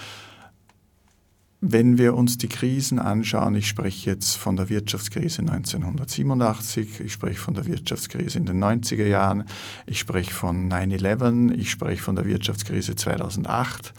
Wenn 1.62 1.98
wir 1.98 2.14
uns 2.14 2.38
die 2.38 2.48
Krisen 2.48 2.98
anschauen, 2.98 3.54
ich 3.54 3.68
spreche 3.68 4.08
jetzt 4.08 4.36
von 4.36 4.56
der 4.56 4.70
Wirtschaftskrise 4.70 5.42
1987, 5.42 7.00
ich 7.00 7.12
spreche 7.12 7.38
von 7.38 7.52
der 7.52 7.66
Wirtschaftskrise 7.66 8.38
in 8.38 8.46
den 8.46 8.64
90er 8.64 9.06
Jahren, 9.06 9.44
ich 9.84 9.98
spreche 9.98 10.32
von 10.32 10.72
9-11, 10.72 11.52
ich 11.52 11.70
spreche 11.70 12.02
von 12.02 12.16
der 12.16 12.24
Wirtschaftskrise 12.24 12.96
2008, 12.96 13.92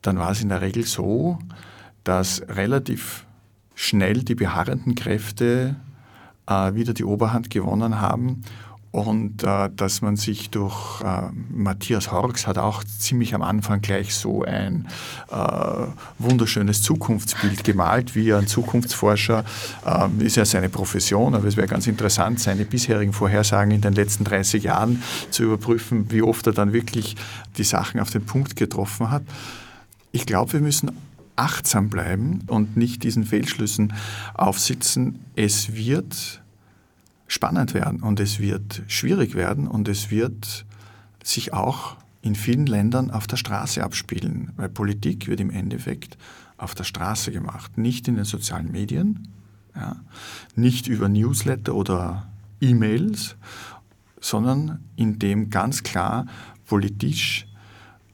dann 0.00 0.18
war 0.18 0.30
es 0.30 0.40
in 0.40 0.48
der 0.48 0.62
Regel 0.62 0.86
so, 0.86 1.38
dass 2.02 2.40
relativ 2.48 3.26
schnell 3.74 4.24
die 4.24 4.34
beharrenden 4.34 4.94
Kräfte 4.94 5.76
äh, 6.46 6.72
wieder 6.72 6.94
die 6.94 7.04
Oberhand 7.04 7.50
gewonnen 7.50 8.00
haben 8.00 8.42
und 8.92 9.44
äh, 9.44 9.70
dass 9.74 10.02
man 10.02 10.16
sich 10.16 10.50
durch 10.50 11.00
äh, 11.02 11.28
Matthias 11.52 12.10
Horks 12.10 12.46
hat 12.46 12.58
auch 12.58 12.82
ziemlich 12.82 13.34
am 13.34 13.42
Anfang 13.42 13.80
gleich 13.80 14.14
so 14.14 14.42
ein 14.42 14.88
äh, 15.30 15.36
wunderschönes 16.18 16.82
Zukunftsbild 16.82 17.62
gemalt, 17.62 18.16
wie 18.16 18.34
ein 18.34 18.48
Zukunftsforscher 18.48 19.44
äh, 19.86 20.24
ist 20.24 20.36
ja 20.36 20.44
seine 20.44 20.68
Profession, 20.68 21.36
aber 21.36 21.46
es 21.46 21.56
wäre 21.56 21.68
ganz 21.68 21.86
interessant, 21.86 22.40
seine 22.40 22.64
bisherigen 22.64 23.12
Vorhersagen 23.12 23.70
in 23.70 23.80
den 23.80 23.94
letzten 23.94 24.24
30 24.24 24.64
Jahren 24.64 25.02
zu 25.30 25.44
überprüfen, 25.44 26.10
wie 26.10 26.22
oft 26.22 26.46
er 26.48 26.52
dann 26.52 26.72
wirklich 26.72 27.14
die 27.58 27.64
Sachen 27.64 28.00
auf 28.00 28.10
den 28.10 28.26
Punkt 28.26 28.56
getroffen 28.56 29.10
hat. 29.10 29.22
Ich 30.10 30.26
glaube, 30.26 30.54
wir 30.54 30.60
müssen 30.60 30.90
achtsam 31.36 31.90
bleiben 31.90 32.40
und 32.48 32.76
nicht 32.76 33.04
diesen 33.04 33.24
Fehlschlüssen 33.24 33.94
aufsitzen. 34.34 35.20
Es 35.36 35.74
wird 35.74 36.39
spannend 37.30 37.74
werden 37.74 38.02
und 38.02 38.18
es 38.18 38.40
wird 38.40 38.82
schwierig 38.88 39.36
werden 39.36 39.68
und 39.68 39.86
es 39.86 40.10
wird 40.10 40.66
sich 41.22 41.52
auch 41.52 41.96
in 42.22 42.34
vielen 42.34 42.66
Ländern 42.66 43.12
auf 43.12 43.28
der 43.28 43.36
Straße 43.36 43.84
abspielen, 43.84 44.50
weil 44.56 44.68
Politik 44.68 45.28
wird 45.28 45.38
im 45.38 45.50
Endeffekt 45.50 46.18
auf 46.58 46.74
der 46.74 46.82
Straße 46.82 47.30
gemacht, 47.30 47.78
nicht 47.78 48.08
in 48.08 48.16
den 48.16 48.24
sozialen 48.24 48.72
Medien, 48.72 49.28
ja, 49.76 49.96
nicht 50.56 50.88
über 50.88 51.08
Newsletter 51.08 51.72
oder 51.76 52.26
E-Mails, 52.60 53.36
sondern 54.20 54.80
indem 54.96 55.50
ganz 55.50 55.84
klar 55.84 56.26
politisch 56.66 57.46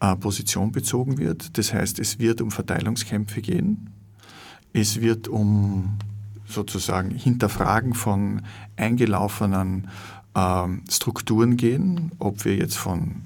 äh, 0.00 0.14
Position 0.16 0.72
bezogen 0.72 1.16
wird. 1.16 1.56
Das 1.56 1.72
heißt, 1.72 1.98
es 2.00 2.18
wird 2.18 2.42
um 2.42 2.50
Verteilungskämpfe 2.50 3.40
gehen, 3.40 3.88
es 4.74 5.00
wird 5.00 5.26
um 5.26 5.96
sozusagen 6.48 7.10
Hinterfragen 7.10 7.94
von 7.94 8.42
eingelaufenen 8.76 9.88
äh, 10.34 10.66
Strukturen 10.90 11.56
gehen, 11.56 12.12
ob 12.18 12.44
wir 12.44 12.56
jetzt 12.56 12.76
von 12.76 13.22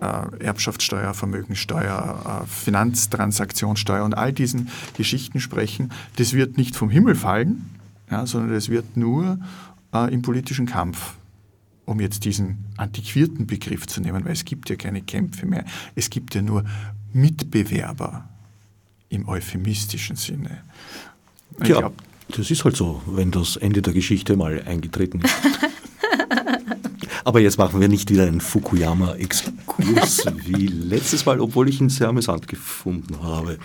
äh, 0.00 0.44
Erbschaftssteuer, 0.44 1.14
Vermögensteuer, 1.14 2.42
äh, 2.42 2.46
Finanztransaktionssteuer 2.46 4.04
und 4.04 4.16
all 4.16 4.32
diesen 4.32 4.68
Geschichten 4.96 5.40
sprechen. 5.40 5.92
Das 6.16 6.32
wird 6.32 6.56
nicht 6.56 6.76
vom 6.76 6.90
Himmel 6.90 7.14
fallen, 7.14 7.70
ja, 8.10 8.26
sondern 8.26 8.54
es 8.54 8.68
wird 8.68 8.96
nur 8.96 9.38
äh, 9.92 10.12
im 10.12 10.22
politischen 10.22 10.66
Kampf 10.66 11.14
um 11.90 11.98
jetzt 11.98 12.24
diesen 12.24 12.66
antiquierten 12.76 13.48
Begriff 13.48 13.88
zu 13.88 14.00
nehmen, 14.00 14.24
weil 14.24 14.32
es 14.32 14.44
gibt 14.44 14.70
ja 14.70 14.76
keine 14.76 15.02
Kämpfe 15.02 15.44
mehr, 15.44 15.64
es 15.96 16.08
gibt 16.08 16.36
ja 16.36 16.40
nur 16.40 16.64
Mitbewerber 17.12 18.28
im 19.08 19.28
euphemistischen 19.28 20.14
Sinne. 20.14 20.62
Ich 21.60 21.68
ja, 21.68 21.80
glaub, 21.80 21.94
das 22.36 22.50
ist 22.50 22.64
halt 22.64 22.76
so, 22.76 23.02
wenn 23.06 23.30
das 23.30 23.56
Ende 23.56 23.82
der 23.82 23.92
Geschichte 23.92 24.36
mal 24.36 24.62
eingetreten 24.64 25.20
ist. 25.22 25.34
Aber 27.24 27.40
jetzt 27.40 27.58
machen 27.58 27.80
wir 27.80 27.88
nicht 27.88 28.10
wieder 28.10 28.26
einen 28.26 28.40
Fukuyama-Exkurs 28.40 30.24
wie 30.46 30.66
letztes 30.66 31.26
Mal, 31.26 31.40
obwohl 31.40 31.68
ich 31.68 31.80
ihn 31.80 31.90
sehr 31.90 32.08
amüsant 32.08 32.48
gefunden 32.48 33.22
habe. 33.22 33.58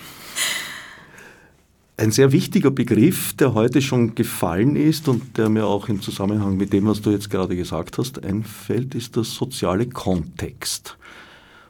Ein 1.97 2.11
sehr 2.11 2.33
wichtiger 2.33 2.71
Begriff, 2.71 3.33
der 3.37 3.53
heute 3.53 3.81
schon 3.81 4.15
gefallen 4.15 4.75
ist 4.75 5.07
und 5.07 5.37
der 5.37 5.47
mir 5.47 5.65
auch 5.65 5.87
im 5.87 6.01
Zusammenhang 6.01 6.57
mit 6.57 6.73
dem, 6.73 6.87
was 6.87 7.01
du 7.01 7.11
jetzt 7.11 7.29
gerade 7.29 7.55
gesagt 7.55 7.97
hast, 7.97 8.21
einfällt, 8.21 8.95
ist 8.95 9.15
der 9.15 9.23
soziale 9.23 9.87
Kontext. 9.87 10.97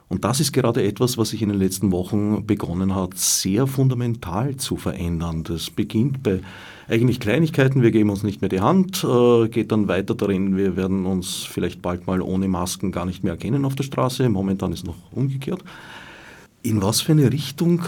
Und 0.08 0.24
das 0.24 0.38
ist 0.38 0.52
gerade 0.52 0.84
etwas, 0.84 1.18
was 1.18 1.30
sich 1.30 1.42
in 1.42 1.48
den 1.48 1.58
letzten 1.58 1.90
Wochen 1.90 2.46
begonnen 2.46 2.94
hat, 2.94 3.18
sehr 3.18 3.66
fundamental 3.66 4.56
zu 4.56 4.76
verändern. 4.76 5.42
Das 5.42 5.70
beginnt 5.70 6.22
bei 6.22 6.40
eigentlich 6.88 7.18
Kleinigkeiten, 7.18 7.82
wir 7.82 7.90
geben 7.90 8.10
uns 8.10 8.22
nicht 8.22 8.40
mehr 8.40 8.48
die 8.48 8.60
Hand, 8.60 9.02
äh, 9.02 9.48
geht 9.48 9.72
dann 9.72 9.88
weiter 9.88 10.14
darin, 10.14 10.56
wir 10.56 10.76
werden 10.76 11.06
uns 11.06 11.42
vielleicht 11.42 11.82
bald 11.82 12.06
mal 12.06 12.22
ohne 12.22 12.46
Masken 12.46 12.92
gar 12.92 13.04
nicht 13.04 13.24
mehr 13.24 13.32
erkennen 13.32 13.64
auf 13.64 13.74
der 13.74 13.82
Straße. 13.82 14.28
Momentan 14.28 14.72
ist 14.72 14.86
noch 14.86 14.96
umgekehrt. 15.10 15.64
In 16.62 16.80
was 16.82 17.00
für 17.00 17.12
eine 17.12 17.32
Richtung 17.32 17.82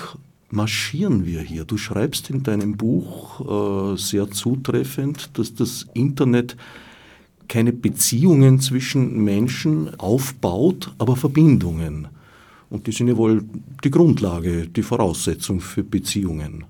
marschieren 0.50 1.24
wir 1.24 1.40
hier? 1.40 1.64
Du 1.64 1.76
schreibst 1.76 2.30
in 2.30 2.42
deinem 2.42 2.76
Buch 2.76 3.94
äh, 3.94 3.96
sehr 3.96 4.28
zutreffend, 4.30 5.38
dass 5.38 5.54
das 5.54 5.86
Internet 5.94 6.56
keine 7.48 7.72
Beziehungen 7.72 8.60
zwischen 8.60 9.24
Menschen 9.24 9.98
aufbaut, 9.98 10.94
aber 10.98 11.16
Verbindungen. 11.16 12.08
Und 12.70 12.86
die 12.86 12.92
sind 12.92 13.08
ja 13.08 13.16
wohl 13.16 13.44
die 13.82 13.90
Grundlage, 13.90 14.68
die 14.68 14.82
Voraussetzung 14.82 15.60
für 15.60 15.82
Beziehungen. 15.82 16.64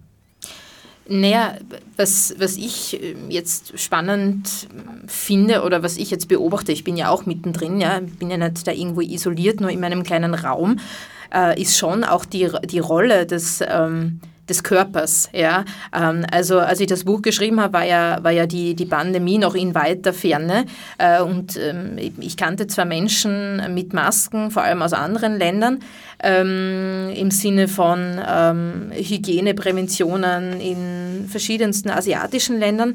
Naja, 1.11 1.55
was, 1.97 2.35
was 2.39 2.57
ich 2.57 3.03
äh, 3.03 3.15
jetzt 3.31 3.79
spannend 3.81 4.69
finde 5.07 5.63
oder 5.63 5.83
was 5.83 5.97
ich 5.97 6.11
jetzt 6.11 6.29
beobachte, 6.29 6.71
ich 6.71 6.85
bin 6.85 6.99
ja 6.99 7.09
auch 7.09 7.25
mittendrin, 7.25 7.81
ja, 7.81 8.01
bin 8.01 8.31
ja 8.31 8.37
nicht 8.37 8.67
da 8.67 8.73
irgendwo 8.73 9.01
isoliert, 9.01 9.61
nur 9.61 9.71
in 9.71 9.81
meinem 9.81 10.03
kleinen 10.03 10.35
Raum, 10.35 10.79
äh, 11.35 11.61
ist 11.61 11.79
schon 11.79 12.05
auch 12.05 12.25
die, 12.25 12.49
die 12.71 12.79
Rolle 12.79 13.27
des... 13.27 13.63
Ähm, 13.67 14.21
des 14.49 14.63
Körpers. 14.63 15.29
Ja? 15.33 15.65
Ähm, 15.95 16.25
also 16.31 16.59
als 16.59 16.81
ich 16.81 16.87
das 16.87 17.05
Buch 17.05 17.23
geschrieben 17.23 17.61
habe, 17.61 17.73
war 17.75 17.85
ja, 17.85 18.19
war 18.23 18.31
ja 18.31 18.47
die, 18.47 18.75
die 18.75 18.87
Pandemie 18.87 19.39
noch 19.39 19.55
in 19.55 19.75
weiter 19.75 20.13
Ferne. 20.13 20.65
Äh, 20.99 21.23
und 21.23 21.57
ähm, 21.57 21.97
ich 22.19 22.37
kannte 22.37 22.67
zwar 22.67 22.85
Menschen 22.85 23.75
mit 23.75 23.93
Masken, 23.93 24.51
vor 24.51 24.63
allem 24.63 24.83
aus 24.83 24.93
anderen 24.93 25.39
Ländern, 25.39 25.81
ähm, 26.23 27.11
im 27.15 27.31
Sinne 27.31 27.69
von 27.69 28.21
ähm, 28.27 28.91
Hygienepräventionen 28.93 30.61
in 30.61 31.29
verschiedensten 31.29 31.91
asiatischen 31.91 32.59
Ländern. 32.59 32.95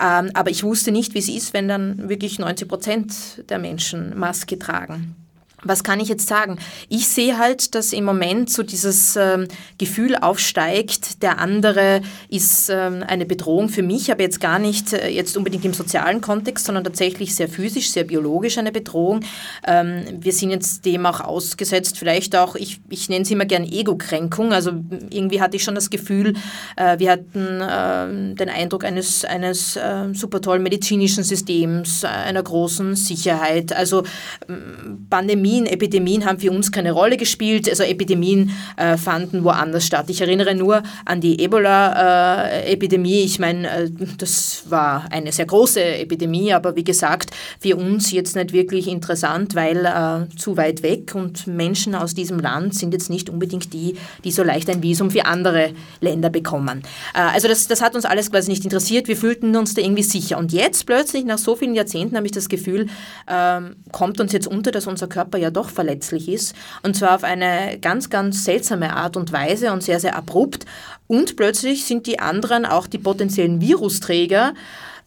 Ähm, 0.00 0.30
aber 0.34 0.50
ich 0.50 0.64
wusste 0.64 0.90
nicht, 0.90 1.14
wie 1.14 1.18
es 1.18 1.28
ist, 1.28 1.52
wenn 1.52 1.68
dann 1.68 2.08
wirklich 2.08 2.38
90 2.38 2.68
Prozent 2.68 3.14
der 3.50 3.58
Menschen 3.58 4.18
Maske 4.18 4.58
tragen. 4.58 5.21
Was 5.64 5.84
kann 5.84 6.00
ich 6.00 6.08
jetzt 6.08 6.26
sagen? 6.26 6.58
Ich 6.88 7.08
sehe 7.08 7.38
halt, 7.38 7.74
dass 7.74 7.92
im 7.92 8.04
Moment 8.04 8.50
so 8.50 8.62
dieses 8.62 9.16
ähm, 9.16 9.46
Gefühl 9.78 10.16
aufsteigt, 10.16 11.22
der 11.22 11.38
andere 11.38 12.02
ist 12.28 12.68
ähm, 12.68 13.04
eine 13.06 13.26
Bedrohung 13.26 13.68
für 13.68 13.82
mich, 13.82 14.10
aber 14.10 14.22
jetzt 14.22 14.40
gar 14.40 14.58
nicht 14.58 14.92
äh, 14.92 15.08
jetzt 15.08 15.36
unbedingt 15.36 15.64
im 15.64 15.72
sozialen 15.72 16.20
Kontext, 16.20 16.66
sondern 16.66 16.84
tatsächlich 16.84 17.34
sehr 17.34 17.48
physisch, 17.48 17.90
sehr 17.90 18.04
biologisch 18.04 18.58
eine 18.58 18.72
Bedrohung. 18.72 19.20
Ähm, 19.66 20.04
wir 20.18 20.32
sind 20.32 20.50
jetzt 20.50 20.84
dem 20.84 21.06
auch 21.06 21.20
ausgesetzt, 21.20 21.98
vielleicht 21.98 22.34
auch, 22.36 22.56
ich, 22.56 22.80
ich 22.88 23.08
nenne 23.08 23.22
es 23.22 23.30
immer 23.30 23.44
gern 23.44 23.64
Ego-Kränkung, 23.64 24.52
also 24.52 24.72
irgendwie 25.10 25.40
hatte 25.40 25.56
ich 25.56 25.62
schon 25.62 25.74
das 25.74 25.90
Gefühl, 25.90 26.34
äh, 26.76 26.98
wir 26.98 27.12
hatten 27.12 27.60
äh, 27.60 28.34
den 28.34 28.48
Eindruck 28.48 28.84
eines, 28.84 29.24
eines 29.24 29.76
äh, 29.76 30.12
super 30.12 30.40
tollen 30.40 30.62
medizinischen 30.62 31.22
Systems, 31.22 32.04
einer 32.04 32.42
großen 32.42 32.96
Sicherheit, 32.96 33.72
also 33.72 34.02
ähm, 34.48 35.06
Pandemie 35.08 35.51
Pandemien, 35.52 35.66
Epidemien 35.66 36.24
haben 36.24 36.38
für 36.38 36.50
uns 36.50 36.72
keine 36.72 36.92
Rolle 36.92 37.16
gespielt. 37.16 37.68
Also 37.68 37.82
Epidemien 37.82 38.50
äh, 38.76 38.96
fanden 38.96 39.44
woanders 39.44 39.86
statt. 39.86 40.06
Ich 40.08 40.20
erinnere 40.20 40.54
nur 40.54 40.82
an 41.04 41.20
die 41.20 41.40
Ebola-Epidemie. 41.40 43.22
ich 43.22 43.38
meine, 43.38 43.68
äh, 43.68 43.90
das 44.18 44.64
war 44.68 45.04
eine 45.10 45.32
sehr 45.32 45.46
große 45.46 45.82
Epidemie, 45.82 46.52
aber 46.52 46.76
wie 46.76 46.84
gesagt, 46.84 47.30
für 47.60 47.76
uns 47.76 48.12
jetzt 48.12 48.34
nicht 48.36 48.52
wirklich 48.52 48.88
interessant, 48.88 49.54
weil 49.54 49.84
äh, 49.84 50.34
zu 50.36 50.56
weit 50.56 50.82
weg 50.82 51.14
und 51.14 51.46
Menschen 51.46 51.94
aus 51.94 52.14
diesem 52.14 52.38
Land 52.38 52.74
sind 52.74 52.94
jetzt 52.94 53.10
nicht 53.10 53.28
unbedingt 53.28 53.72
die, 53.72 53.96
die 54.24 54.30
so 54.30 54.42
leicht 54.42 54.70
ein 54.70 54.82
Visum 54.82 55.10
für 55.10 55.26
andere 55.26 55.70
Länder 56.00 56.30
bekommen. 56.30 56.82
Äh, 57.14 57.20
also 57.20 57.48
das, 57.48 57.66
das 57.66 57.82
hat 57.82 57.94
uns 57.94 58.04
alles 58.04 58.30
quasi 58.30 58.50
nicht 58.50 58.64
interessiert. 58.64 59.08
Wir 59.08 59.16
fühlten 59.16 59.54
uns 59.56 59.74
da 59.74 59.82
irgendwie 59.82 60.02
sicher. 60.02 60.38
Und 60.38 60.52
jetzt 60.52 60.86
plötzlich, 60.86 61.24
nach 61.24 61.38
so 61.38 61.56
vielen 61.56 61.74
Jahrzehnten, 61.74 62.16
habe 62.16 62.26
ich 62.26 62.32
das 62.32 62.48
Gefühl, 62.48 62.86
ähm, 63.28 63.76
kommt 63.90 64.20
uns 64.20 64.32
jetzt 64.32 64.46
unter, 64.46 64.70
dass 64.70 64.86
unser 64.86 65.08
Körper 65.08 65.41
ja 65.42 65.50
doch 65.50 65.68
verletzlich 65.68 66.28
ist. 66.28 66.54
Und 66.82 66.96
zwar 66.96 67.14
auf 67.14 67.24
eine 67.24 67.78
ganz, 67.80 68.10
ganz 68.10 68.44
seltsame 68.44 68.96
Art 68.96 69.16
und 69.16 69.32
Weise 69.32 69.72
und 69.72 69.82
sehr, 69.82 70.00
sehr 70.00 70.16
abrupt. 70.16 70.64
Und 71.06 71.36
plötzlich 71.36 71.84
sind 71.84 72.06
die 72.06 72.18
anderen 72.18 72.64
auch 72.64 72.86
die 72.86 72.98
potenziellen 72.98 73.60
Virusträger, 73.60 74.54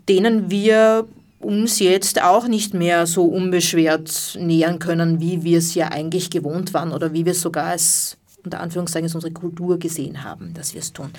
denen 0.07 0.51
wir 0.51 1.07
uns 1.39 1.79
jetzt 1.79 2.21
auch 2.21 2.47
nicht 2.47 2.73
mehr 2.73 3.07
so 3.07 3.25
unbeschwert 3.25 4.37
nähern 4.39 4.79
können, 4.79 5.19
wie 5.19 5.43
wir 5.43 5.59
es 5.59 5.75
ja 5.75 5.89
eigentlich 5.89 6.29
gewohnt 6.29 6.73
waren 6.73 6.91
oder 6.91 7.13
wie 7.13 7.25
wir 7.25 7.33
es 7.33 7.41
sogar 7.41 7.65
als 7.65 8.17
unter 8.45 8.59
Anführungszeichen 8.59 9.05
als 9.05 9.15
unsere 9.15 9.33
Kultur 9.33 9.79
gesehen 9.79 10.23
haben, 10.23 10.53
dass 10.53 10.73
wir 10.73 10.81
es 10.81 10.93
tun. 10.93 11.09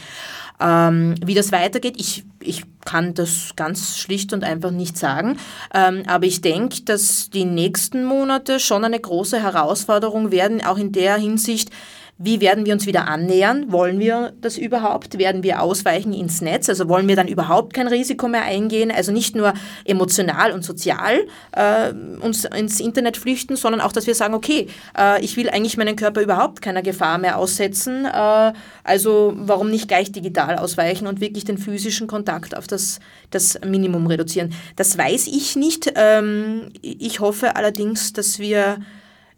Ähm, 0.60 1.14
wie 1.24 1.34
das 1.34 1.52
weitergeht, 1.52 1.96
ich, 1.98 2.24
ich 2.40 2.64
kann 2.84 3.14
das 3.14 3.52
ganz 3.56 3.98
schlicht 3.98 4.32
und 4.32 4.44
einfach 4.44 4.70
nicht 4.70 4.96
sagen, 4.96 5.38
ähm, 5.74 6.04
aber 6.06 6.24
ich 6.26 6.40
denke, 6.40 6.82
dass 6.82 7.28
die 7.30 7.44
nächsten 7.44 8.04
Monate 8.04 8.58
schon 8.60 8.84
eine 8.84 8.98
große 8.98 9.42
Herausforderung 9.42 10.30
werden, 10.30 10.64
auch 10.64 10.78
in 10.78 10.92
der 10.92 11.16
Hinsicht, 11.16 11.70
wie 12.18 12.40
werden 12.40 12.64
wir 12.64 12.72
uns 12.72 12.86
wieder 12.86 13.08
annähern? 13.08 13.70
Wollen 13.70 13.98
wir 13.98 14.32
das 14.40 14.56
überhaupt? 14.56 15.18
Werden 15.18 15.42
wir 15.42 15.60
ausweichen 15.60 16.14
ins 16.14 16.40
Netz? 16.40 16.66
Also 16.70 16.88
wollen 16.88 17.06
wir 17.08 17.16
dann 17.16 17.28
überhaupt 17.28 17.74
kein 17.74 17.88
Risiko 17.88 18.26
mehr 18.26 18.42
eingehen? 18.42 18.90
Also 18.90 19.12
nicht 19.12 19.36
nur 19.36 19.52
emotional 19.84 20.52
und 20.52 20.64
sozial 20.64 21.26
äh, 21.52 21.92
uns 22.22 22.46
ins 22.46 22.80
Internet 22.80 23.18
flüchten, 23.18 23.56
sondern 23.56 23.82
auch, 23.82 23.92
dass 23.92 24.06
wir 24.06 24.14
sagen, 24.14 24.32
okay, 24.32 24.68
äh, 24.98 25.22
ich 25.22 25.36
will 25.36 25.50
eigentlich 25.50 25.76
meinen 25.76 25.94
Körper 25.94 26.22
überhaupt 26.22 26.62
keiner 26.62 26.80
Gefahr 26.80 27.18
mehr 27.18 27.36
aussetzen. 27.36 28.06
Äh, 28.06 28.54
also 28.82 29.34
warum 29.36 29.70
nicht 29.70 29.86
gleich 29.86 30.10
digital 30.10 30.56
ausweichen 30.56 31.06
und 31.06 31.20
wirklich 31.20 31.44
den 31.44 31.58
physischen 31.58 32.06
Kontakt 32.06 32.56
auf 32.56 32.66
das, 32.66 32.98
das 33.30 33.60
Minimum 33.66 34.06
reduzieren? 34.06 34.54
Das 34.76 34.96
weiß 34.96 35.26
ich 35.26 35.54
nicht. 35.54 35.92
Ähm, 35.94 36.70
ich 36.80 37.20
hoffe 37.20 37.56
allerdings, 37.56 38.14
dass 38.14 38.38
wir 38.38 38.78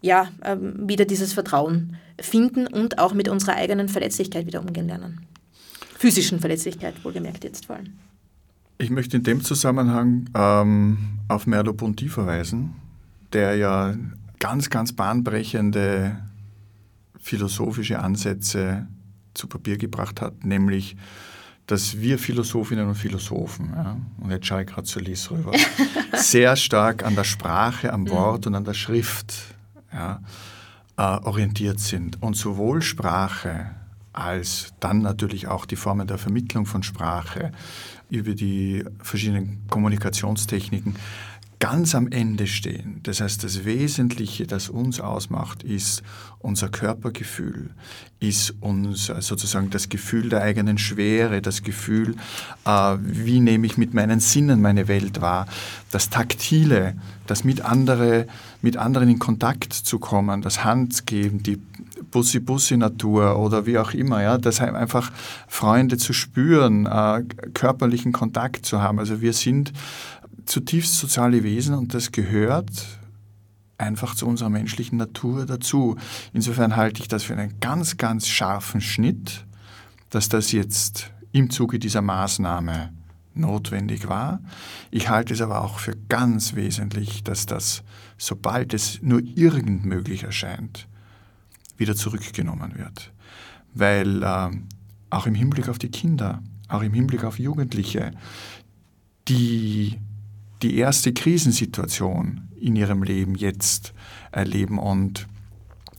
ja, 0.00 0.28
ähm, 0.44 0.88
wieder 0.88 1.04
dieses 1.04 1.32
Vertrauen 1.32 1.96
finden 2.20 2.66
und 2.66 2.98
auch 2.98 3.14
mit 3.14 3.28
unserer 3.28 3.54
eigenen 3.54 3.88
Verletzlichkeit 3.88 4.46
wieder 4.46 4.60
umgehen 4.60 4.88
lernen. 4.88 5.26
Physischen 5.96 6.40
Verletzlichkeit, 6.40 7.04
wohlgemerkt 7.04 7.44
jetzt 7.44 7.66
vor 7.66 7.76
allem. 7.76 7.94
Ich 8.78 8.90
möchte 8.90 9.16
in 9.16 9.24
dem 9.24 9.42
Zusammenhang 9.42 10.30
ähm, 10.34 10.98
auf 11.26 11.46
Merleau-Ponty 11.46 12.08
verweisen, 12.08 12.76
der 13.32 13.56
ja 13.56 13.96
ganz, 14.38 14.70
ganz 14.70 14.92
bahnbrechende 14.92 16.16
philosophische 17.18 17.98
Ansätze 17.98 18.86
zu 19.34 19.48
Papier 19.48 19.76
gebracht 19.76 20.20
hat, 20.20 20.44
nämlich 20.44 20.96
dass 21.66 22.00
wir 22.00 22.18
Philosophinnen 22.18 22.88
und 22.88 22.94
Philosophen, 22.94 23.72
ja, 23.74 23.98
und 24.20 24.30
jetzt 24.30 24.46
schaue 24.46 24.62
ich 24.62 24.68
gerade 24.68 24.84
zu 24.84 25.00
Lies 25.00 25.30
rüber, 25.30 25.52
sehr 26.14 26.56
stark 26.56 27.04
an 27.04 27.14
der 27.14 27.24
Sprache, 27.24 27.92
am. 27.92 28.08
Wort 28.08 28.46
und 28.46 28.54
an 28.54 28.64
der 28.64 28.72
Schrift 28.72 29.34
ja, 29.92 30.20
äh, 30.96 31.02
orientiert 31.24 31.80
sind. 31.80 32.22
Und 32.22 32.36
sowohl 32.36 32.82
Sprache 32.82 33.70
als 34.12 34.74
dann 34.80 35.02
natürlich 35.02 35.46
auch 35.46 35.64
die 35.64 35.76
Formen 35.76 36.06
der 36.06 36.18
Vermittlung 36.18 36.66
von 36.66 36.82
Sprache 36.82 37.52
über 38.10 38.34
die 38.34 38.84
verschiedenen 39.00 39.64
Kommunikationstechniken 39.70 40.96
ganz 41.60 41.94
am 41.94 42.08
Ende 42.08 42.46
stehen. 42.46 43.00
Das 43.02 43.20
heißt, 43.20 43.42
das 43.42 43.64
Wesentliche, 43.64 44.46
das 44.46 44.68
uns 44.68 45.00
ausmacht, 45.00 45.62
ist 45.62 46.02
unser 46.38 46.68
Körpergefühl, 46.68 47.70
ist 48.20 48.54
uns 48.60 49.06
sozusagen 49.06 49.70
das 49.70 49.88
Gefühl 49.88 50.28
der 50.28 50.42
eigenen 50.42 50.78
Schwere, 50.78 51.42
das 51.42 51.62
Gefühl, 51.62 52.14
äh, 52.64 52.96
wie 53.00 53.40
nehme 53.40 53.66
ich 53.66 53.76
mit 53.76 53.92
meinen 53.92 54.20
Sinnen 54.20 54.60
meine 54.60 54.86
Welt 54.88 55.20
wahr, 55.20 55.46
das 55.90 56.10
Taktile, 56.10 56.94
das 57.26 57.44
mit, 57.44 57.62
andere, 57.62 58.26
mit 58.62 58.76
anderen 58.76 59.08
in 59.08 59.18
Kontakt 59.18 59.72
zu 59.72 59.98
kommen, 59.98 60.42
das 60.42 60.64
Handgeben, 60.64 61.42
die 61.42 61.60
Bussi-Bussi-Natur 62.10 63.38
oder 63.38 63.66
wie 63.66 63.78
auch 63.78 63.92
immer, 63.92 64.22
ja, 64.22 64.38
das 64.38 64.60
einfach 64.60 65.10
Freunde 65.46 65.98
zu 65.98 66.12
spüren, 66.12 66.86
äh, 66.86 67.22
körperlichen 67.54 68.12
Kontakt 68.12 68.64
zu 68.64 68.80
haben. 68.80 68.98
Also 68.98 69.20
wir 69.20 69.32
sind 69.32 69.72
zutiefst 70.48 70.96
soziale 70.96 71.42
Wesen 71.42 71.74
und 71.74 71.94
das 71.94 72.10
gehört 72.10 72.70
einfach 73.76 74.14
zu 74.14 74.26
unserer 74.26 74.48
menschlichen 74.48 74.98
Natur 74.98 75.46
dazu. 75.46 75.96
Insofern 76.32 76.74
halte 76.74 77.00
ich 77.00 77.08
das 77.08 77.24
für 77.24 77.34
einen 77.34 77.60
ganz, 77.60 77.96
ganz 77.96 78.26
scharfen 78.26 78.80
Schnitt, 78.80 79.46
dass 80.10 80.28
das 80.28 80.52
jetzt 80.52 81.12
im 81.32 81.50
Zuge 81.50 81.78
dieser 81.78 82.02
Maßnahme 82.02 82.92
notwendig 83.34 84.08
war. 84.08 84.40
Ich 84.90 85.08
halte 85.08 85.32
es 85.32 85.40
aber 85.40 85.62
auch 85.62 85.78
für 85.78 85.94
ganz 86.08 86.54
wesentlich, 86.54 87.22
dass 87.22 87.46
das, 87.46 87.84
sobald 88.16 88.74
es 88.74 89.00
nur 89.00 89.20
irgend 89.22 89.84
möglich 89.84 90.24
erscheint, 90.24 90.88
wieder 91.76 91.94
zurückgenommen 91.94 92.76
wird. 92.76 93.12
Weil 93.74 94.22
äh, 94.24 94.50
auch 95.10 95.26
im 95.26 95.34
Hinblick 95.34 95.68
auf 95.68 95.78
die 95.78 95.90
Kinder, 95.90 96.42
auch 96.68 96.82
im 96.82 96.94
Hinblick 96.94 97.22
auf 97.22 97.38
Jugendliche, 97.38 98.10
die 99.28 100.00
die 100.62 100.76
erste 100.76 101.12
Krisensituation 101.12 102.48
in 102.60 102.76
ihrem 102.76 103.02
Leben 103.02 103.34
jetzt 103.34 103.92
erleben. 104.32 104.78
Und 104.78 105.26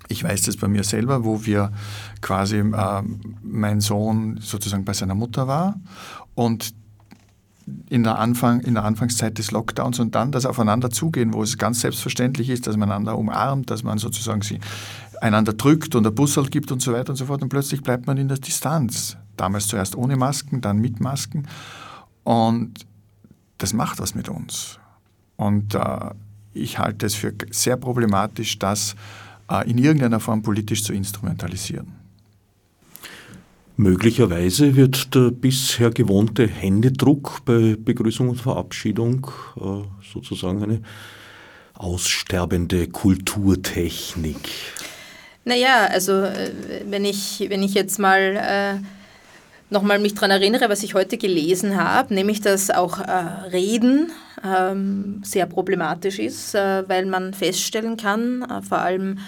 ich 0.07 0.23
weiß 0.23 0.43
das 0.43 0.57
bei 0.57 0.67
mir 0.67 0.83
selber, 0.83 1.23
wo 1.23 1.45
wir 1.45 1.71
quasi, 2.21 2.57
äh, 2.57 3.03
mein 3.43 3.79
Sohn 3.81 4.39
sozusagen 4.41 4.85
bei 4.85 4.93
seiner 4.93 5.15
Mutter 5.15 5.47
war 5.47 5.79
und 6.35 6.73
in 7.89 8.03
der, 8.03 8.17
Anfang, 8.17 8.61
in 8.61 8.73
der 8.73 8.83
Anfangszeit 8.83 9.37
des 9.37 9.51
Lockdowns 9.51 9.99
und 9.99 10.15
dann 10.15 10.31
das 10.31 10.47
Aufeinander 10.47 10.89
zugehen, 10.89 11.33
wo 11.33 11.43
es 11.43 11.57
ganz 11.57 11.81
selbstverständlich 11.81 12.49
ist, 12.49 12.65
dass 12.65 12.77
man 12.77 12.89
einander 12.89 13.17
umarmt, 13.17 13.69
dass 13.69 13.83
man 13.83 13.99
sozusagen 13.99 14.41
sie 14.41 14.59
einander 15.21 15.53
drückt 15.53 15.95
und 15.95 16.07
ein 16.07 16.15
Bussel 16.15 16.45
gibt 16.47 16.71
und 16.71 16.81
so 16.81 16.93
weiter 16.93 17.11
und 17.11 17.15
so 17.15 17.25
fort. 17.25 17.43
Und 17.43 17.49
plötzlich 17.49 17.83
bleibt 17.83 18.07
man 18.07 18.17
in 18.17 18.27
der 18.27 18.37
Distanz. 18.37 19.17
Damals 19.37 19.67
zuerst 19.67 19.95
ohne 19.95 20.15
Masken, 20.15 20.61
dann 20.61 20.79
mit 20.79 20.99
Masken. 20.99 21.47
Und 22.23 22.85
das 23.59 23.73
macht 23.73 23.99
was 23.99 24.15
mit 24.15 24.27
uns. 24.27 24.79
Und 25.37 25.75
äh, 25.75 26.11
ich 26.53 26.79
halte 26.79 27.05
es 27.05 27.15
für 27.15 27.33
sehr 27.51 27.77
problematisch, 27.77 28.57
das 28.59 28.95
äh, 29.49 29.69
in 29.69 29.77
irgendeiner 29.77 30.19
Form 30.19 30.41
politisch 30.41 30.83
zu 30.83 30.93
instrumentalisieren. 30.93 31.99
Möglicherweise 33.77 34.75
wird 34.75 35.15
der 35.15 35.31
bisher 35.31 35.89
gewohnte 35.91 36.45
Händedruck 36.45 37.45
bei 37.45 37.77
Begrüßung 37.79 38.29
und 38.29 38.35
Verabschiedung 38.35 39.27
äh, 39.55 39.83
sozusagen 40.11 40.61
eine 40.61 40.81
aussterbende 41.75 42.89
Kulturtechnik. 42.89 44.49
Naja, 45.45 45.87
also 45.89 46.11
äh, 46.11 46.51
wenn 46.89 47.05
ich, 47.05 47.45
wenn 47.47 47.63
ich 47.63 47.73
jetzt 47.73 47.99
mal 47.99 48.81
äh, 48.81 48.85
nochmal 49.69 49.99
mich 49.99 50.15
daran 50.15 50.31
erinnere, 50.31 50.69
was 50.69 50.83
ich 50.83 50.93
heute 50.93 51.17
gelesen 51.17 51.81
habe, 51.81 52.13
nämlich 52.13 52.41
dass 52.41 52.69
auch 52.69 52.99
äh, 52.99 53.11
Reden 53.51 54.11
ähm, 54.43 55.21
sehr 55.23 55.45
problematisch 55.45 56.19
ist, 56.19 56.55
äh, 56.55 56.87
weil 56.87 57.05
man 57.05 57.33
feststellen 57.33 57.97
kann, 57.97 58.43
äh, 58.43 58.61
vor 58.61 58.79
allem 58.79 59.19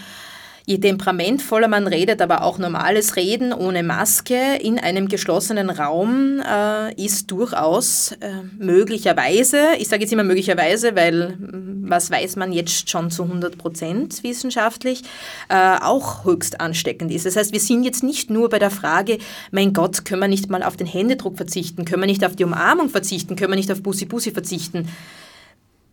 Je 0.65 0.77
temperamentvoller 0.77 1.67
man 1.67 1.87
redet, 1.87 2.21
aber 2.21 2.43
auch 2.43 2.57
normales 2.57 3.15
Reden 3.15 3.51
ohne 3.51 3.83
Maske 3.83 4.57
in 4.61 4.77
einem 4.77 5.07
geschlossenen 5.07 5.69
Raum 5.69 6.39
äh, 6.39 6.93
ist 7.03 7.31
durchaus 7.31 8.11
äh, 8.19 8.29
möglicherweise, 8.59 9.57
ich 9.79 9.87
sage 9.87 10.03
jetzt 10.03 10.13
immer 10.13 10.23
möglicherweise, 10.23 10.95
weil 10.95 11.35
was 11.39 12.11
weiß 12.11 12.35
man 12.35 12.53
jetzt 12.53 12.89
schon 12.89 13.09
zu 13.09 13.23
100 13.23 13.57
Prozent 13.57 14.23
wissenschaftlich, 14.23 15.01
äh, 15.49 15.77
auch 15.81 16.25
höchst 16.25 16.61
ansteckend 16.61 17.11
ist. 17.11 17.25
Das 17.25 17.35
heißt, 17.35 17.51
wir 17.51 17.59
sind 17.59 17.83
jetzt 17.83 18.03
nicht 18.03 18.29
nur 18.29 18.49
bei 18.49 18.59
der 18.59 18.71
Frage, 18.71 19.17
mein 19.51 19.73
Gott, 19.73 20.05
können 20.05 20.21
wir 20.21 20.27
nicht 20.27 20.49
mal 20.49 20.63
auf 20.63 20.77
den 20.77 20.87
Händedruck 20.87 21.37
verzichten, 21.37 21.85
können 21.85 22.03
wir 22.03 22.07
nicht 22.07 22.23
auf 22.23 22.35
die 22.35 22.43
Umarmung 22.43 22.89
verzichten, 22.89 23.35
können 23.35 23.51
wir 23.51 23.57
nicht 23.57 23.71
auf 23.71 23.81
Bussi-Bussi 23.81 24.31
verzichten, 24.31 24.87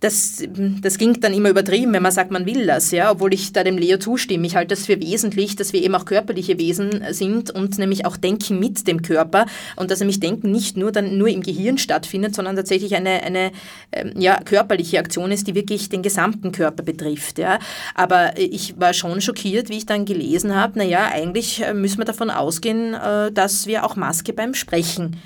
das, 0.01 0.44
das 0.80 0.96
klingt 0.96 1.24
dann 1.24 1.34
immer 1.34 1.51
übertrieben, 1.51 1.92
wenn 1.92 2.05
man 2.05 2.12
sagt, 2.12 2.30
man 2.30 2.46
will 2.46 2.66
das, 2.66 2.92
ja, 2.92 3.11
obwohl 3.11 3.34
ich 3.34 3.53
da 3.53 3.64
dem 3.64 3.76
Leo 3.76 3.99
zustimme. 3.99 4.46
Ich 4.46 4.55
halte 4.55 4.76
das 4.76 4.86
für 4.86 5.01
wesentlich, 5.01 5.57
dass 5.57 5.72
wir 5.72 5.82
eben 5.82 5.94
auch 5.96 6.05
körperliche 6.05 6.57
Wesen 6.57 7.03
sind 7.11 7.51
und 7.51 7.78
nämlich 7.78 8.07
auch 8.07 8.16
denken 8.16 8.61
mit 8.61 8.86
dem 8.86 9.03
Körper 9.03 9.46
und 9.74 9.90
dass 9.90 9.99
nämlich 9.99 10.20
Denken 10.20 10.53
nicht 10.53 10.76
nur 10.76 10.92
dann 10.92 11.18
nur 11.18 11.28
im 11.28 11.42
Gehirn 11.42 11.78
stattfindet, 11.78 12.36
sondern 12.36 12.55
tatsächlich 12.55 12.94
eine, 12.94 13.24
eine 13.24 13.51
ähm, 13.90 14.12
ja, 14.16 14.40
körperliche 14.40 15.01
Aktion 15.01 15.32
ist, 15.32 15.49
die 15.49 15.57
wirklich 15.57 15.88
den 15.88 16.03
gesamten 16.03 16.53
Körper 16.53 16.84
betrifft. 16.84 17.38
Ja. 17.38 17.59
Aber 17.96 18.38
ich 18.38 18.78
war 18.78 18.92
schon 18.92 19.20
schockiert, 19.20 19.68
wie 19.68 19.78
ich 19.78 19.86
dann 19.86 20.05
gelesen 20.05 20.55
habe, 20.55 20.78
naja, 20.78 21.09
eigentlich 21.12 21.64
äh, 21.64 21.74
müssen 21.74 21.99
wir 21.99 22.05
davon 22.05 22.30
ausgehen, 22.30 22.94
äh, 22.94 23.32
dass 23.32 23.66
wir 23.66 23.84
auch 23.84 23.96
Maske 23.96 24.32
beim 24.32 24.55
Sprechen 24.55 25.16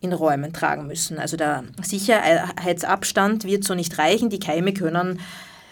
in 0.00 0.12
Räumen 0.12 0.52
tragen 0.52 0.86
müssen. 0.86 1.18
Also 1.18 1.36
der 1.36 1.64
Sicherheitsabstand 1.82 3.44
wird 3.44 3.64
so 3.64 3.74
nicht 3.74 3.98
reichen. 3.98 4.30
Die 4.30 4.38
Keime 4.38 4.72
können 4.72 5.20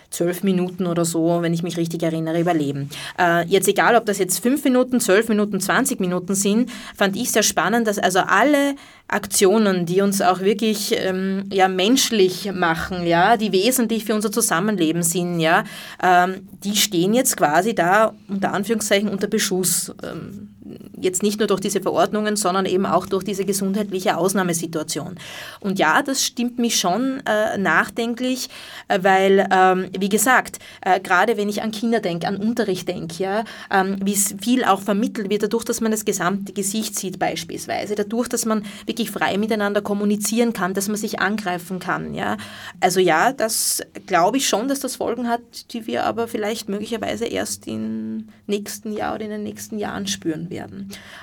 zwölf 0.08 0.44
Minuten 0.44 0.86
oder 0.86 1.04
so, 1.04 1.42
wenn 1.42 1.52
ich 1.52 1.64
mich 1.64 1.76
richtig 1.76 2.02
erinnere, 2.02 2.40
überleben. 2.40 2.88
Äh, 3.18 3.44
jetzt 3.48 3.68
egal, 3.68 3.96
ob 3.96 4.06
das 4.06 4.18
jetzt 4.18 4.38
fünf 4.38 4.64
Minuten, 4.64 5.00
zwölf 5.00 5.28
Minuten, 5.28 5.60
zwanzig 5.60 6.00
Minuten 6.00 6.34
sind, 6.34 6.70
fand 6.96 7.16
ich 7.16 7.32
sehr 7.32 7.42
spannend, 7.42 7.86
dass 7.86 7.98
also 7.98 8.20
alle 8.20 8.76
Aktionen, 9.08 9.84
die 9.84 10.00
uns 10.00 10.22
auch 10.22 10.40
wirklich 10.40 10.94
ähm, 10.96 11.44
ja, 11.52 11.68
menschlich 11.68 12.50
machen, 12.52 13.04
ja, 13.06 13.36
die 13.36 13.52
wesentlich 13.52 14.04
für 14.04 14.14
unser 14.14 14.32
Zusammenleben 14.32 15.02
sind, 15.02 15.40
ja, 15.40 15.64
ähm, 16.02 16.48
die 16.64 16.76
stehen 16.76 17.12
jetzt 17.12 17.36
quasi 17.36 17.74
da 17.74 18.14
unter 18.28 18.54
Anführungszeichen 18.54 19.08
unter 19.08 19.26
Beschuss. 19.26 19.92
Ähm, 20.02 20.55
jetzt 21.00 21.22
nicht 21.22 21.38
nur 21.38 21.48
durch 21.48 21.60
diese 21.60 21.80
Verordnungen, 21.80 22.36
sondern 22.36 22.66
eben 22.66 22.86
auch 22.86 23.06
durch 23.06 23.24
diese 23.24 23.44
gesundheitliche 23.44 24.16
Ausnahmesituation. 24.16 25.16
Und 25.60 25.78
ja, 25.78 26.02
das 26.02 26.24
stimmt 26.24 26.58
mich 26.58 26.78
schon 26.78 27.22
äh, 27.26 27.58
nachdenklich, 27.58 28.48
äh, 28.88 28.98
weil, 29.02 29.48
ähm, 29.50 29.88
wie 29.98 30.08
gesagt, 30.08 30.58
äh, 30.80 31.00
gerade 31.00 31.36
wenn 31.36 31.48
ich 31.48 31.62
an 31.62 31.70
Kinder 31.70 32.00
denke, 32.00 32.26
an 32.26 32.36
Unterricht 32.36 32.88
denke, 32.88 33.22
ja, 33.22 33.44
ähm, 33.70 33.98
wie 34.02 34.16
viel 34.16 34.64
auch 34.64 34.80
vermittelt 34.80 35.30
wird, 35.30 35.42
dadurch, 35.42 35.64
dass 35.64 35.80
man 35.80 35.90
das 35.90 36.04
gesamte 36.04 36.52
Gesicht 36.52 36.98
sieht 36.98 37.18
beispielsweise, 37.18 37.94
dadurch, 37.94 38.28
dass 38.28 38.44
man 38.44 38.64
wirklich 38.86 39.10
frei 39.10 39.38
miteinander 39.38 39.82
kommunizieren 39.82 40.52
kann, 40.52 40.74
dass 40.74 40.88
man 40.88 40.96
sich 40.96 41.20
angreifen 41.20 41.78
kann. 41.78 42.14
Ja. 42.14 42.36
Also 42.80 43.00
ja, 43.00 43.32
das 43.32 43.82
glaube 44.06 44.38
ich 44.38 44.48
schon, 44.48 44.68
dass 44.68 44.80
das 44.80 44.96
Folgen 44.96 45.28
hat, 45.28 45.72
die 45.72 45.86
wir 45.86 46.04
aber 46.04 46.28
vielleicht 46.28 46.68
möglicherweise 46.68 47.26
erst 47.26 47.66
im 47.66 48.28
nächsten 48.46 48.92
Jahr 48.92 49.14
oder 49.14 49.24
in 49.24 49.30
den 49.30 49.42
nächsten 49.42 49.78
Jahren 49.78 50.06
spüren 50.06 50.50
werden. 50.50 50.55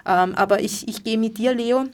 Ähm, 0.06 0.36
aber 0.36 0.62
ich, 0.62 0.88
ich 0.88 1.04
gehe 1.04 1.18
mit 1.18 1.38
dir, 1.38 1.54
Leo. 1.54 1.86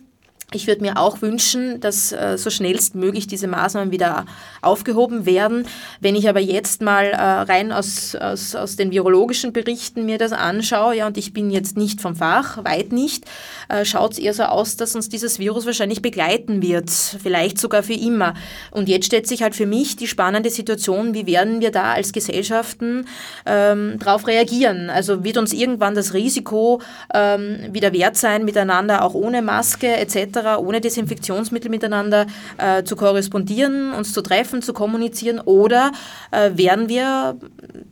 Ich 0.52 0.66
würde 0.66 0.82
mir 0.82 0.98
auch 0.98 1.22
wünschen, 1.22 1.80
dass 1.80 2.12
äh, 2.12 2.36
so 2.38 2.50
schnellstmöglich 2.50 3.28
diese 3.28 3.48
Maßnahmen 3.48 3.92
wieder 3.92 4.26
aufgehoben 4.64 5.28
werden. 5.28 5.68
Wenn 6.00 6.16
ich 6.16 6.28
aber 6.28 6.40
jetzt 6.40 6.82
mal 6.82 7.06
äh, 7.06 7.16
rein 7.16 7.72
aus, 7.72 8.16
aus, 8.16 8.56
aus 8.56 8.76
den 8.76 8.90
virologischen 8.90 9.54
Berichten 9.54 10.08
mir 10.08 10.18
das 10.18 10.32
anschaue, 10.32 10.96
ja, 10.96 11.06
und 11.06 11.18
ich 11.18 11.34
bin 11.34 11.52
jetzt 11.52 11.78
nicht 11.78 12.02
vom 12.02 12.16
Fach, 12.16 12.64
weit 12.66 12.92
nicht, 12.92 13.26
äh, 13.68 13.86
schaut 13.86 14.14
es 14.14 14.18
eher 14.20 14.34
so 14.34 14.44
aus, 14.44 14.76
dass 14.76 14.96
uns 14.96 15.08
dieses 15.08 15.38
Virus 15.38 15.68
wahrscheinlich 15.68 16.02
begleiten 16.02 16.64
wird, 16.64 16.90
vielleicht 16.90 17.60
sogar 17.60 17.84
für 17.84 17.94
immer. 17.94 18.34
Und 18.72 18.90
jetzt 18.90 19.06
stellt 19.06 19.28
sich 19.28 19.44
halt 19.44 19.54
für 19.54 19.68
mich 19.68 19.98
die 19.98 20.08
spannende 20.08 20.50
Situation, 20.50 21.14
wie 21.14 21.28
werden 21.28 21.62
wir 21.62 21.70
da 21.70 21.94
als 21.94 22.12
Gesellschaften 22.12 23.06
ähm, 23.46 24.00
darauf 24.00 24.26
reagieren? 24.26 24.90
Also 24.90 25.24
wird 25.24 25.38
uns 25.38 25.54
irgendwann 25.54 25.94
das 25.94 26.16
Risiko 26.16 26.82
ähm, 27.14 27.70
wieder 27.72 27.94
wert 27.94 28.18
sein, 28.18 28.46
miteinander 28.46 29.06
auch 29.06 29.14
ohne 29.14 29.44
Maske 29.44 29.96
etc 29.96 30.39
ohne 30.60 30.82
Desinfektionsmittel 30.82 31.70
miteinander 31.70 32.28
äh, 32.58 32.84
zu 32.84 32.96
korrespondieren, 32.96 33.94
uns 33.94 34.14
zu 34.14 34.22
treffen, 34.22 34.62
zu 34.62 34.74
kommunizieren? 34.74 35.40
Oder 35.40 35.92
äh, 36.32 36.52
werden 36.56 36.90
wir 36.90 37.38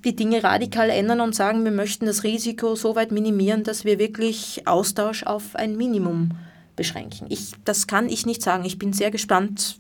die 0.04 0.16
Dinge 0.16 0.44
radikal 0.44 0.90
ändern 0.90 1.22
und 1.22 1.36
sagen, 1.36 1.64
wir 1.64 1.72
möchten 1.72 2.06
das 2.06 2.24
Risiko 2.24 2.76
so 2.76 2.96
weit 2.96 3.12
minimieren, 3.12 3.64
dass 3.64 3.86
wir 3.86 4.00
wirklich 4.00 4.64
Austausch 4.66 5.24
auf 5.24 5.56
ein 5.56 5.78
Minimum 5.78 6.32
beschränken? 6.76 7.28
Ich, 7.30 7.52
das 7.66 7.88
kann 7.88 8.10
ich 8.10 8.26
nicht 8.26 8.42
sagen. 8.42 8.66
Ich 8.66 8.80
bin 8.80 8.94
sehr 8.94 9.12
gespannt, 9.12 9.78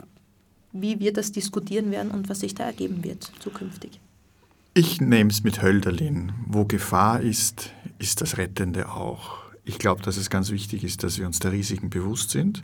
wie 0.73 0.99
wir 0.99 1.13
das 1.13 1.31
diskutieren 1.31 1.91
werden 1.91 2.11
und 2.11 2.29
was 2.29 2.41
sich 2.41 2.55
da 2.55 2.65
ergeben 2.65 3.03
wird 3.03 3.31
zukünftig. 3.39 3.99
Ich 4.73 5.01
nehme 5.01 5.31
es 5.31 5.43
mit 5.43 5.63
Hölderlin. 5.63 6.33
Wo 6.45 6.65
Gefahr 6.65 7.21
ist, 7.21 7.71
ist 7.97 8.21
das 8.21 8.37
Rettende 8.37 8.89
auch. 8.89 9.46
Ich 9.67 9.79
glaube, 9.79 10.01
dass 10.01 10.15
es 10.15 10.29
ganz 10.29 10.49
wichtig 10.49 10.85
ist, 10.85 11.03
dass 11.03 11.19
wir 11.19 11.27
uns 11.27 11.39
der 11.39 11.51
Risiken 11.51 11.89
bewusst 11.89 12.29
sind 12.29 12.63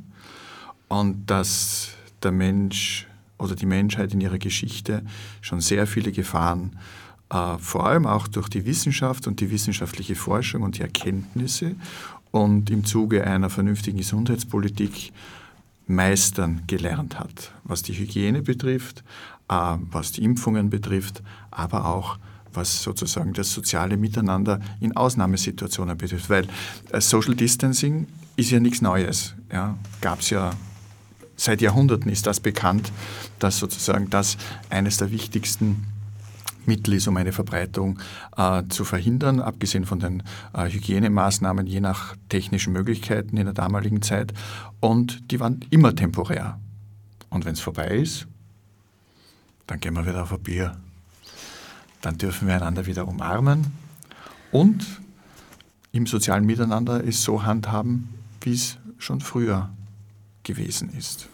und 0.87 1.25
dass 1.25 1.89
der 2.23 2.31
Mensch 2.31 3.07
oder 3.37 3.55
die 3.55 3.65
Menschheit 3.65 4.13
in 4.13 4.21
ihrer 4.21 4.37
Geschichte 4.37 5.03
schon 5.41 5.59
sehr 5.59 5.85
viele 5.85 6.13
Gefahren, 6.13 6.77
äh, 7.29 7.57
vor 7.57 7.87
allem 7.87 8.05
auch 8.05 8.29
durch 8.29 8.47
die 8.47 8.65
Wissenschaft 8.65 9.27
und 9.27 9.41
die 9.41 9.51
wissenschaftliche 9.51 10.15
Forschung 10.15 10.61
und 10.61 10.77
die 10.77 10.81
Erkenntnisse 10.81 11.75
und 12.31 12.69
im 12.69 12.85
Zuge 12.85 13.27
einer 13.27 13.49
vernünftigen 13.49 13.97
Gesundheitspolitik 13.97 15.11
meistern 15.87 16.61
gelernt 16.67 17.19
hat, 17.19 17.51
was 17.65 17.81
die 17.81 17.93
Hygiene 17.93 18.43
betrifft, 18.43 19.03
äh, 19.49 19.75
was 19.91 20.13
die 20.13 20.23
Impfungen 20.23 20.69
betrifft, 20.69 21.21
aber 21.51 21.83
auch 21.83 22.17
was 22.53 22.81
sozusagen 22.83 23.33
das 23.33 23.51
soziale 23.51 23.97
Miteinander 23.97 24.59
in 24.79 24.95
Ausnahmesituationen 24.95 25.97
betrifft. 25.97 26.29
Weil 26.29 26.47
äh, 26.91 27.01
Social 27.01 27.35
Distancing 27.35 28.07
ist 28.35 28.51
ja 28.51 28.59
nichts 28.59 28.81
Neues. 28.81 29.35
Ja, 29.51 29.77
Gab 30.01 30.19
es 30.19 30.29
ja 30.29 30.51
seit 31.35 31.61
Jahrhunderten 31.61 32.11
ist 32.11 32.27
das 32.27 32.39
bekannt, 32.39 32.91
dass 33.39 33.59
sozusagen 33.59 34.09
das 34.09 34.37
eines 34.69 34.97
der 34.97 35.11
wichtigsten 35.11 35.85
Mittel 36.65 36.93
ist, 36.93 37.07
um 37.07 37.17
eine 37.17 37.33
Verbreitung 37.33 37.99
äh, 38.37 38.63
zu 38.69 38.85
verhindern, 38.85 39.41
abgesehen 39.41 39.85
von 39.85 39.99
den 39.99 40.23
äh, 40.53 40.69
Hygienemaßnahmen 40.69 41.67
je 41.67 41.81
nach 41.81 42.15
technischen 42.29 42.71
Möglichkeiten 42.73 43.35
in 43.35 43.45
der 43.45 43.53
damaligen 43.53 44.01
Zeit. 44.01 44.33
Und 44.79 45.31
die 45.31 45.39
waren 45.39 45.59
immer 45.69 45.93
temporär. 45.93 46.59
Und 47.29 47.45
wenn 47.45 47.53
es 47.53 47.59
vorbei 47.59 47.97
ist, 47.97 48.27
dann 49.67 49.79
gehen 49.79 49.93
wir 49.93 50.05
wieder 50.05 50.23
auf 50.23 50.31
ein 50.31 50.41
Bier 50.41 50.77
dann 52.03 52.17
dürfen 52.17 52.47
wir 52.47 52.55
einander 52.55 52.85
wieder 52.85 53.07
umarmen 53.07 53.67
und 54.51 54.85
im 55.93 56.05
sozialen 56.05 56.45
Miteinander 56.45 57.05
es 57.05 57.23
so 57.23 57.43
handhaben, 57.43 58.09
wie 58.41 58.53
es 58.53 58.77
schon 58.97 59.21
früher 59.21 59.69
gewesen 60.43 60.91
ist. 60.97 61.29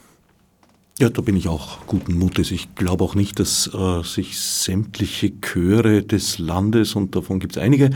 Ja, 0.99 1.09
da 1.09 1.21
bin 1.21 1.35
ich 1.35 1.47
auch 1.47 1.87
guten 1.87 2.13
Mutes. 2.13 2.51
Ich 2.51 2.75
glaube 2.75 3.03
auch 3.03 3.15
nicht, 3.15 3.39
dass 3.39 3.73
äh, 3.73 4.03
sich 4.03 4.37
sämtliche 4.37 5.31
Chöre 5.41 6.03
des 6.03 6.39
Landes, 6.39 6.93
und 6.93 7.15
davon 7.15 7.39
gibt 7.39 7.55
es 7.55 7.61
einige, 7.61 7.89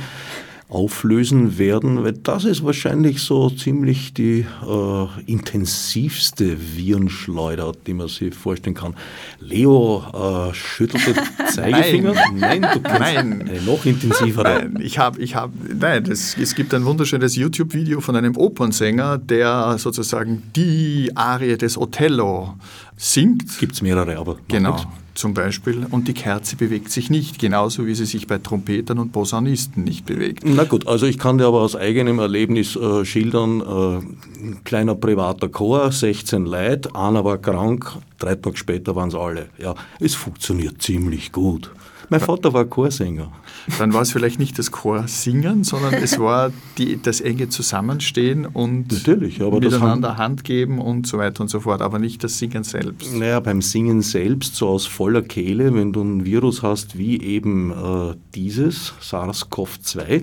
auflösen 0.69 1.57
werden, 1.57 2.03
weil 2.03 2.13
das 2.13 2.45
ist 2.45 2.63
wahrscheinlich 2.63 3.21
so 3.21 3.49
ziemlich 3.49 4.13
die 4.13 4.45
äh, 4.67 5.07
intensivste 5.25 6.57
Virenschleuder, 6.75 7.73
die 7.85 7.93
man 7.93 8.07
sich 8.07 8.33
vorstellen 8.33 8.75
kann. 8.75 8.95
Leo 9.39 10.03
äh, 10.13 10.53
schüttelt 10.53 11.05
den 11.05 11.15
Zeigefinger. 11.47 12.13
nein, 12.33 12.61
nein, 12.61 12.61
du 12.73 12.79
kannst 12.81 12.99
nein. 12.99 13.41
eine 13.47 13.61
noch 13.61 13.85
intensivere. 13.85 14.69
Nein, 14.69 14.79
ich 14.81 14.97
habe, 14.97 15.21
ich 15.21 15.35
habe, 15.35 15.53
nein, 15.77 16.03
das, 16.05 16.35
es 16.37 16.55
gibt 16.55 16.73
ein 16.73 16.85
wunderschönes 16.85 17.35
YouTube-Video 17.35 18.01
von 18.01 18.15
einem 18.15 18.35
Opernsänger, 18.35 19.17
der 19.19 19.77
sozusagen 19.77 20.43
die 20.55 21.11
Arie 21.15 21.57
des 21.57 21.77
Othello 21.77 22.55
singt. 22.97 23.59
Gibt 23.59 23.73
es 23.73 23.81
mehrere, 23.81 24.17
aber. 24.17 24.37
Genau. 24.47 24.73
Nicht 24.73 24.87
zum 25.13 25.33
Beispiel 25.33 25.85
und 25.89 26.07
die 26.07 26.13
Kerze 26.13 26.55
bewegt 26.55 26.91
sich 26.91 27.09
nicht, 27.09 27.39
genauso 27.39 27.85
wie 27.85 27.95
sie 27.95 28.05
sich 28.05 28.27
bei 28.27 28.37
Trompetern 28.37 28.99
und 28.99 29.11
Posaunisten 29.11 29.83
nicht 29.83 30.05
bewegt. 30.05 30.43
Na 30.45 30.63
gut, 30.63 30.87
also 30.87 31.05
ich 31.05 31.17
kann 31.17 31.37
dir 31.37 31.45
aber 31.45 31.61
aus 31.61 31.75
eigenem 31.75 32.19
Erlebnis 32.19 32.75
äh, 32.75 33.05
schildern, 33.05 33.61
äh, 33.61 34.59
kleiner 34.63 34.95
privater 34.95 35.49
Chor, 35.49 35.91
16 35.91 36.45
Leute, 36.45 36.95
einer 36.95 37.23
war 37.23 37.37
krank, 37.37 37.91
drei 38.19 38.35
Tage 38.35 38.57
später 38.57 38.95
waren 38.95 39.09
es 39.09 39.15
alle. 39.15 39.49
Ja, 39.57 39.75
es 39.99 40.15
funktioniert 40.15 40.81
ziemlich 40.81 41.31
gut. 41.31 41.71
Mein 42.13 42.21
Vater 42.21 42.53
war 42.53 42.65
Chorsänger. 42.65 43.31
Dann 43.79 43.91
war 43.91 44.03
es 44.03 44.11
vielleicht 44.11 44.37
nicht 44.37 44.59
das 44.59 44.69
Chorsingen, 44.71 45.63
sondern 45.63 45.95
es 45.95 46.19
war 46.19 46.51
die, 46.77 47.01
das 47.01 47.21
enge 47.21 47.49
Zusammenstehen 47.49 48.45
und 48.45 48.91
Natürlich, 48.91 49.41
aber 49.41 49.59
miteinander 49.59 50.15
Hand 50.17 50.43
geben 50.43 50.77
und 50.77 51.07
so 51.07 51.17
weiter 51.17 51.41
und 51.41 51.47
so 51.47 51.61
fort, 51.61 51.81
aber 51.81 51.97
nicht 51.97 52.23
das 52.23 52.37
Singen 52.37 52.63
selbst. 52.63 53.15
Naja, 53.15 53.39
beim 53.39 53.63
Singen 53.63 54.03
selbst, 54.03 54.55
so 54.55 54.67
aus 54.67 54.85
voller 54.85 55.23
Kehle, 55.23 55.73
wenn 55.73 55.91
du 55.91 56.03
ein 56.03 56.23
Virus 56.23 56.61
hast 56.61 56.99
wie 56.99 57.19
eben 57.19 57.71
äh, 57.71 58.15
dieses, 58.35 58.93
SARS-CoV-2, 59.01 60.21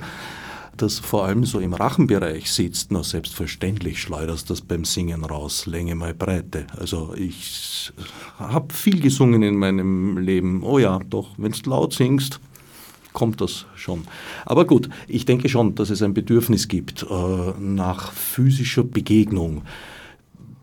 das 0.82 0.98
vor 0.98 1.24
allem 1.24 1.44
so 1.44 1.60
im 1.60 1.74
Rachenbereich 1.74 2.50
sitzt, 2.50 2.90
na 2.90 3.02
selbstverständlich 3.02 4.00
schleuderst 4.00 4.50
das 4.50 4.60
beim 4.60 4.84
Singen 4.84 5.24
raus, 5.24 5.66
Länge 5.66 5.94
mal 5.94 6.14
Breite. 6.14 6.66
Also 6.76 7.14
ich 7.16 7.92
habe 8.38 8.72
viel 8.72 9.00
gesungen 9.00 9.42
in 9.42 9.56
meinem 9.56 10.18
Leben. 10.18 10.62
Oh 10.62 10.78
ja, 10.78 10.98
doch, 11.08 11.28
wenn 11.36 11.52
du 11.52 11.70
laut 11.70 11.92
singst, 11.92 12.40
kommt 13.12 13.40
das 13.40 13.66
schon. 13.74 14.04
Aber 14.46 14.66
gut, 14.66 14.88
ich 15.08 15.24
denke 15.24 15.48
schon, 15.48 15.74
dass 15.74 15.90
es 15.90 16.02
ein 16.02 16.14
Bedürfnis 16.14 16.68
gibt 16.68 17.02
äh, 17.02 17.52
nach 17.58 18.12
physischer 18.12 18.84
Begegnung. 18.84 19.62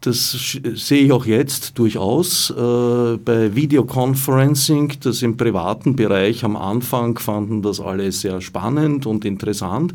Das 0.08 0.58
sehe 0.76 1.04
ich 1.04 1.12
auch 1.12 1.26
jetzt 1.26 1.78
durchaus 1.78 2.50
äh, 2.50 3.18
bei 3.18 3.54
Videoconferencing, 3.54 4.94
das 5.02 5.22
im 5.22 5.36
privaten 5.36 5.98
Bereich 5.98 6.46
am 6.46 6.56
Anfang 6.56 7.20
fanden 7.20 7.62
das 7.62 7.82
alle 7.82 8.10
sehr 8.14 8.40
spannend 8.40 9.06
und 9.06 9.26
interessant. 9.26 9.92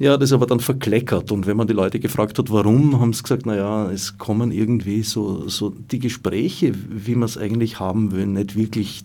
Ja, 0.00 0.16
das 0.16 0.32
aber 0.32 0.46
dann 0.46 0.60
verkleckert. 0.60 1.30
Und 1.30 1.46
wenn 1.46 1.58
man 1.58 1.66
die 1.66 1.74
Leute 1.74 2.00
gefragt 2.00 2.38
hat, 2.38 2.50
warum, 2.50 2.98
haben 2.98 3.12
sie 3.12 3.22
gesagt, 3.22 3.44
naja, 3.44 3.90
es 3.90 4.16
kommen 4.16 4.50
irgendwie 4.50 5.02
so, 5.02 5.46
so 5.46 5.68
die 5.68 5.98
Gespräche, 5.98 6.72
wie 6.88 7.14
man 7.14 7.28
es 7.28 7.36
eigentlich 7.36 7.80
haben 7.80 8.10
will, 8.10 8.24
nicht 8.24 8.56
wirklich 8.56 9.04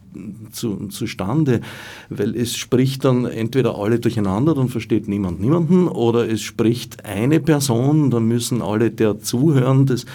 zu, 0.54 0.88
zustande. 0.88 1.60
Weil 2.08 2.34
es 2.34 2.56
spricht 2.56 3.04
dann 3.04 3.26
entweder 3.26 3.78
alle 3.78 4.00
durcheinander, 4.00 4.56
dann 4.56 4.70
versteht 4.70 5.10
niemand 5.10 5.42
niemanden, 5.42 5.90
oder 5.90 6.30
es 6.30 6.42
spricht 6.42 7.04
eine 7.04 7.42
Person, 7.42 8.10
dann 8.10 8.30
müssen 8.30 8.62
alle 8.62 8.90
der 8.90 9.20
zuhören. 9.20 9.86
Das, 9.86 10.06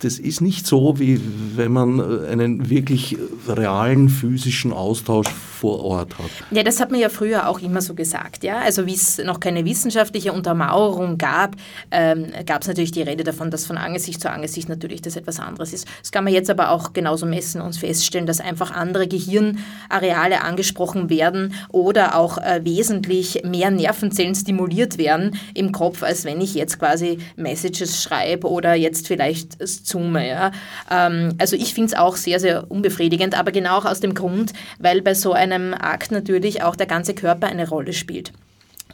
das 0.00 0.18
ist 0.18 0.40
nicht 0.40 0.66
so, 0.66 0.98
wie 0.98 1.20
wenn 1.56 1.72
man 1.72 1.98
äh, 1.98 2.28
einen 2.28 2.68
wirklich 2.68 3.16
realen 3.48 4.08
physischen 4.08 4.72
Austausch 4.72 5.28
vor 5.28 5.82
Ort 5.82 6.18
hat. 6.18 6.30
Ja, 6.50 6.62
das 6.62 6.80
hat 6.80 6.90
man 6.90 7.00
ja 7.00 7.08
früher 7.08 7.48
auch 7.48 7.60
immer 7.60 7.80
so 7.80 7.94
gesagt. 7.94 8.44
Ja? 8.44 8.58
Also 8.58 8.86
wie 8.86 8.94
es 8.94 9.18
noch 9.18 9.40
keine 9.40 9.64
wissenschaftliche 9.64 10.32
Untermauerung 10.32 11.16
gab, 11.16 11.56
ähm, 11.90 12.26
gab 12.44 12.62
es 12.62 12.68
natürlich 12.68 12.92
die 12.92 13.02
Rede 13.02 13.24
davon, 13.24 13.50
dass 13.50 13.64
von 13.64 13.78
Angesicht 13.78 14.20
zu 14.20 14.30
Angesicht 14.30 14.68
natürlich 14.68 15.00
das 15.00 15.16
etwas 15.16 15.40
anderes 15.40 15.72
ist. 15.72 15.86
Das 16.02 16.12
kann 16.12 16.24
man 16.24 16.32
jetzt 16.32 16.50
aber 16.50 16.70
auch 16.70 16.92
genauso 16.92 17.24
messen 17.24 17.62
und 17.62 17.74
feststellen, 17.74 18.26
dass 18.26 18.40
einfach 18.40 18.70
andere 18.70 19.08
Gehirnareale 19.08 20.42
angesprochen 20.42 21.08
werden 21.08 21.54
oder 21.70 22.16
auch 22.16 22.36
äh, 22.36 22.60
wesentlich 22.64 23.42
mehr 23.44 23.70
Nervenzellen 23.70 24.34
stimuliert 24.34 24.98
werden 24.98 25.38
im 25.54 25.72
Kopf, 25.72 26.02
als 26.02 26.26
wenn 26.26 26.40
ich 26.40 26.54
jetzt 26.54 26.78
quasi 26.78 27.18
Messages 27.36 28.02
schreibe 28.02 28.50
oder 28.50 28.74
jetzt 28.74 29.08
vielleicht 29.08 29.56
zoome. 29.86 30.28
Ja? 30.28 30.50
Ähm, 30.90 31.34
also 31.38 31.56
ich 31.56 31.74
finde 31.74 31.92
es 31.92 31.98
auch 31.98 32.16
sehr, 32.16 32.40
sehr 32.40 32.70
unbefriedigend, 32.70 33.38
aber 33.38 33.52
genau 33.52 33.78
auch 33.78 33.84
aus 33.84 34.00
dem 34.00 34.14
Grund, 34.14 34.52
weil 34.78 35.02
bei 35.02 35.14
so 35.14 35.32
einem 35.32 35.74
Akt 35.74 36.10
natürlich 36.10 36.62
auch 36.62 36.76
der 36.76 36.86
ganze 36.86 37.14
Körper 37.14 37.46
eine 37.46 37.68
Rolle 37.68 37.92
spielt. 37.92 38.32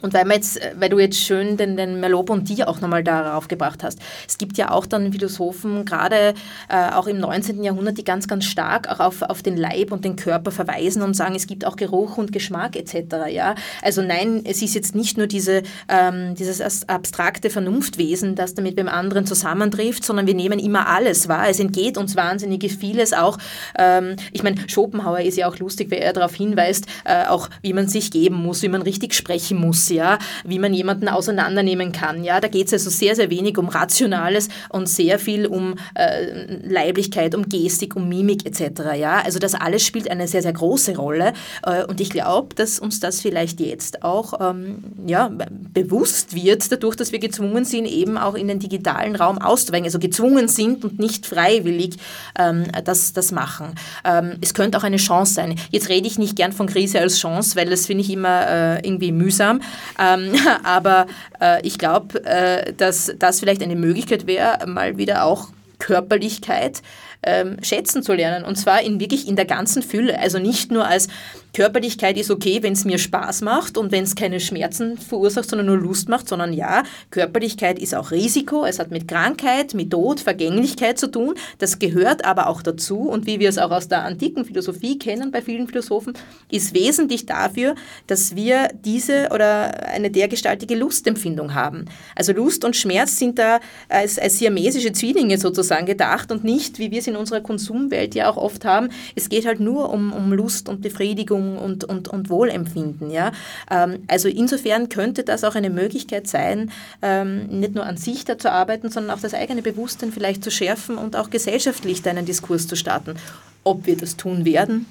Und 0.03 0.13
weil, 0.13 0.29
jetzt, 0.31 0.61
äh, 0.61 0.73
weil 0.77 0.89
du 0.89 0.99
jetzt 0.99 1.17
schön 1.17 1.55
den, 1.57 1.77
den 1.77 1.99
Merleau-Ponty 1.99 2.63
auch 2.65 2.81
nochmal 2.81 3.03
darauf 3.03 3.47
gebracht 3.47 3.83
hast. 3.83 3.99
Es 4.27 4.37
gibt 4.37 4.57
ja 4.57 4.71
auch 4.71 4.85
dann 4.85 5.13
Philosophen, 5.13 5.85
gerade 5.85 6.33
äh, 6.69 6.91
auch 6.91 7.07
im 7.07 7.19
19. 7.19 7.63
Jahrhundert, 7.63 7.97
die 7.97 8.03
ganz, 8.03 8.27
ganz 8.27 8.43
stark 8.43 8.89
auch 8.89 8.99
auf, 8.99 9.21
auf 9.21 9.41
den 9.41 9.55
Leib 9.55 9.93
und 9.93 10.03
den 10.03 10.17
Körper 10.17 10.51
verweisen 10.51 11.01
und 11.01 11.15
sagen, 11.15 11.35
es 11.35 11.47
gibt 11.47 11.65
auch 11.65 11.77
Geruch 11.77 12.17
und 12.17 12.33
Geschmack 12.33 12.75
etc. 12.75 13.29
Ja? 13.29 13.55
Also 13.81 14.01
nein, 14.01 14.41
es 14.43 14.61
ist 14.61 14.75
jetzt 14.75 14.93
nicht 14.93 15.17
nur 15.17 15.27
diese, 15.27 15.63
ähm, 15.87 16.35
dieses 16.35 16.61
abstrakte 16.89 17.49
Vernunftwesen, 17.49 18.35
das 18.35 18.55
damit 18.55 18.75
beim 18.75 18.89
anderen 18.89 19.25
zusammentrifft, 19.25 20.03
sondern 20.03 20.27
wir 20.27 20.35
nehmen 20.35 20.59
immer 20.59 20.87
alles 20.87 21.29
wahr. 21.29 21.47
Es 21.49 21.61
entgeht 21.61 21.97
uns 21.97 22.17
wahnsinnig 22.17 22.63
vieles 22.77 23.13
auch. 23.13 23.37
Ähm, 23.77 24.17
ich 24.33 24.43
meine, 24.43 24.57
Schopenhauer 24.67 25.21
ist 25.21 25.37
ja 25.37 25.47
auch 25.47 25.57
lustig, 25.59 25.89
weil 25.91 25.99
er 25.99 26.11
darauf 26.11 26.35
hinweist, 26.35 26.87
äh, 27.05 27.25
auch 27.27 27.49
wie 27.61 27.71
man 27.71 27.87
sich 27.87 28.11
geben 28.11 28.35
muss, 28.35 28.63
wie 28.63 28.67
man 28.67 28.81
richtig 28.81 29.13
sprechen 29.13 29.57
muss 29.57 29.92
ja, 29.93 30.19
wie 30.43 30.59
man 30.59 30.73
jemanden 30.73 31.07
auseinandernehmen 31.07 31.91
kann. 31.91 32.23
Ja, 32.23 32.39
da 32.39 32.47
geht 32.47 32.67
es 32.67 32.73
also 32.73 32.89
sehr, 32.89 33.15
sehr 33.15 33.29
wenig 33.29 33.57
um 33.57 33.69
Rationales 33.69 34.49
und 34.69 34.89
sehr 34.89 35.19
viel 35.19 35.45
um 35.45 35.75
äh, 35.95 36.57
Leiblichkeit, 36.67 37.35
um 37.35 37.47
Gestik, 37.47 37.95
um 37.95 38.09
Mimik 38.09 38.45
etc. 38.45 38.81
Ja, 38.97 39.21
also 39.23 39.39
das 39.39 39.55
alles 39.55 39.85
spielt 39.85 40.09
eine 40.09 40.27
sehr, 40.27 40.41
sehr 40.41 40.53
große 40.53 40.95
Rolle 40.95 41.33
äh, 41.65 41.83
und 41.85 42.01
ich 42.01 42.09
glaube, 42.09 42.55
dass 42.55 42.79
uns 42.79 42.99
das 42.99 43.21
vielleicht 43.21 43.59
jetzt 43.59 44.03
auch 44.03 44.33
ähm, 44.41 44.83
ja, 45.05 45.29
bewusst 45.73 46.35
wird, 46.35 46.71
dadurch, 46.71 46.95
dass 46.95 47.11
wir 47.11 47.19
gezwungen 47.19 47.65
sind, 47.65 47.85
eben 47.85 48.17
auch 48.17 48.35
in 48.35 48.47
den 48.47 48.59
digitalen 48.59 49.15
Raum 49.15 49.37
auszuweichen, 49.37 49.85
also 49.85 49.99
gezwungen 49.99 50.47
sind 50.47 50.83
und 50.83 50.99
nicht 50.99 51.25
freiwillig 51.25 51.97
ähm, 52.37 52.65
das, 52.83 53.13
das 53.13 53.31
machen. 53.31 53.75
Ähm, 54.03 54.37
es 54.41 54.53
könnte 54.53 54.77
auch 54.77 54.83
eine 54.83 54.97
Chance 54.97 55.33
sein. 55.33 55.55
Jetzt 55.71 55.89
rede 55.89 56.07
ich 56.07 56.17
nicht 56.17 56.35
gern 56.35 56.51
von 56.51 56.67
Krise 56.67 56.99
als 56.99 57.19
Chance, 57.19 57.55
weil 57.55 57.69
das 57.69 57.85
finde 57.85 58.03
ich 58.03 58.09
immer 58.09 58.47
äh, 58.47 58.87
irgendwie 58.87 59.11
mühsam. 59.11 59.61
Ähm, 59.99 60.33
aber 60.63 61.07
äh, 61.41 61.65
ich 61.65 61.77
glaube, 61.77 62.23
äh, 62.25 62.73
dass 62.73 63.13
das 63.17 63.39
vielleicht 63.39 63.61
eine 63.61 63.75
Möglichkeit 63.75 64.27
wäre, 64.27 64.65
mal 64.67 64.97
wieder 64.97 65.25
auch 65.25 65.49
Körperlichkeit 65.79 66.81
ähm, 67.23 67.57
schätzen 67.61 68.03
zu 68.03 68.13
lernen. 68.13 68.45
Und 68.45 68.55
zwar 68.57 68.81
in 68.81 68.99
wirklich 68.99 69.27
in 69.27 69.35
der 69.35 69.45
ganzen 69.45 69.81
Fülle. 69.81 70.19
Also 70.19 70.39
nicht 70.39 70.71
nur 70.71 70.85
als 70.85 71.07
Körperlichkeit 71.53 72.17
ist 72.17 72.31
okay, 72.31 72.63
wenn 72.63 72.73
es 72.73 72.83
mir 72.83 72.97
Spaß 72.97 73.41
macht 73.41 73.77
und 73.77 73.91
wenn 73.91 74.03
es 74.03 74.15
keine 74.15 74.39
Schmerzen 74.39 74.97
verursacht, 74.97 75.47
sondern 75.47 75.67
nur 75.67 75.77
Lust 75.77 76.09
macht, 76.09 76.27
sondern 76.27 76.51
ja, 76.51 76.81
Körperlichkeit 77.11 77.77
ist 77.77 77.93
auch 77.93 78.09
Risiko. 78.09 78.65
Es 78.65 78.79
hat 78.79 78.89
mit 78.89 79.07
Krankheit, 79.07 79.75
mit 79.75 79.91
Tod, 79.91 80.19
Vergänglichkeit 80.19 80.97
zu 80.97 81.11
tun. 81.11 81.35
Das 81.59 81.77
gehört 81.77 82.25
aber 82.25 82.47
auch 82.47 82.63
dazu 82.63 83.01
und 83.01 83.27
wie 83.27 83.39
wir 83.39 83.49
es 83.49 83.59
auch 83.59 83.69
aus 83.69 83.87
der 83.87 84.03
antiken 84.03 84.45
Philosophie 84.45 84.97
kennen 84.97 85.29
bei 85.29 85.43
vielen 85.43 85.67
Philosophen, 85.67 86.13
ist 86.49 86.73
wesentlich 86.73 87.27
dafür, 87.27 87.75
dass 88.07 88.35
wir 88.35 88.69
diese 88.83 89.29
oder 89.31 89.87
eine 89.89 90.09
dergestaltige 90.09 90.75
Lustempfindung 90.75 91.53
haben. 91.53 91.85
Also 92.15 92.33
Lust 92.33 92.65
und 92.65 92.75
Schmerz 92.75 93.19
sind 93.19 93.37
da 93.37 93.59
als, 93.89 94.17
als 94.17 94.39
siamesische 94.39 94.91
Zwillinge 94.91 95.37
sozusagen 95.37 95.85
gedacht 95.85 96.31
und 96.31 96.43
nicht, 96.43 96.79
wie 96.79 96.89
wir 96.89 96.97
es 96.97 97.05
in 97.05 97.15
unserer 97.15 97.41
Konsumwelt 97.41 98.15
ja 98.15 98.27
auch 98.27 98.37
oft 98.37 98.65
haben. 98.65 98.89
Es 99.13 99.29
geht 99.29 99.45
halt 99.45 99.59
nur 99.59 99.91
um, 99.93 100.11
um 100.13 100.33
Lust 100.33 100.67
und 100.67 100.81
Befriedigung 100.81 101.42
Befriedigung 101.43 101.57
und, 101.57 101.83
und, 101.83 102.07
und 102.07 102.29
Wohlempfinden. 102.29 103.11
Ja? 103.11 103.31
Ähm, 103.69 104.03
also 104.07 104.27
insofern 104.27 104.89
könnte 104.89 105.23
das 105.23 105.43
auch 105.43 105.55
eine 105.55 105.69
Möglichkeit 105.69 106.27
sein, 106.27 106.71
ähm, 107.01 107.47
nicht 107.47 107.75
nur 107.75 107.85
an 107.85 107.97
sich 107.97 108.25
da 108.25 108.37
zu 108.37 108.51
arbeiten, 108.51 108.89
sondern 108.89 109.15
auch 109.17 109.21
das 109.21 109.33
eigene 109.33 109.61
Bewusstsein 109.61 110.11
vielleicht 110.11 110.43
zu 110.43 110.51
schärfen 110.51 110.97
und 110.97 111.15
auch 111.15 111.29
gesellschaftlich 111.29 112.01
da 112.01 112.11
einen 112.11 112.25
Diskurs 112.25 112.67
zu 112.67 112.75
starten. 112.75 113.15
Ob 113.63 113.85
wir 113.85 113.97
das 113.97 114.17
tun 114.17 114.45
werden, 114.45 114.85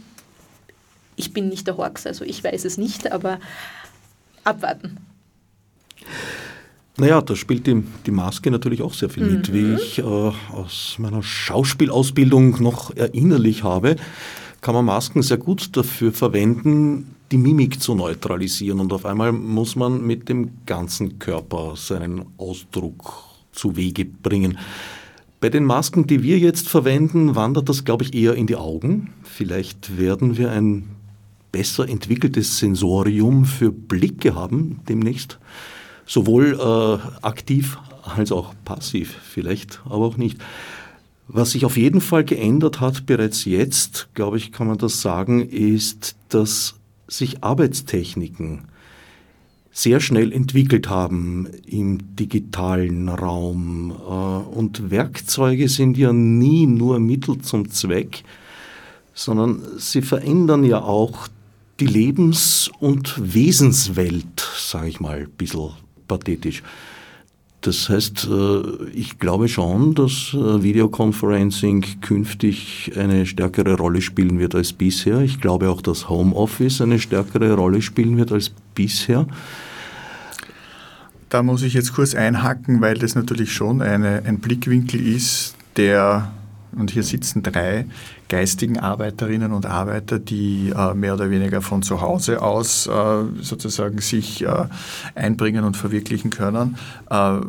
ich 1.17 1.33
bin 1.33 1.49
nicht 1.49 1.67
der 1.67 1.77
Horx, 1.77 2.07
also 2.07 2.25
ich 2.25 2.43
weiß 2.43 2.65
es 2.65 2.79
nicht, 2.79 3.13
aber 3.13 3.39
abwarten. 4.45 4.97
Naja, 6.97 7.23
da 7.23 7.37
spielt 7.37 7.67
die, 7.67 7.83
die 8.07 8.11
Maske 8.11 8.51
natürlich 8.51 8.83
auch 8.83 8.93
sehr 8.93 9.09
viel 9.09 9.25
mit, 9.25 9.49
mhm. 9.49 9.55
wie 9.55 9.75
ich 9.75 9.99
äh, 9.99 10.03
aus 10.03 10.97
meiner 10.99 11.23
Schauspielausbildung 11.23 12.63
noch 12.63 12.95
erinnerlich 12.95 13.63
habe 13.63 13.97
kann 14.63 14.77
man 14.77 14.85
Masken 14.85 15.23
sehr 15.23 15.39
gut 15.39 15.77
dafür 15.77 16.13
verwenden, 16.13 17.17
die 17.33 17.37
Mimik 17.37 17.83
zu 17.83 17.95
neutralisieren. 17.95 18.81
Und 18.81 18.93
auf 18.93 19.05
einmal 19.05 19.33
muss 19.33 19.77
man 19.77 20.07
mit 20.07 20.29
dem 20.29 20.53
ganzen 20.65 21.19
Körper 21.19 21.75
seinen 21.77 22.25
Ausdruck 22.39 23.25
zu 23.51 23.77
Wege 23.77 24.05
bringen. 24.05 24.59
Bei 25.41 25.51
den 25.51 25.65
Masken, 25.65 26.07
die 26.07 26.23
wir 26.23 26.39
jetzt 26.39 26.69
verwenden, 26.69 27.35
wandert 27.35 27.69
das, 27.69 27.85
glaube 27.85 28.05
ich, 28.05 28.15
eher 28.15 28.35
in 28.37 28.47
die 28.47 28.55
Augen. 28.55 29.13
Vielleicht 29.25 29.99
werden 29.99 30.39
wir 30.39 30.53
ein 30.53 30.85
besser 31.51 31.89
entwickeltes 31.89 32.59
Sensorium 32.59 33.45
für 33.45 33.73
Blicke 33.73 34.37
haben 34.37 34.81
demnächst. 34.89 35.41
Sowohl 36.07 36.59
äh, 36.59 37.27
aktiv 37.27 37.79
als 38.05 38.31
auch 38.31 38.55
passiv, 38.65 39.17
vielleicht 39.25 39.81
aber 39.87 40.07
auch 40.07 40.17
nicht. 40.17 40.39
Was 41.29 41.53
sich 41.53 41.65
auf 41.65 41.77
jeden 41.77 42.01
Fall 42.01 42.25
geändert 42.25 42.81
hat, 42.81 43.07
bereits 43.07 43.45
jetzt, 43.45 44.09
glaube 44.15 44.37
ich, 44.37 44.53
kann 44.53 44.67
man 44.67 44.79
das 44.79 45.01
sagen, 45.01 45.41
ist, 45.49 46.17
dass 46.29 46.75
sich 47.09 47.43
Arbeitstechniken 47.43 48.65
sehr 49.73 50.01
schnell 50.01 50.33
entwickelt 50.33 50.91
haben 50.91 51.47
im 51.67 52.17
digitalen 52.17 53.09
Raum. 53.09 53.91
Äh, 53.91 54.57
und 54.57 54.91
Werkzeuge 54.91 55.69
sind 55.69 55.97
ja 55.97 56.13
nie 56.13 56.67
nur 56.67 57.01
Mittel 57.01 57.39
zum 57.41 57.71
Zweck, 57.71 58.23
sondern 59.15 59.63
sie 59.79 60.03
verändern 60.03 60.65
ja 60.65 60.83
auch 60.83 61.29
die 61.81 61.87
Lebens- 61.87 62.71
und 62.81 63.35
Wesenswelt, 63.35 64.47
sage 64.57 64.89
ich 64.89 65.01
mal, 65.01 65.21
ein 65.21 65.31
bisschen 65.31 65.71
pathetisch. 66.07 66.63
Das 67.63 67.89
heißt, 67.89 68.29
äh, 68.29 68.87
ich 68.93 69.21
glaube 69.21 69.49
schon, 69.49 69.95
dass 69.95 70.35
äh, 70.35 70.63
Videoconferencing 70.63 72.01
künftig 72.01 72.93
eine 72.97 73.25
stärkere 73.25 73.77
Rolle 73.77 74.03
spielen 74.03 74.41
wird 74.41 74.57
als 74.57 74.73
bisher. 74.73 75.21
Ich 75.21 75.41
glaube 75.41 75.71
auch, 75.71 75.81
dass 75.81 76.09
Homeoffice 76.09 76.81
eine 76.81 76.99
stärkere 76.99 77.55
Rolle 77.55 77.81
spielen 77.81 78.17
wird 78.17 78.33
als 78.33 78.51
bisher. 78.75 79.27
Da 81.29 81.45
muss 81.45 81.63
ich 81.63 81.73
jetzt 81.73 81.95
kurz 81.95 82.17
einhacken, 82.17 82.81
weil 82.81 82.99
das 82.99 83.15
natürlich 83.15 83.53
schon 83.53 83.81
eine, 83.81 84.25
ein 84.27 84.41
Blickwinkel 84.41 85.01
ist, 85.07 85.55
der 85.77 86.33
Und 86.77 86.91
hier 86.91 87.03
sitzen 87.03 87.43
drei 87.43 87.87
geistigen 88.29 88.79
Arbeiterinnen 88.79 89.53
und 89.53 89.67
Arbeiter, 89.67 90.19
die 90.19 90.73
äh, 90.75 90.95
mehr 90.95 91.15
oder 91.15 91.31
weniger 91.31 91.61
von 91.61 91.83
zu 91.83 92.01
Hause 92.01 92.41
aus 92.41 92.87
äh, 92.87 93.25
sozusagen 93.41 93.99
sich 93.99 94.43
äh, 94.43 94.67
einbringen 95.15 95.65
und 95.65 95.77
verwirklichen 95.77 96.31
können. 96.31 96.77
Äh, 97.11 97.41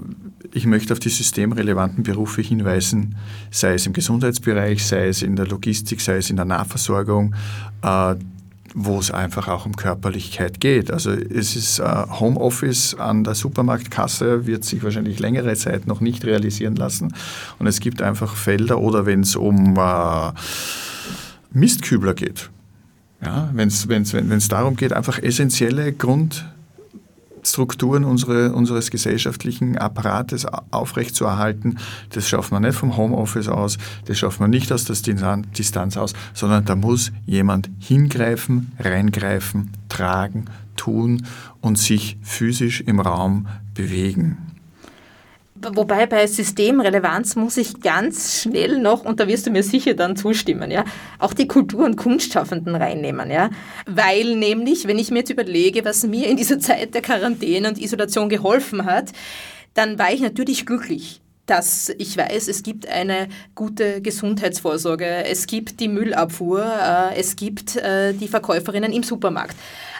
ich 0.51 0.65
möchte 0.65 0.93
auf 0.93 0.99
die 0.99 1.09
systemrelevanten 1.09 2.03
Berufe 2.03 2.41
hinweisen, 2.41 3.15
sei 3.49 3.73
es 3.73 3.87
im 3.87 3.93
Gesundheitsbereich, 3.93 4.85
sei 4.85 5.07
es 5.07 5.21
in 5.21 5.35
der 5.35 5.47
Logistik, 5.47 6.01
sei 6.01 6.17
es 6.17 6.29
in 6.29 6.35
der 6.35 6.45
Nahversorgung 6.45 7.33
äh, 7.81 8.15
wo 8.73 8.99
es 8.99 9.11
einfach 9.11 9.47
auch 9.47 9.65
um 9.65 9.75
Körperlichkeit 9.75 10.59
geht. 10.59 10.91
Also 10.91 11.11
es 11.11 11.55
ist 11.55 11.79
äh, 11.79 12.05
Homeoffice 12.19 12.95
an 12.95 13.23
der 13.23 13.35
Supermarktkasse, 13.35 14.47
wird 14.47 14.65
sich 14.65 14.83
wahrscheinlich 14.83 15.19
längere 15.19 15.55
Zeit 15.55 15.87
noch 15.87 16.01
nicht 16.01 16.25
realisieren 16.25 16.75
lassen. 16.75 17.13
Und 17.59 17.67
es 17.67 17.79
gibt 17.79 18.01
einfach 18.01 18.35
Felder 18.35 18.79
oder 18.79 19.05
wenn 19.05 19.21
es 19.21 19.35
um 19.35 19.77
äh, 19.77 20.31
Mistkübler 21.51 22.13
geht, 22.13 22.49
ja, 23.23 23.49
wenn 23.53 23.67
es 23.67 24.47
darum 24.49 24.75
geht, 24.75 24.91
einfach 24.91 25.19
essentielle 25.19 25.93
Grund 25.93 26.45
Strukturen 27.45 28.03
unsere, 28.03 28.53
unseres 28.53 28.91
gesellschaftlichen 28.91 29.77
Apparates 29.77 30.45
aufrechtzuerhalten. 30.71 31.77
Das 32.11 32.27
schafft 32.27 32.51
man 32.51 32.63
nicht 32.63 32.75
vom 32.75 32.97
Homeoffice 32.97 33.47
aus, 33.47 33.77
das 34.05 34.17
schafft 34.17 34.39
man 34.39 34.49
nicht 34.49 34.71
aus 34.71 34.85
der 34.85 34.95
Distanz 35.57 35.97
aus, 35.97 36.13
sondern 36.33 36.65
da 36.65 36.75
muss 36.75 37.11
jemand 37.25 37.69
hingreifen, 37.79 38.71
reingreifen, 38.79 39.71
tragen, 39.89 40.45
tun 40.75 41.25
und 41.61 41.77
sich 41.77 42.17
physisch 42.21 42.81
im 42.81 42.99
Raum 42.99 43.47
bewegen. 43.73 44.52
Wobei 45.73 46.05
bei 46.05 46.27
Systemrelevanz 46.27 47.35
muss 47.35 47.57
ich 47.57 47.81
ganz 47.81 48.41
schnell 48.41 48.79
noch, 48.79 49.05
und 49.05 49.19
da 49.19 49.27
wirst 49.27 49.47
du 49.47 49.51
mir 49.51 49.63
sicher 49.63 49.93
dann 49.93 50.15
zustimmen, 50.15 50.71
ja, 50.71 50.83
auch 51.19 51.33
die 51.33 51.47
Kultur- 51.47 51.85
und 51.85 51.95
Kunstschaffenden 51.95 52.75
reinnehmen, 52.75 53.31
ja. 53.31 53.49
Weil 53.85 54.35
nämlich, 54.35 54.87
wenn 54.87 54.99
ich 54.99 55.11
mir 55.11 55.19
jetzt 55.19 55.29
überlege, 55.29 55.85
was 55.85 56.03
mir 56.03 56.27
in 56.27 56.37
dieser 56.37 56.59
Zeit 56.59 56.93
der 56.93 57.01
Quarantäne 57.01 57.69
und 57.69 57.79
Isolation 57.79 58.29
geholfen 58.29 58.85
hat, 58.85 59.11
dann 59.73 59.97
war 59.97 60.13
ich 60.13 60.21
natürlich 60.21 60.65
glücklich 60.65 61.21
dass 61.45 61.89
ich 61.97 62.15
weiß, 62.15 62.47
es 62.47 62.63
gibt 62.63 62.87
eine 62.87 63.27
gute 63.53 64.01
Gesundheitsvorsorge, 64.01 65.25
es 65.25 65.45
gibt 65.45 65.79
die 65.81 65.89
Müllabfuhr, 65.89 66.63
äh, 66.63 67.19
es 67.19 67.35
gibt 67.35 67.75
äh, 67.75 68.13
die 68.13 68.29
Verkäuferinnen 68.29 68.93
im 68.93 69.03
Supermarkt. 69.03 69.55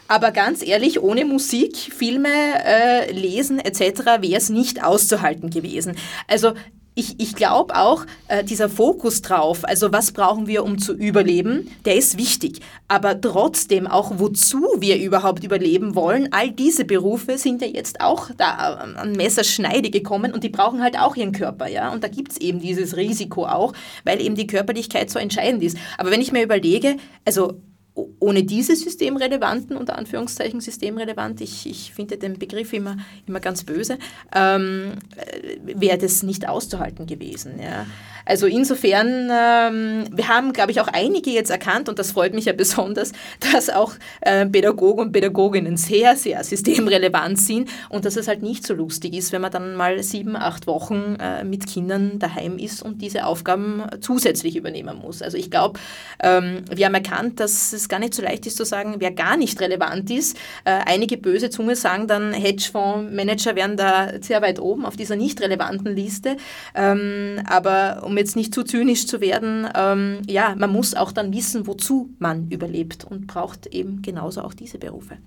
Aber 0.08 0.32
ganz 0.32 0.66
ehrlich, 0.66 1.02
ohne 1.02 1.26
Musik, 1.26 1.78
Filme, 1.78 2.30
äh, 2.66 3.12
Lesen 3.12 3.60
etc. 3.60 4.22
wäre 4.22 4.36
es 4.36 4.50
nicht 4.50 4.84
auszuhalten 4.84 5.50
gewesen. 5.50 5.96
Also 6.28 6.54
ich, 6.96 7.20
ich 7.20 7.36
glaube 7.36 7.76
auch, 7.76 8.06
äh, 8.28 8.44
dieser 8.44 8.70
Fokus 8.70 9.22
drauf, 9.22 9.66
also 9.66 9.92
was 9.92 10.12
brauchen 10.12 10.48
wir, 10.48 10.64
um 10.64 10.78
zu 10.78 10.94
überleben, 10.94 11.72
der 11.86 11.96
ist 11.96 12.18
wichtig. 12.18 12.60
Aber 12.88 13.20
trotzdem 13.20 13.88
auch, 13.88 14.20
wozu 14.20 14.64
wir 14.80 15.00
überhaupt 15.00 15.44
überleben 15.44 15.96
wollen, 15.96 16.30
all 16.32 16.52
diese 16.52 16.86
Berufe 16.86 17.38
sind 17.38 17.62
ja 17.62 17.68
jetzt 17.68 18.02
auch 18.02 18.30
da 18.38 18.76
an 18.96 19.14
Messerschneide 19.14 19.90
gekommen 19.90 20.34
und 20.34 20.44
die 20.44 20.50
brauchen 20.50 20.84
halt 20.84 21.00
auch 21.00 21.16
ihren 21.16 21.32
Körper. 21.32 21.68
ja. 21.68 21.92
Und 21.92 22.04
da 22.04 22.08
gibt 22.08 22.34
es 22.34 22.38
eben 22.38 22.60
dieses 22.60 22.96
Risiko 22.96 23.46
auch, 23.48 23.74
weil 24.04 24.22
eben 24.22 24.36
die 24.36 24.48
Körperlichkeit 24.48 25.10
so 25.10 25.18
entscheidend 25.18 25.64
ist. 25.64 25.78
Aber 25.98 26.12
wenn 26.12 26.22
ich 26.22 26.32
mir 26.32 26.44
überlege, 26.44 26.98
also 27.26 27.60
ohne 27.96 28.44
diese 28.44 28.76
systemrelevanten, 28.76 29.78
unter 29.78 29.98
Anführungszeichen 29.98 30.62
systemrelevant, 30.62 31.42
ich, 31.42 31.68
ich 31.70 31.94
finde 31.94 32.18
den 32.18 32.40
Begriff 32.40 32.74
immer, 32.74 32.98
immer 33.28 33.40
ganz 33.40 33.64
böse, 33.64 34.00
ähm, 34.34 34.94
äh, 35.16 35.58
wäre 35.80 35.98
das 35.98 36.24
nicht 36.24 36.48
auszuhalten 36.48 37.06
gewesen. 37.06 37.60
Ja. 37.60 37.86
Also 38.26 38.48
insofern, 38.48 39.30
ähm, 39.32 40.06
wir 40.12 40.28
haben, 40.28 40.54
glaube 40.54 40.72
ich, 40.72 40.80
auch 40.80 40.88
einige 40.88 41.32
jetzt 41.32 41.50
erkannt, 41.50 41.90
und 41.90 42.00
das 42.00 42.12
freut 42.12 42.34
mich 42.34 42.46
ja 42.46 42.54
besonders, 42.58 43.12
dass 43.52 43.70
auch 43.70 43.94
äh, 44.22 44.46
Pädagogen 44.46 45.06
und 45.06 45.12
Pädagoginnen 45.12 45.78
sehr, 45.78 46.16
sehr 46.16 46.44
systemrelevant 46.44 47.40
sind 47.40 47.70
und 47.90 48.06
dass 48.06 48.16
es 48.16 48.28
halt 48.28 48.42
nicht 48.42 48.66
so 48.66 48.74
lustig 48.74 49.14
ist, 49.14 49.32
wenn 49.32 49.42
man 49.42 49.52
dann 49.52 49.76
mal 49.76 50.02
sieben, 50.04 50.36
acht 50.36 50.68
Wochen 50.68 51.18
äh, 51.20 51.44
mit 51.44 51.68
Kindern 51.68 52.20
daheim 52.20 52.58
ist 52.58 52.82
und 52.82 53.02
diese 53.02 53.26
Aufgaben 53.26 53.84
zusätzlich 54.02 54.56
übernehmen 54.56 54.98
muss. 55.00 55.22
Also 55.22 55.38
ich 55.38 55.52
glaube, 55.52 55.80
ähm, 56.22 56.64
wir 56.72 56.86
haben 56.86 56.96
erkannt, 56.96 57.40
dass 57.40 57.74
es 57.74 57.90
gar 57.90 58.00
nicht 58.00 58.14
so 58.14 58.22
leicht 58.22 58.46
ist 58.46 58.58
zu 58.58 58.66
sagen, 58.66 58.96
wer 59.00 59.12
gar 59.12 59.38
nicht 59.38 59.60
relevant 59.60 60.10
ist. 60.12 60.38
Äh, 60.66 60.80
einige 60.86 61.18
böse 61.18 61.50
Zunge 61.50 61.76
sagen 61.76 62.08
dann, 62.08 62.34
Hedgefondsmanager 62.34 63.56
wären 63.56 63.78
da 63.78 64.12
sehr 64.22 64.42
weit 64.42 64.60
oben 64.60 64.86
auf 64.86 64.96
dieser 64.96 65.16
nicht 65.16 65.42
relevanten 65.42 65.96
Liste. 65.96 66.38
Ähm, 66.76 67.42
aber 67.46 68.04
um 68.06 68.13
um 68.14 68.18
jetzt 68.20 68.36
nicht 68.36 68.54
zu 68.54 68.64
zynisch 68.64 69.08
zu 69.08 69.22
werden, 69.22 69.68
ähm, 69.76 70.20
ja, 70.28 70.56
man 70.56 70.72
muss 70.72 70.94
auch 70.94 71.12
dann 71.12 71.34
wissen, 71.34 71.66
wozu 71.66 72.10
man 72.20 72.48
überlebt 72.50 73.06
und 73.06 73.26
braucht 73.26 73.66
eben 73.68 74.04
genauso 74.04 74.42
auch 74.42 74.54
diese 74.54 74.78
Berufe. 74.78 75.18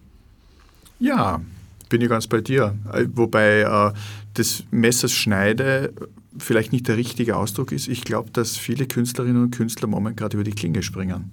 Ja, 1.01 1.41
bin 1.89 2.01
ich 2.01 2.09
ganz 2.09 2.28
bei 2.28 2.41
dir. 2.41 2.76
Äh, 2.93 3.07
wobei 3.12 3.62
äh, 3.62 3.93
das 4.34 4.62
Messers 4.70 5.12
Schneide 5.12 5.93
vielleicht 6.39 6.72
nicht 6.72 6.87
der 6.87 6.97
richtige 6.97 7.37
Ausdruck 7.37 7.72
ist. 7.72 7.89
Ich 7.89 8.03
glaube, 8.03 8.30
dass 8.30 8.57
viele 8.57 8.87
Künstlerinnen 8.87 9.43
und 9.43 9.51
Künstler 9.51 9.89
momentan 9.89 10.16
gerade 10.16 10.37
über 10.37 10.45
die 10.45 10.53
Klinge 10.53 10.82
springen. 10.82 11.32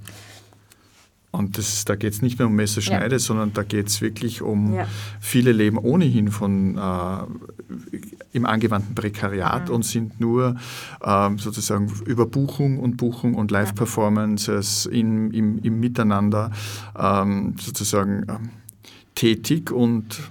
Und 1.35 1.57
das, 1.57 1.83
da 1.83 1.95
geht 1.95 2.13
es 2.13 2.21
nicht 2.21 2.37
mehr 2.37 2.47
um 2.47 2.53
Messerschneide, 2.53 3.15
ja. 3.15 3.19
sondern 3.19 3.53
da 3.53 3.63
geht 3.63 3.87
es 3.87 4.01
wirklich 4.01 4.43
um 4.43 4.75
ja. 4.75 4.87
viele 5.19 5.51
leben 5.51 5.79
ohnehin 5.79 6.27
von 6.29 6.77
äh, 6.77 7.77
im 8.33 8.45
angewandten 8.45 8.93
Prekariat 8.93 9.67
mhm. 9.67 9.75
und 9.75 9.83
sind 9.83 10.19
nur 10.19 10.55
äh, 11.01 11.29
sozusagen 11.37 11.91
über 12.05 12.27
Buchung 12.27 12.77
und 12.77 12.97
Buchung 12.97 13.33
und 13.33 13.49
Live-Performances 13.49 14.85
im, 14.85 15.31
im, 15.31 15.57
im, 15.57 15.79
Miteinander 15.79 16.51
ähm, 16.95 17.55
sozusagen 17.59 18.29
äh, 18.29 18.37
tätig 19.15 19.71
und 19.71 20.29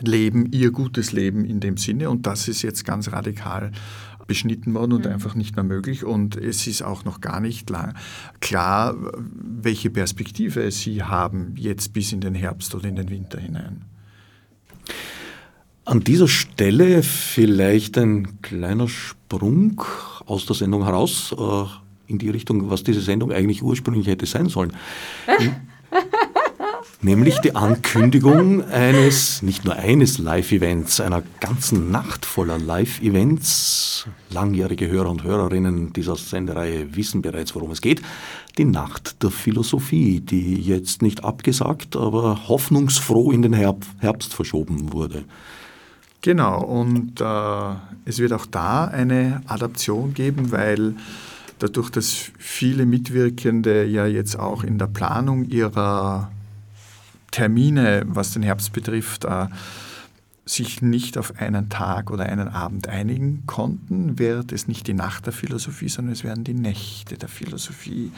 leben 0.00 0.50
ihr 0.52 0.70
gutes 0.70 1.12
Leben 1.12 1.44
in 1.44 1.60
dem 1.60 1.76
Sinne. 1.76 2.08
Und 2.08 2.26
das 2.26 2.48
ist 2.48 2.62
jetzt 2.62 2.86
ganz 2.86 3.12
radikal 3.12 3.72
beschnitten 4.30 4.74
worden 4.74 4.92
und 4.92 5.06
mhm. 5.06 5.10
einfach 5.10 5.34
nicht 5.34 5.56
mehr 5.56 5.64
möglich. 5.64 6.04
Und 6.04 6.36
es 6.36 6.68
ist 6.68 6.82
auch 6.82 7.04
noch 7.04 7.20
gar 7.20 7.40
nicht 7.40 7.68
lang, 7.68 7.94
klar, 8.38 8.94
welche 9.18 9.90
Perspektive 9.90 10.70
Sie 10.70 11.02
haben 11.02 11.54
jetzt 11.56 11.92
bis 11.92 12.12
in 12.12 12.20
den 12.20 12.36
Herbst 12.36 12.72
oder 12.76 12.88
in 12.88 12.94
den 12.94 13.10
Winter 13.10 13.40
hinein. 13.40 13.86
An 15.84 16.04
dieser 16.04 16.28
Stelle 16.28 17.02
vielleicht 17.02 17.98
ein 17.98 18.40
kleiner 18.40 18.86
Sprung 18.86 19.82
aus 20.26 20.46
der 20.46 20.54
Sendung 20.54 20.84
heraus 20.84 21.34
äh, 21.36 21.64
in 22.06 22.18
die 22.18 22.30
Richtung, 22.30 22.70
was 22.70 22.84
diese 22.84 23.00
Sendung 23.00 23.32
eigentlich 23.32 23.64
ursprünglich 23.64 24.06
hätte 24.06 24.26
sein 24.26 24.48
sollen. 24.48 24.72
nämlich 27.02 27.38
die 27.38 27.54
Ankündigung 27.54 28.64
eines, 28.68 29.42
nicht 29.42 29.64
nur 29.64 29.74
eines 29.74 30.18
Live-Events, 30.18 31.00
einer 31.00 31.22
ganzen 31.40 31.90
Nacht 31.90 32.26
voller 32.26 32.58
Live-Events. 32.58 34.06
Langjährige 34.30 34.88
Hörer 34.88 35.10
und 35.10 35.24
Hörerinnen 35.24 35.92
dieser 35.92 36.16
Sendereihe 36.16 36.94
wissen 36.94 37.22
bereits, 37.22 37.54
worum 37.54 37.70
es 37.70 37.80
geht. 37.80 38.02
Die 38.58 38.64
Nacht 38.64 39.22
der 39.22 39.30
Philosophie, 39.30 40.20
die 40.20 40.60
jetzt 40.60 41.02
nicht 41.02 41.24
abgesagt, 41.24 41.96
aber 41.96 42.48
hoffnungsfroh 42.48 43.32
in 43.32 43.42
den 43.42 43.52
Herbst 43.52 44.34
verschoben 44.34 44.92
wurde. 44.92 45.24
Genau, 46.22 46.62
und 46.62 47.20
äh, 47.20 47.74
es 48.04 48.18
wird 48.18 48.32
auch 48.34 48.44
da 48.44 48.84
eine 48.84 49.40
Adaption 49.46 50.12
geben, 50.12 50.52
weil 50.52 50.94
dadurch, 51.58 51.88
dass 51.90 52.30
viele 52.38 52.84
Mitwirkende 52.84 53.86
ja 53.86 54.06
jetzt 54.06 54.38
auch 54.38 54.62
in 54.62 54.76
der 54.76 54.86
Planung 54.86 55.44
ihrer 55.48 56.30
Termine, 57.30 58.02
was 58.06 58.32
den 58.32 58.42
Herbst 58.42 58.72
betrifft, 58.72 59.24
äh, 59.24 59.46
sich 60.44 60.82
nicht 60.82 61.16
auf 61.16 61.38
einen 61.38 61.68
Tag 61.68 62.10
oder 62.10 62.26
einen 62.26 62.48
Abend 62.48 62.88
einigen 62.88 63.44
konnten, 63.46 64.18
wird 64.18 64.52
es 64.52 64.66
nicht 64.66 64.86
die 64.86 64.94
Nacht 64.94 65.26
der 65.26 65.32
Philosophie, 65.32 65.88
sondern 65.88 66.12
es 66.12 66.24
werden 66.24 66.44
die 66.44 66.54
Nächte 66.54 67.16
der 67.16 67.28
Philosophie 67.28 68.10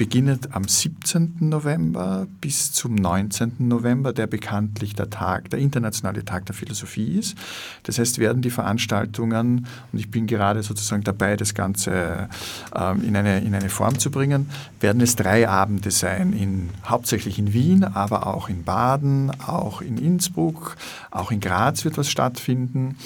beginnt 0.00 0.54
am 0.56 0.66
17. 0.66 1.34
November 1.40 2.26
bis 2.40 2.72
zum 2.72 2.94
19. 2.94 3.68
November, 3.68 4.14
der 4.14 4.26
bekanntlich 4.26 4.94
der 4.94 5.10
Tag, 5.10 5.50
der 5.50 5.58
internationale 5.58 6.24
Tag 6.24 6.46
der 6.46 6.54
Philosophie 6.54 7.18
ist. 7.18 7.36
Das 7.82 7.98
heißt, 7.98 8.18
werden 8.18 8.40
die 8.40 8.48
Veranstaltungen, 8.48 9.66
und 9.92 9.98
ich 9.98 10.10
bin 10.10 10.26
gerade 10.26 10.62
sozusagen 10.62 11.04
dabei, 11.04 11.36
das 11.36 11.52
Ganze 11.52 12.30
ähm, 12.74 13.04
in, 13.04 13.14
eine, 13.14 13.40
in 13.40 13.54
eine 13.54 13.68
Form 13.68 13.98
zu 13.98 14.10
bringen, 14.10 14.48
werden 14.80 15.02
es 15.02 15.16
drei 15.16 15.46
Abende 15.46 15.90
sein, 15.90 16.32
in, 16.32 16.70
hauptsächlich 16.86 17.38
in 17.38 17.52
Wien, 17.52 17.84
aber 17.84 18.26
auch 18.26 18.48
in 18.48 18.64
Baden, 18.64 19.30
auch 19.46 19.82
in 19.82 19.98
Innsbruck, 19.98 20.78
auch 21.10 21.30
in 21.30 21.40
Graz 21.40 21.84
wird 21.84 21.98
was 21.98 22.08
stattfinden. 22.08 22.96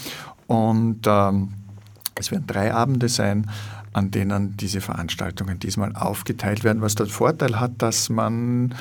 Und 0.47 1.01
ähm, 1.07 1.55
es 2.15 2.31
werden 2.31 2.47
drei 2.47 2.73
Abende 2.73 3.09
sein, 3.09 3.51
an 3.95 4.11
denen 4.11 4.57
diese 4.57 4.81
Veranstaltungen 4.81 5.59
diesmal 5.59 5.95
aufgeteilt 5.95 6.65
werden, 6.65 6.83
was 6.83 6.95
den 6.95 7.07
Vorteil 7.07 7.59
hat, 7.59 7.73
dass 7.79 8.11
man 8.11 8.75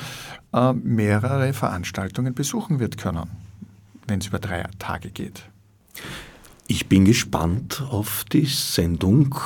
äh, 0.52 0.72
mehrere 0.72 1.52
Veranstaltungen 1.52 2.34
besuchen 2.34 2.80
wird 2.80 2.98
können, 2.98 3.30
wenn 4.06 4.20
es 4.20 4.26
über 4.26 4.38
drei 4.38 4.66
Tage 4.78 5.10
geht. 5.10 5.44
Ich 6.66 6.88
bin 6.88 7.04
gespannt 7.04 7.82
auf 7.88 8.24
die 8.32 8.46
Sendung 8.46 9.36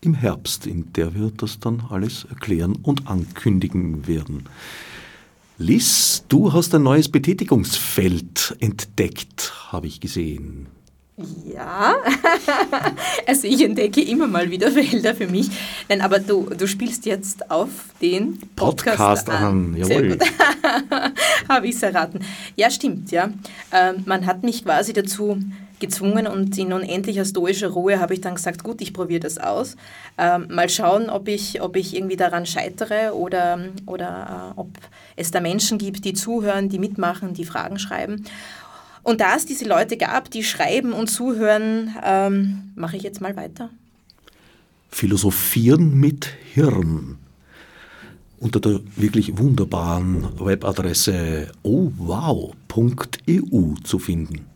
im 0.00 0.14
Herbst, 0.14 0.66
in 0.66 0.92
der 0.92 1.14
wir 1.14 1.30
das 1.36 1.60
dann 1.60 1.82
alles 1.90 2.24
erklären 2.24 2.76
und 2.82 3.06
ankündigen 3.06 4.06
werden. 4.06 4.44
Liz, 5.58 6.24
du 6.28 6.52
hast 6.52 6.74
ein 6.74 6.82
neues 6.82 7.08
Betätigungsfeld 7.08 8.56
entdeckt, 8.60 9.52
habe 9.70 9.86
ich 9.86 10.00
gesehen. 10.00 10.66
Ja, 11.16 11.94
also 13.26 13.46
ich 13.46 13.62
entdecke 13.62 14.02
immer 14.02 14.26
mal 14.26 14.50
wieder 14.50 14.72
Felder 14.72 15.14
für 15.14 15.28
mich. 15.28 15.48
Nein, 15.88 16.00
aber 16.00 16.18
du, 16.18 16.50
du 16.58 16.66
spielst 16.66 17.06
jetzt 17.06 17.52
auf 17.52 17.68
den 18.02 18.40
Podcast, 18.56 18.98
Podcast 18.98 19.30
an. 19.30 19.44
an. 19.44 19.76
Jawohl. 19.76 20.18
Habe 21.48 21.68
ich 21.68 21.76
es 21.76 21.82
erraten. 21.84 22.18
Ja, 22.56 22.68
stimmt, 22.68 23.12
ja. 23.12 23.30
Ähm, 23.70 24.02
man 24.06 24.26
hat 24.26 24.42
mich 24.42 24.64
quasi 24.64 24.92
dazu 24.92 25.38
gezwungen 25.78 26.26
und 26.26 26.56
in 26.58 26.72
unendlicher 26.72 27.24
stoischer 27.24 27.68
Ruhe 27.68 28.00
habe 28.00 28.14
ich 28.14 28.20
dann 28.20 28.34
gesagt, 28.34 28.64
gut, 28.64 28.80
ich 28.80 28.92
probiere 28.92 29.20
das 29.20 29.38
aus. 29.38 29.76
Ähm, 30.18 30.48
mal 30.50 30.68
schauen, 30.68 31.10
ob 31.10 31.28
ich, 31.28 31.60
ob 31.60 31.76
ich 31.76 31.94
irgendwie 31.94 32.16
daran 32.16 32.46
scheitere 32.46 33.14
oder, 33.14 33.60
oder 33.86 34.52
äh, 34.56 34.60
ob 34.60 34.68
es 35.14 35.30
da 35.30 35.40
Menschen 35.40 35.78
gibt, 35.78 36.04
die 36.04 36.14
zuhören, 36.14 36.68
die 36.68 36.78
mitmachen, 36.78 37.34
die 37.34 37.44
Fragen 37.44 37.78
schreiben. 37.78 38.24
Und 39.04 39.20
da 39.20 39.36
es 39.36 39.44
diese 39.44 39.66
Leute 39.66 39.98
gab, 39.98 40.30
die 40.30 40.42
schreiben 40.42 40.92
und 40.94 41.08
zuhören, 41.08 41.94
ähm, 42.02 42.72
mache 42.74 42.96
ich 42.96 43.02
jetzt 43.02 43.20
mal 43.20 43.36
weiter. 43.36 43.68
Philosophieren 44.90 46.00
mit 46.00 46.30
Hirn. 46.54 47.18
Unter 48.38 48.60
der 48.60 48.80
wirklich 48.96 49.36
wunderbaren 49.36 50.28
Webadresse 50.40 51.52
ohwow.eu 51.62 52.54
zu 53.84 53.98
finden. 53.98 54.46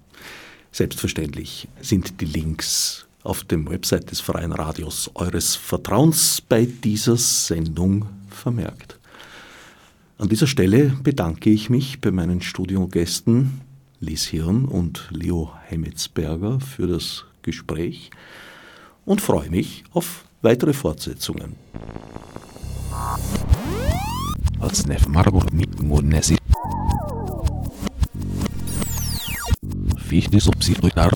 Selbstverständlich 0.73 1.69
sind 1.81 2.21
die 2.21 2.27
Links 2.27 3.07
auf 3.25 3.45
dem 3.45 3.69
Website 3.69 4.11
des 4.11 4.21
Freien 4.21 4.53
Radios 4.53 5.11
eures 5.15 5.57
Vertrauens 5.57 6.41
bei 6.41 6.67
dieser 6.67 7.19
Sendung 7.19 8.07
vermerkt. 8.31 8.99
An 10.17 10.29
dieser 10.29 10.47
Stelle 10.47 10.97
bedanke 11.03 11.51
ich 11.51 11.69
mich 11.69 12.01
bei 12.01 12.11
meinen 12.11 12.41
Studiogästen 12.41 13.68
Lies 14.01 14.27
Hirn 14.27 14.65
und 14.67 15.09
Leo 15.11 15.53
Hemmetsberger 15.67 16.61
für 16.61 16.87
das 16.87 17.25
Gespräch 17.43 18.11
und 19.05 19.21
freue 19.21 19.51
mich 19.51 19.83
auf 19.93 20.25
weitere 20.41 20.73
Fortsetzungen. 20.73 21.57
Fichte 29.99 30.41
subsidiar 30.41 31.11